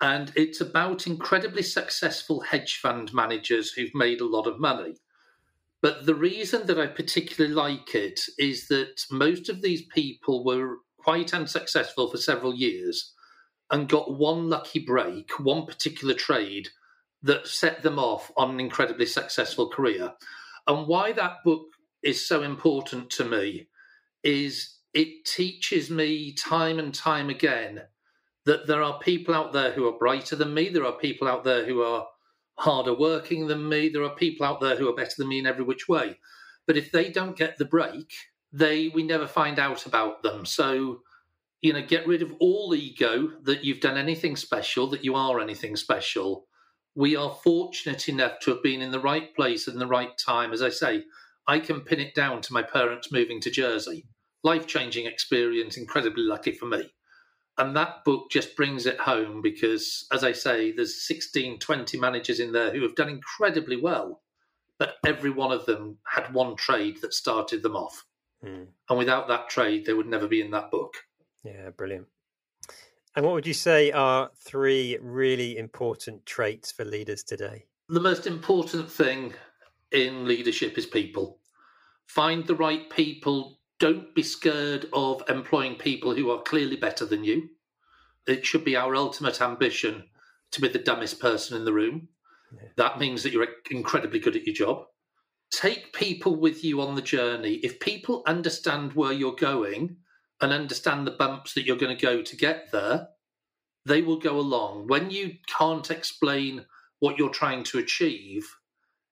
and 0.00 0.32
it's 0.36 0.60
about 0.60 1.06
incredibly 1.06 1.62
successful 1.62 2.40
hedge 2.40 2.78
fund 2.82 3.14
managers 3.14 3.72
who've 3.72 3.94
made 3.94 4.20
a 4.20 4.26
lot 4.26 4.46
of 4.46 4.60
money. 4.60 4.96
But 5.80 6.06
the 6.06 6.14
reason 6.14 6.66
that 6.66 6.78
I 6.78 6.86
particularly 6.86 7.54
like 7.54 7.94
it 7.94 8.20
is 8.38 8.68
that 8.68 9.04
most 9.10 9.48
of 9.48 9.62
these 9.62 9.82
people 9.86 10.44
were 10.44 10.78
quite 10.98 11.32
unsuccessful 11.32 12.10
for 12.10 12.16
several 12.16 12.54
years 12.54 13.14
and 13.70 13.88
got 13.88 14.18
one 14.18 14.50
lucky 14.50 14.80
break, 14.80 15.38
one 15.38 15.66
particular 15.66 16.14
trade 16.14 16.68
that 17.22 17.46
set 17.46 17.82
them 17.82 17.98
off 17.98 18.30
on 18.36 18.50
an 18.50 18.60
incredibly 18.60 19.06
successful 19.06 19.70
career. 19.70 20.12
And 20.66 20.86
why 20.86 21.12
that 21.12 21.42
book 21.44 21.68
is 22.02 22.26
so 22.26 22.42
important 22.42 23.10
to 23.10 23.24
me 23.24 23.68
is 24.26 24.78
it 24.92 25.24
teaches 25.24 25.88
me 25.88 26.34
time 26.34 26.78
and 26.78 26.92
time 26.92 27.30
again 27.30 27.82
that 28.44 28.66
there 28.66 28.82
are 28.82 28.98
people 28.98 29.34
out 29.34 29.52
there 29.52 29.72
who 29.72 29.86
are 29.88 29.98
brighter 29.98 30.34
than 30.36 30.52
me. 30.52 30.68
There 30.68 30.84
are 30.84 30.92
people 30.98 31.28
out 31.28 31.44
there 31.44 31.64
who 31.64 31.82
are 31.82 32.06
harder 32.58 32.94
working 32.94 33.46
than 33.46 33.68
me. 33.68 33.88
There 33.88 34.02
are 34.02 34.14
people 34.14 34.44
out 34.44 34.60
there 34.60 34.76
who 34.76 34.88
are 34.88 34.96
better 34.96 35.14
than 35.16 35.28
me 35.28 35.38
in 35.38 35.46
every 35.46 35.64
which 35.64 35.88
way. 35.88 36.18
But 36.66 36.76
if 36.76 36.90
they 36.90 37.10
don't 37.10 37.36
get 37.36 37.56
the 37.56 37.64
break, 37.64 38.12
they 38.52 38.88
we 38.88 39.04
never 39.04 39.26
find 39.28 39.58
out 39.58 39.86
about 39.86 40.22
them. 40.22 40.44
So, 40.44 41.02
you 41.62 41.72
know, 41.72 41.82
get 41.82 42.06
rid 42.06 42.22
of 42.22 42.32
all 42.40 42.74
ego 42.74 43.30
that 43.44 43.64
you've 43.64 43.80
done 43.80 43.96
anything 43.96 44.34
special, 44.36 44.88
that 44.88 45.04
you 45.04 45.14
are 45.14 45.40
anything 45.40 45.76
special. 45.76 46.46
We 46.96 47.14
are 47.14 47.38
fortunate 47.44 48.08
enough 48.08 48.40
to 48.40 48.52
have 48.52 48.62
been 48.62 48.82
in 48.82 48.90
the 48.90 49.00
right 49.00 49.34
place 49.36 49.68
in 49.68 49.78
the 49.78 49.86
right 49.86 50.16
time. 50.18 50.52
As 50.52 50.62
I 50.62 50.70
say, 50.70 51.04
I 51.46 51.60
can 51.60 51.82
pin 51.82 52.00
it 52.00 52.14
down 52.14 52.40
to 52.42 52.52
my 52.52 52.62
parents 52.62 53.12
moving 53.12 53.40
to 53.42 53.50
Jersey. 53.50 54.06
Life 54.46 54.68
changing 54.68 55.06
experience, 55.06 55.76
incredibly 55.76 56.22
lucky 56.22 56.52
for 56.52 56.66
me. 56.66 56.92
And 57.58 57.74
that 57.74 58.04
book 58.04 58.30
just 58.30 58.54
brings 58.54 58.86
it 58.86 59.00
home 59.00 59.42
because 59.42 60.06
as 60.12 60.22
i 60.22 60.30
say 60.30 60.70
there's 60.70 61.04
16 61.06 61.58
20 61.58 61.98
managers 61.98 62.38
in 62.38 62.52
there 62.52 62.70
who 62.72 62.82
have 62.82 62.94
done 62.94 63.08
incredibly 63.08 63.76
well 63.80 64.22
but 64.78 64.96
every 65.04 65.30
one 65.30 65.52
of 65.52 65.64
them 65.66 65.98
had 66.06 66.32
one 66.32 66.54
trade 66.54 66.98
that 67.00 67.14
started 67.14 67.62
them 67.62 67.74
off. 67.74 68.04
Mm. 68.44 68.66
and 68.88 68.98
without 68.98 69.26
that 69.26 69.48
trade 69.48 69.84
they 69.84 69.94
would 69.94 70.06
never 70.06 70.28
be 70.28 70.40
in 70.40 70.52
that 70.52 70.70
book. 70.70 70.94
Yeah 71.42 71.70
brilliant. 71.70 72.06
And 73.16 73.24
what 73.24 73.34
would 73.34 73.46
you 73.46 73.54
say 73.54 73.90
are 73.90 74.30
three 74.36 74.96
really 75.00 75.56
important 75.56 76.24
traits 76.24 76.70
for 76.70 76.84
leaders 76.84 77.24
today? 77.24 77.64
The 77.88 78.06
most 78.10 78.26
important 78.28 78.90
thing 78.90 79.32
in 79.90 80.28
leadership 80.28 80.76
is 80.78 80.84
people. 80.84 81.38
Find 82.06 82.46
the 82.46 82.54
right 82.54 82.88
people 82.90 83.58
don't 83.78 84.14
be 84.14 84.22
scared 84.22 84.86
of 84.92 85.22
employing 85.28 85.76
people 85.76 86.14
who 86.14 86.30
are 86.30 86.42
clearly 86.42 86.76
better 86.76 87.04
than 87.04 87.24
you. 87.24 87.50
It 88.26 88.46
should 88.46 88.64
be 88.64 88.76
our 88.76 88.96
ultimate 88.96 89.40
ambition 89.40 90.04
to 90.52 90.60
be 90.60 90.68
the 90.68 90.78
dumbest 90.78 91.20
person 91.20 91.56
in 91.56 91.64
the 91.64 91.72
room. 91.72 92.08
Yeah. 92.52 92.68
That 92.76 92.98
means 92.98 93.22
that 93.22 93.32
you're 93.32 93.46
incredibly 93.70 94.18
good 94.18 94.36
at 94.36 94.46
your 94.46 94.54
job. 94.54 94.84
Take 95.52 95.92
people 95.92 96.36
with 96.36 96.64
you 96.64 96.80
on 96.80 96.94
the 96.94 97.02
journey. 97.02 97.54
If 97.54 97.78
people 97.78 98.22
understand 98.26 98.94
where 98.94 99.12
you're 99.12 99.36
going 99.36 99.96
and 100.40 100.52
understand 100.52 101.06
the 101.06 101.12
bumps 101.12 101.54
that 101.54 101.64
you're 101.64 101.76
going 101.76 101.96
to 101.96 102.02
go 102.02 102.22
to 102.22 102.36
get 102.36 102.72
there, 102.72 103.08
they 103.84 104.02
will 104.02 104.18
go 104.18 104.38
along. 104.38 104.88
When 104.88 105.10
you 105.10 105.34
can't 105.46 105.90
explain 105.90 106.66
what 106.98 107.18
you're 107.18 107.30
trying 107.30 107.62
to 107.64 107.78
achieve, 107.78 108.48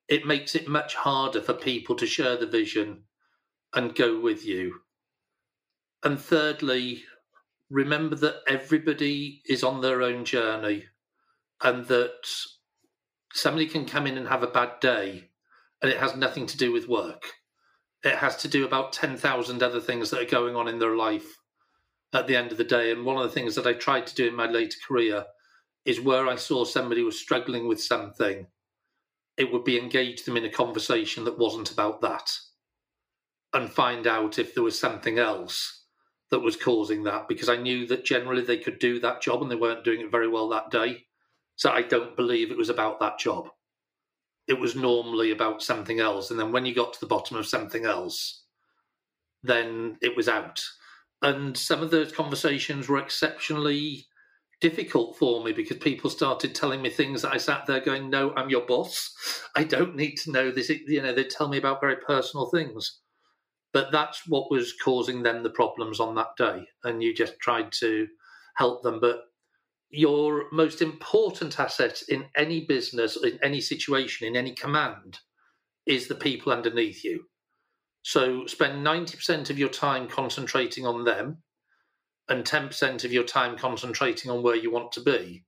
it 0.09 0.25
makes 0.25 0.55
it 0.55 0.67
much 0.67 0.95
harder 0.95 1.41
for 1.41 1.53
people 1.53 1.95
to 1.95 2.05
share 2.05 2.35
the 2.35 2.47
vision 2.47 3.03
and 3.75 3.93
go 3.93 4.19
with 4.19 4.45
you. 4.45 4.79
And 6.03 6.19
thirdly, 6.19 7.03
remember 7.69 8.15
that 8.15 8.41
everybody 8.47 9.41
is 9.47 9.63
on 9.63 9.81
their 9.81 10.01
own 10.01 10.23
journey 10.23 10.85
and 11.61 11.85
that 11.87 12.29
somebody 13.33 13.67
can 13.67 13.85
come 13.85 14.07
in 14.07 14.17
and 14.17 14.27
have 14.27 14.43
a 14.43 14.47
bad 14.47 14.79
day 14.79 15.29
and 15.81 15.91
it 15.91 15.99
has 15.99 16.15
nothing 16.15 16.45
to 16.47 16.57
do 16.57 16.71
with 16.71 16.87
work. 16.87 17.33
It 18.03 18.15
has 18.15 18.37
to 18.37 18.47
do 18.47 18.65
about 18.65 18.93
10,000 18.93 19.61
other 19.61 19.81
things 19.81 20.09
that 20.09 20.21
are 20.21 20.29
going 20.29 20.55
on 20.55 20.67
in 20.67 20.79
their 20.79 20.95
life 20.95 21.37
at 22.13 22.27
the 22.27 22.35
end 22.35 22.51
of 22.51 22.57
the 22.57 22.63
day. 22.63 22.91
And 22.91 23.03
one 23.03 23.17
of 23.17 23.23
the 23.23 23.29
things 23.29 23.55
that 23.55 23.67
I 23.67 23.73
tried 23.73 24.07
to 24.07 24.15
do 24.15 24.27
in 24.27 24.35
my 24.35 24.45
later 24.45 24.77
career 24.87 25.25
is 25.85 25.99
where 25.99 26.27
I 26.27 26.35
saw 26.35 26.63
somebody 26.63 27.03
was 27.03 27.19
struggling 27.19 27.67
with 27.67 27.81
something, 27.81 28.47
it 29.37 29.51
would 29.51 29.63
be 29.63 29.77
engage 29.77 30.23
them 30.23 30.37
in 30.37 30.45
a 30.45 30.49
conversation 30.49 31.25
that 31.25 31.37
wasn't 31.37 31.71
about 31.71 32.01
that 32.01 32.31
and 33.55 33.71
find 33.71 34.05
out 34.05 34.37
if 34.37 34.53
there 34.53 34.63
was 34.63 34.77
something 34.77 35.17
else 35.17 35.85
that 36.29 36.41
was 36.41 36.57
causing 36.57 37.03
that 37.03 37.27
because 37.27 37.47
I 37.49 37.55
knew 37.55 37.87
that 37.87 38.03
generally 38.03 38.43
they 38.43 38.57
could 38.57 38.79
do 38.79 38.99
that 38.99 39.21
job 39.21 39.41
and 39.41 39.49
they 39.49 39.55
weren't 39.55 39.85
doing 39.85 40.01
it 40.01 40.11
very 40.11 40.27
well 40.27 40.49
that 40.49 40.69
day. 40.69 41.05
So 41.55 41.71
I 41.71 41.81
don't 41.81 42.17
believe 42.17 42.51
it 42.51 42.57
was 42.57 42.69
about 42.69 42.99
that 42.99 43.17
job. 43.17 43.47
It 44.47 44.59
was 44.59 44.75
normally 44.75 45.31
about 45.31 45.63
something 45.63 45.99
else. 45.99 46.29
And 46.29 46.39
then 46.39 46.51
when 46.51 46.65
you 46.65 46.75
got 46.75 46.93
to 46.93 46.99
the 46.99 47.07
bottom 47.07 47.37
of 47.37 47.47
something 47.47 47.85
else, 47.85 48.43
then 49.41 49.97
it 50.01 50.17
was 50.17 50.27
out. 50.27 50.61
And 51.21 51.57
some 51.57 51.81
of 51.81 51.91
those 51.91 52.11
conversations 52.11 52.89
were 52.89 52.99
exceptionally 52.99 54.05
difficult 54.59 55.17
for 55.17 55.43
me 55.43 55.53
because 55.53 55.77
people 55.77 56.09
started 56.09 56.53
telling 56.53 56.81
me 56.81 56.89
things 56.89 57.21
that 57.21 57.33
I 57.33 57.37
sat 57.37 57.65
there 57.65 57.79
going, 57.79 58.09
No, 58.09 58.33
I'm 58.35 58.49
your 58.49 58.65
boss. 58.65 59.13
I 59.55 59.63
don't 59.63 59.95
need 59.95 60.17
to 60.17 60.31
know 60.31 60.51
this. 60.51 60.69
You 60.69 61.01
know, 61.01 61.13
they 61.13 61.23
tell 61.23 61.47
me 61.47 61.57
about 61.57 61.81
very 61.81 61.95
personal 61.95 62.47
things. 62.47 62.99
But 63.75 63.91
that's 63.91 64.25
what 64.25 64.49
was 64.49 64.73
causing 64.81 65.21
them 65.21 65.43
the 65.43 65.49
problems 65.49 65.99
on 65.99 66.15
that 66.15 66.37
day. 66.37 66.65
And 66.85 67.03
you 67.03 67.13
just 67.13 67.37
tried 67.41 67.73
to 67.73 68.07
help 68.55 68.83
them. 68.83 69.01
But 69.01 69.23
your 69.89 70.45
most 70.53 70.81
important 70.81 71.59
asset 71.59 72.01
in 72.07 72.23
any 72.37 72.63
business, 72.65 73.17
in 73.21 73.37
any 73.43 73.59
situation, 73.59 74.29
in 74.29 74.37
any 74.37 74.53
command 74.53 75.19
is 75.85 76.07
the 76.07 76.15
people 76.15 76.53
underneath 76.53 77.03
you. 77.03 77.25
So 78.01 78.45
spend 78.45 78.87
90% 78.87 79.49
of 79.49 79.59
your 79.59 79.67
time 79.67 80.07
concentrating 80.07 80.85
on 80.85 81.03
them 81.03 81.43
and 82.29 82.45
10% 82.45 83.03
of 83.03 83.11
your 83.11 83.25
time 83.25 83.57
concentrating 83.57 84.31
on 84.31 84.41
where 84.41 84.55
you 84.55 84.71
want 84.71 84.93
to 84.93 85.01
be. 85.01 85.43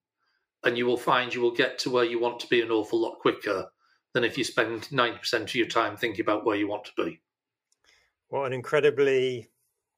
And 0.66 0.78
you 0.78 0.86
will 0.86 0.98
find 0.98 1.34
you 1.34 1.40
will 1.40 1.56
get 1.56 1.80
to 1.80 1.90
where 1.90 2.04
you 2.04 2.20
want 2.20 2.42
to 2.42 2.48
be 2.48 2.60
an 2.60 2.72
awful 2.72 3.00
lot 3.00 3.20
quicker 3.20 3.68
than 4.14 4.26
if 4.26 4.38
you 4.38 4.44
spend 4.44 4.90
90% 4.90 5.44
of 5.44 5.56
your 5.56 5.68
time 5.68 5.96
thinking 5.96 6.26
about 6.26 6.46
where 6.46 6.58
you 6.58 6.68
want 6.68 6.84
to 6.84 7.06
be. 7.06 7.22
What 8.30 8.46
an 8.46 8.54
incredibly 8.54 9.50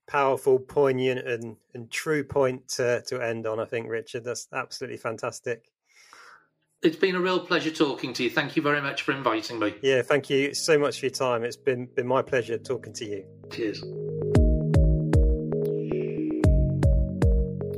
powerful, 0.08 0.60
poignant, 0.60 1.28
and, 1.28 1.56
and 1.74 1.90
true 1.90 2.24
point 2.24 2.68
to, 2.70 3.02
to 3.08 3.22
end 3.22 3.48
on, 3.48 3.60
I 3.60 3.66
think, 3.66 3.90
Richard. 3.90 4.24
That's 4.24 4.48
absolutely 4.54 4.98
fantastic. 4.98 5.72
It's 6.82 6.96
been 6.96 7.16
a 7.16 7.20
real 7.20 7.40
pleasure 7.40 7.72
talking 7.72 8.14
to 8.14 8.24
you. 8.24 8.30
Thank 8.30 8.56
you 8.56 8.62
very 8.62 8.82
much 8.82 9.02
for 9.02 9.12
inviting 9.12 9.60
me. 9.60 9.76
Yeah, 9.82 10.02
thank 10.02 10.30
you 10.30 10.54
so 10.54 10.80
much 10.80 11.00
for 11.00 11.08
your 11.08 11.12
time. 11.12 11.44
It's 11.44 11.58
been 11.58 11.88
been 11.88 12.08
my 12.08 12.22
pleasure 12.22 12.58
talking 12.58 12.94
to 12.94 13.06
you. 13.06 13.26
Cheers. 13.52 13.84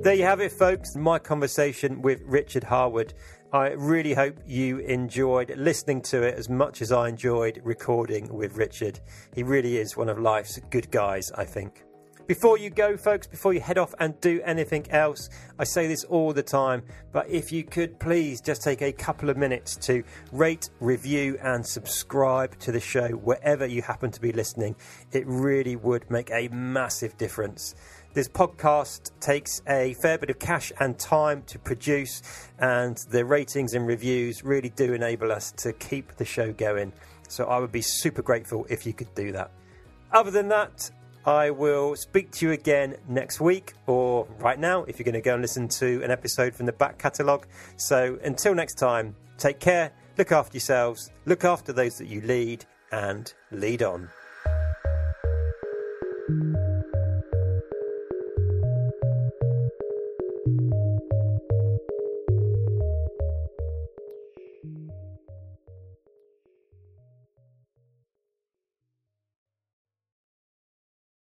There 0.04 0.16
you 0.16 0.24
have 0.24 0.40
it, 0.40 0.52
folks. 0.52 0.96
My 0.96 1.20
conversation 1.20 2.02
with 2.02 2.24
Richard 2.26 2.64
Harwood. 2.64 3.14
I 3.54 3.74
really 3.74 4.16
hope 4.16 4.36
you 4.48 4.80
enjoyed 4.80 5.56
listening 5.56 6.02
to 6.04 6.24
it 6.24 6.34
as 6.34 6.50
much 6.50 6.82
as 6.82 6.92
I 6.92 7.08
enjoyed 7.08 7.62
recording 7.64 8.34
with 8.34 8.58
Richard. 8.58 9.00
He 9.36 9.44
really 9.44 9.78
is 9.78 9.96
one 9.96 10.10
of 10.10 10.18
life's 10.18 10.60
good 10.72 10.90
guys, 10.90 11.32
I 11.34 11.46
think. 11.46 11.84
Before 12.26 12.58
you 12.58 12.70
go, 12.70 12.98
folks, 12.98 13.28
before 13.28 13.54
you 13.54 13.60
head 13.60 13.78
off 13.78 13.94
and 14.00 14.20
do 14.22 14.42
anything 14.46 14.90
else, 14.90 15.30
I 15.60 15.66
say 15.66 15.88
this 15.88 16.04
all 16.06 16.34
the 16.34 16.42
time, 16.42 16.82
but 17.12 17.30
if 17.30 17.52
you 17.52 17.64
could 17.64 18.00
please 18.00 18.42
just 18.42 18.64
take 18.64 18.82
a 18.82 18.94
couple 18.94 19.30
of 19.30 19.38
minutes 19.38 19.76
to 19.88 20.04
rate, 20.32 20.70
review, 20.80 21.38
and 21.44 21.66
subscribe 21.66 22.58
to 22.60 22.72
the 22.72 22.80
show 22.80 23.10
wherever 23.10 23.66
you 23.66 23.82
happen 23.82 24.12
to 24.12 24.22
be 24.22 24.32
listening, 24.32 24.76
it 25.12 25.28
really 25.28 25.76
would 25.76 26.10
make 26.10 26.32
a 26.32 26.48
massive 26.48 27.18
difference. 27.18 27.76
This 28.14 28.28
podcast 28.28 29.12
takes 29.22 29.62
a 29.70 29.94
fair 30.02 30.18
bit 30.18 30.30
of 30.30 30.38
cash 30.38 30.74
and 30.82 31.00
time 31.00 31.44
to 31.44 31.58
produce, 31.58 32.22
and 32.60 32.98
the 33.10 33.24
ratings 33.24 33.74
and 33.74 33.88
reviews 33.88 34.44
really 34.44 34.68
do 34.68 34.94
enable 34.94 35.32
us 35.32 35.54
to 35.54 35.72
keep 35.72 36.18
the 36.18 36.26
show 36.26 36.52
going. 36.52 36.92
So 37.30 37.46
I 37.46 37.60
would 37.60 37.72
be 37.72 37.82
super 37.82 38.22
grateful 38.22 38.68
if 38.70 38.86
you 38.86 38.92
could 38.92 39.16
do 39.16 39.32
that. 39.32 39.52
Other 40.12 40.30
than 40.30 40.50
that, 40.50 40.92
I 41.26 41.52
will 41.52 41.96
speak 41.96 42.32
to 42.32 42.48
you 42.48 42.52
again 42.52 42.98
next 43.08 43.40
week 43.40 43.76
or 43.88 44.28
right 44.40 44.60
now 44.60 44.84
if 44.84 45.00
you're 45.00 45.06
going 45.06 45.14
to 45.14 45.22
go 45.22 45.36
and 45.36 45.42
listen 45.42 45.70
to 45.70 46.04
an 46.04 46.12
episode 46.12 46.54
from 46.54 46.66
the 46.66 46.74
back 46.74 46.98
catalogue. 46.98 47.48
So 47.78 48.20
until 48.26 48.54
next 48.54 48.74
time, 48.74 49.16
take 49.38 49.62
care, 49.62 49.94
look 50.18 50.34
after 50.34 50.58
yourselves, 50.58 51.12
look 51.26 51.46
after 51.46 51.72
those 51.72 51.98
that 51.98 52.08
you 52.08 52.20
lead, 52.22 52.66
and 52.92 53.34
lead 53.52 53.84
on. 53.84 54.10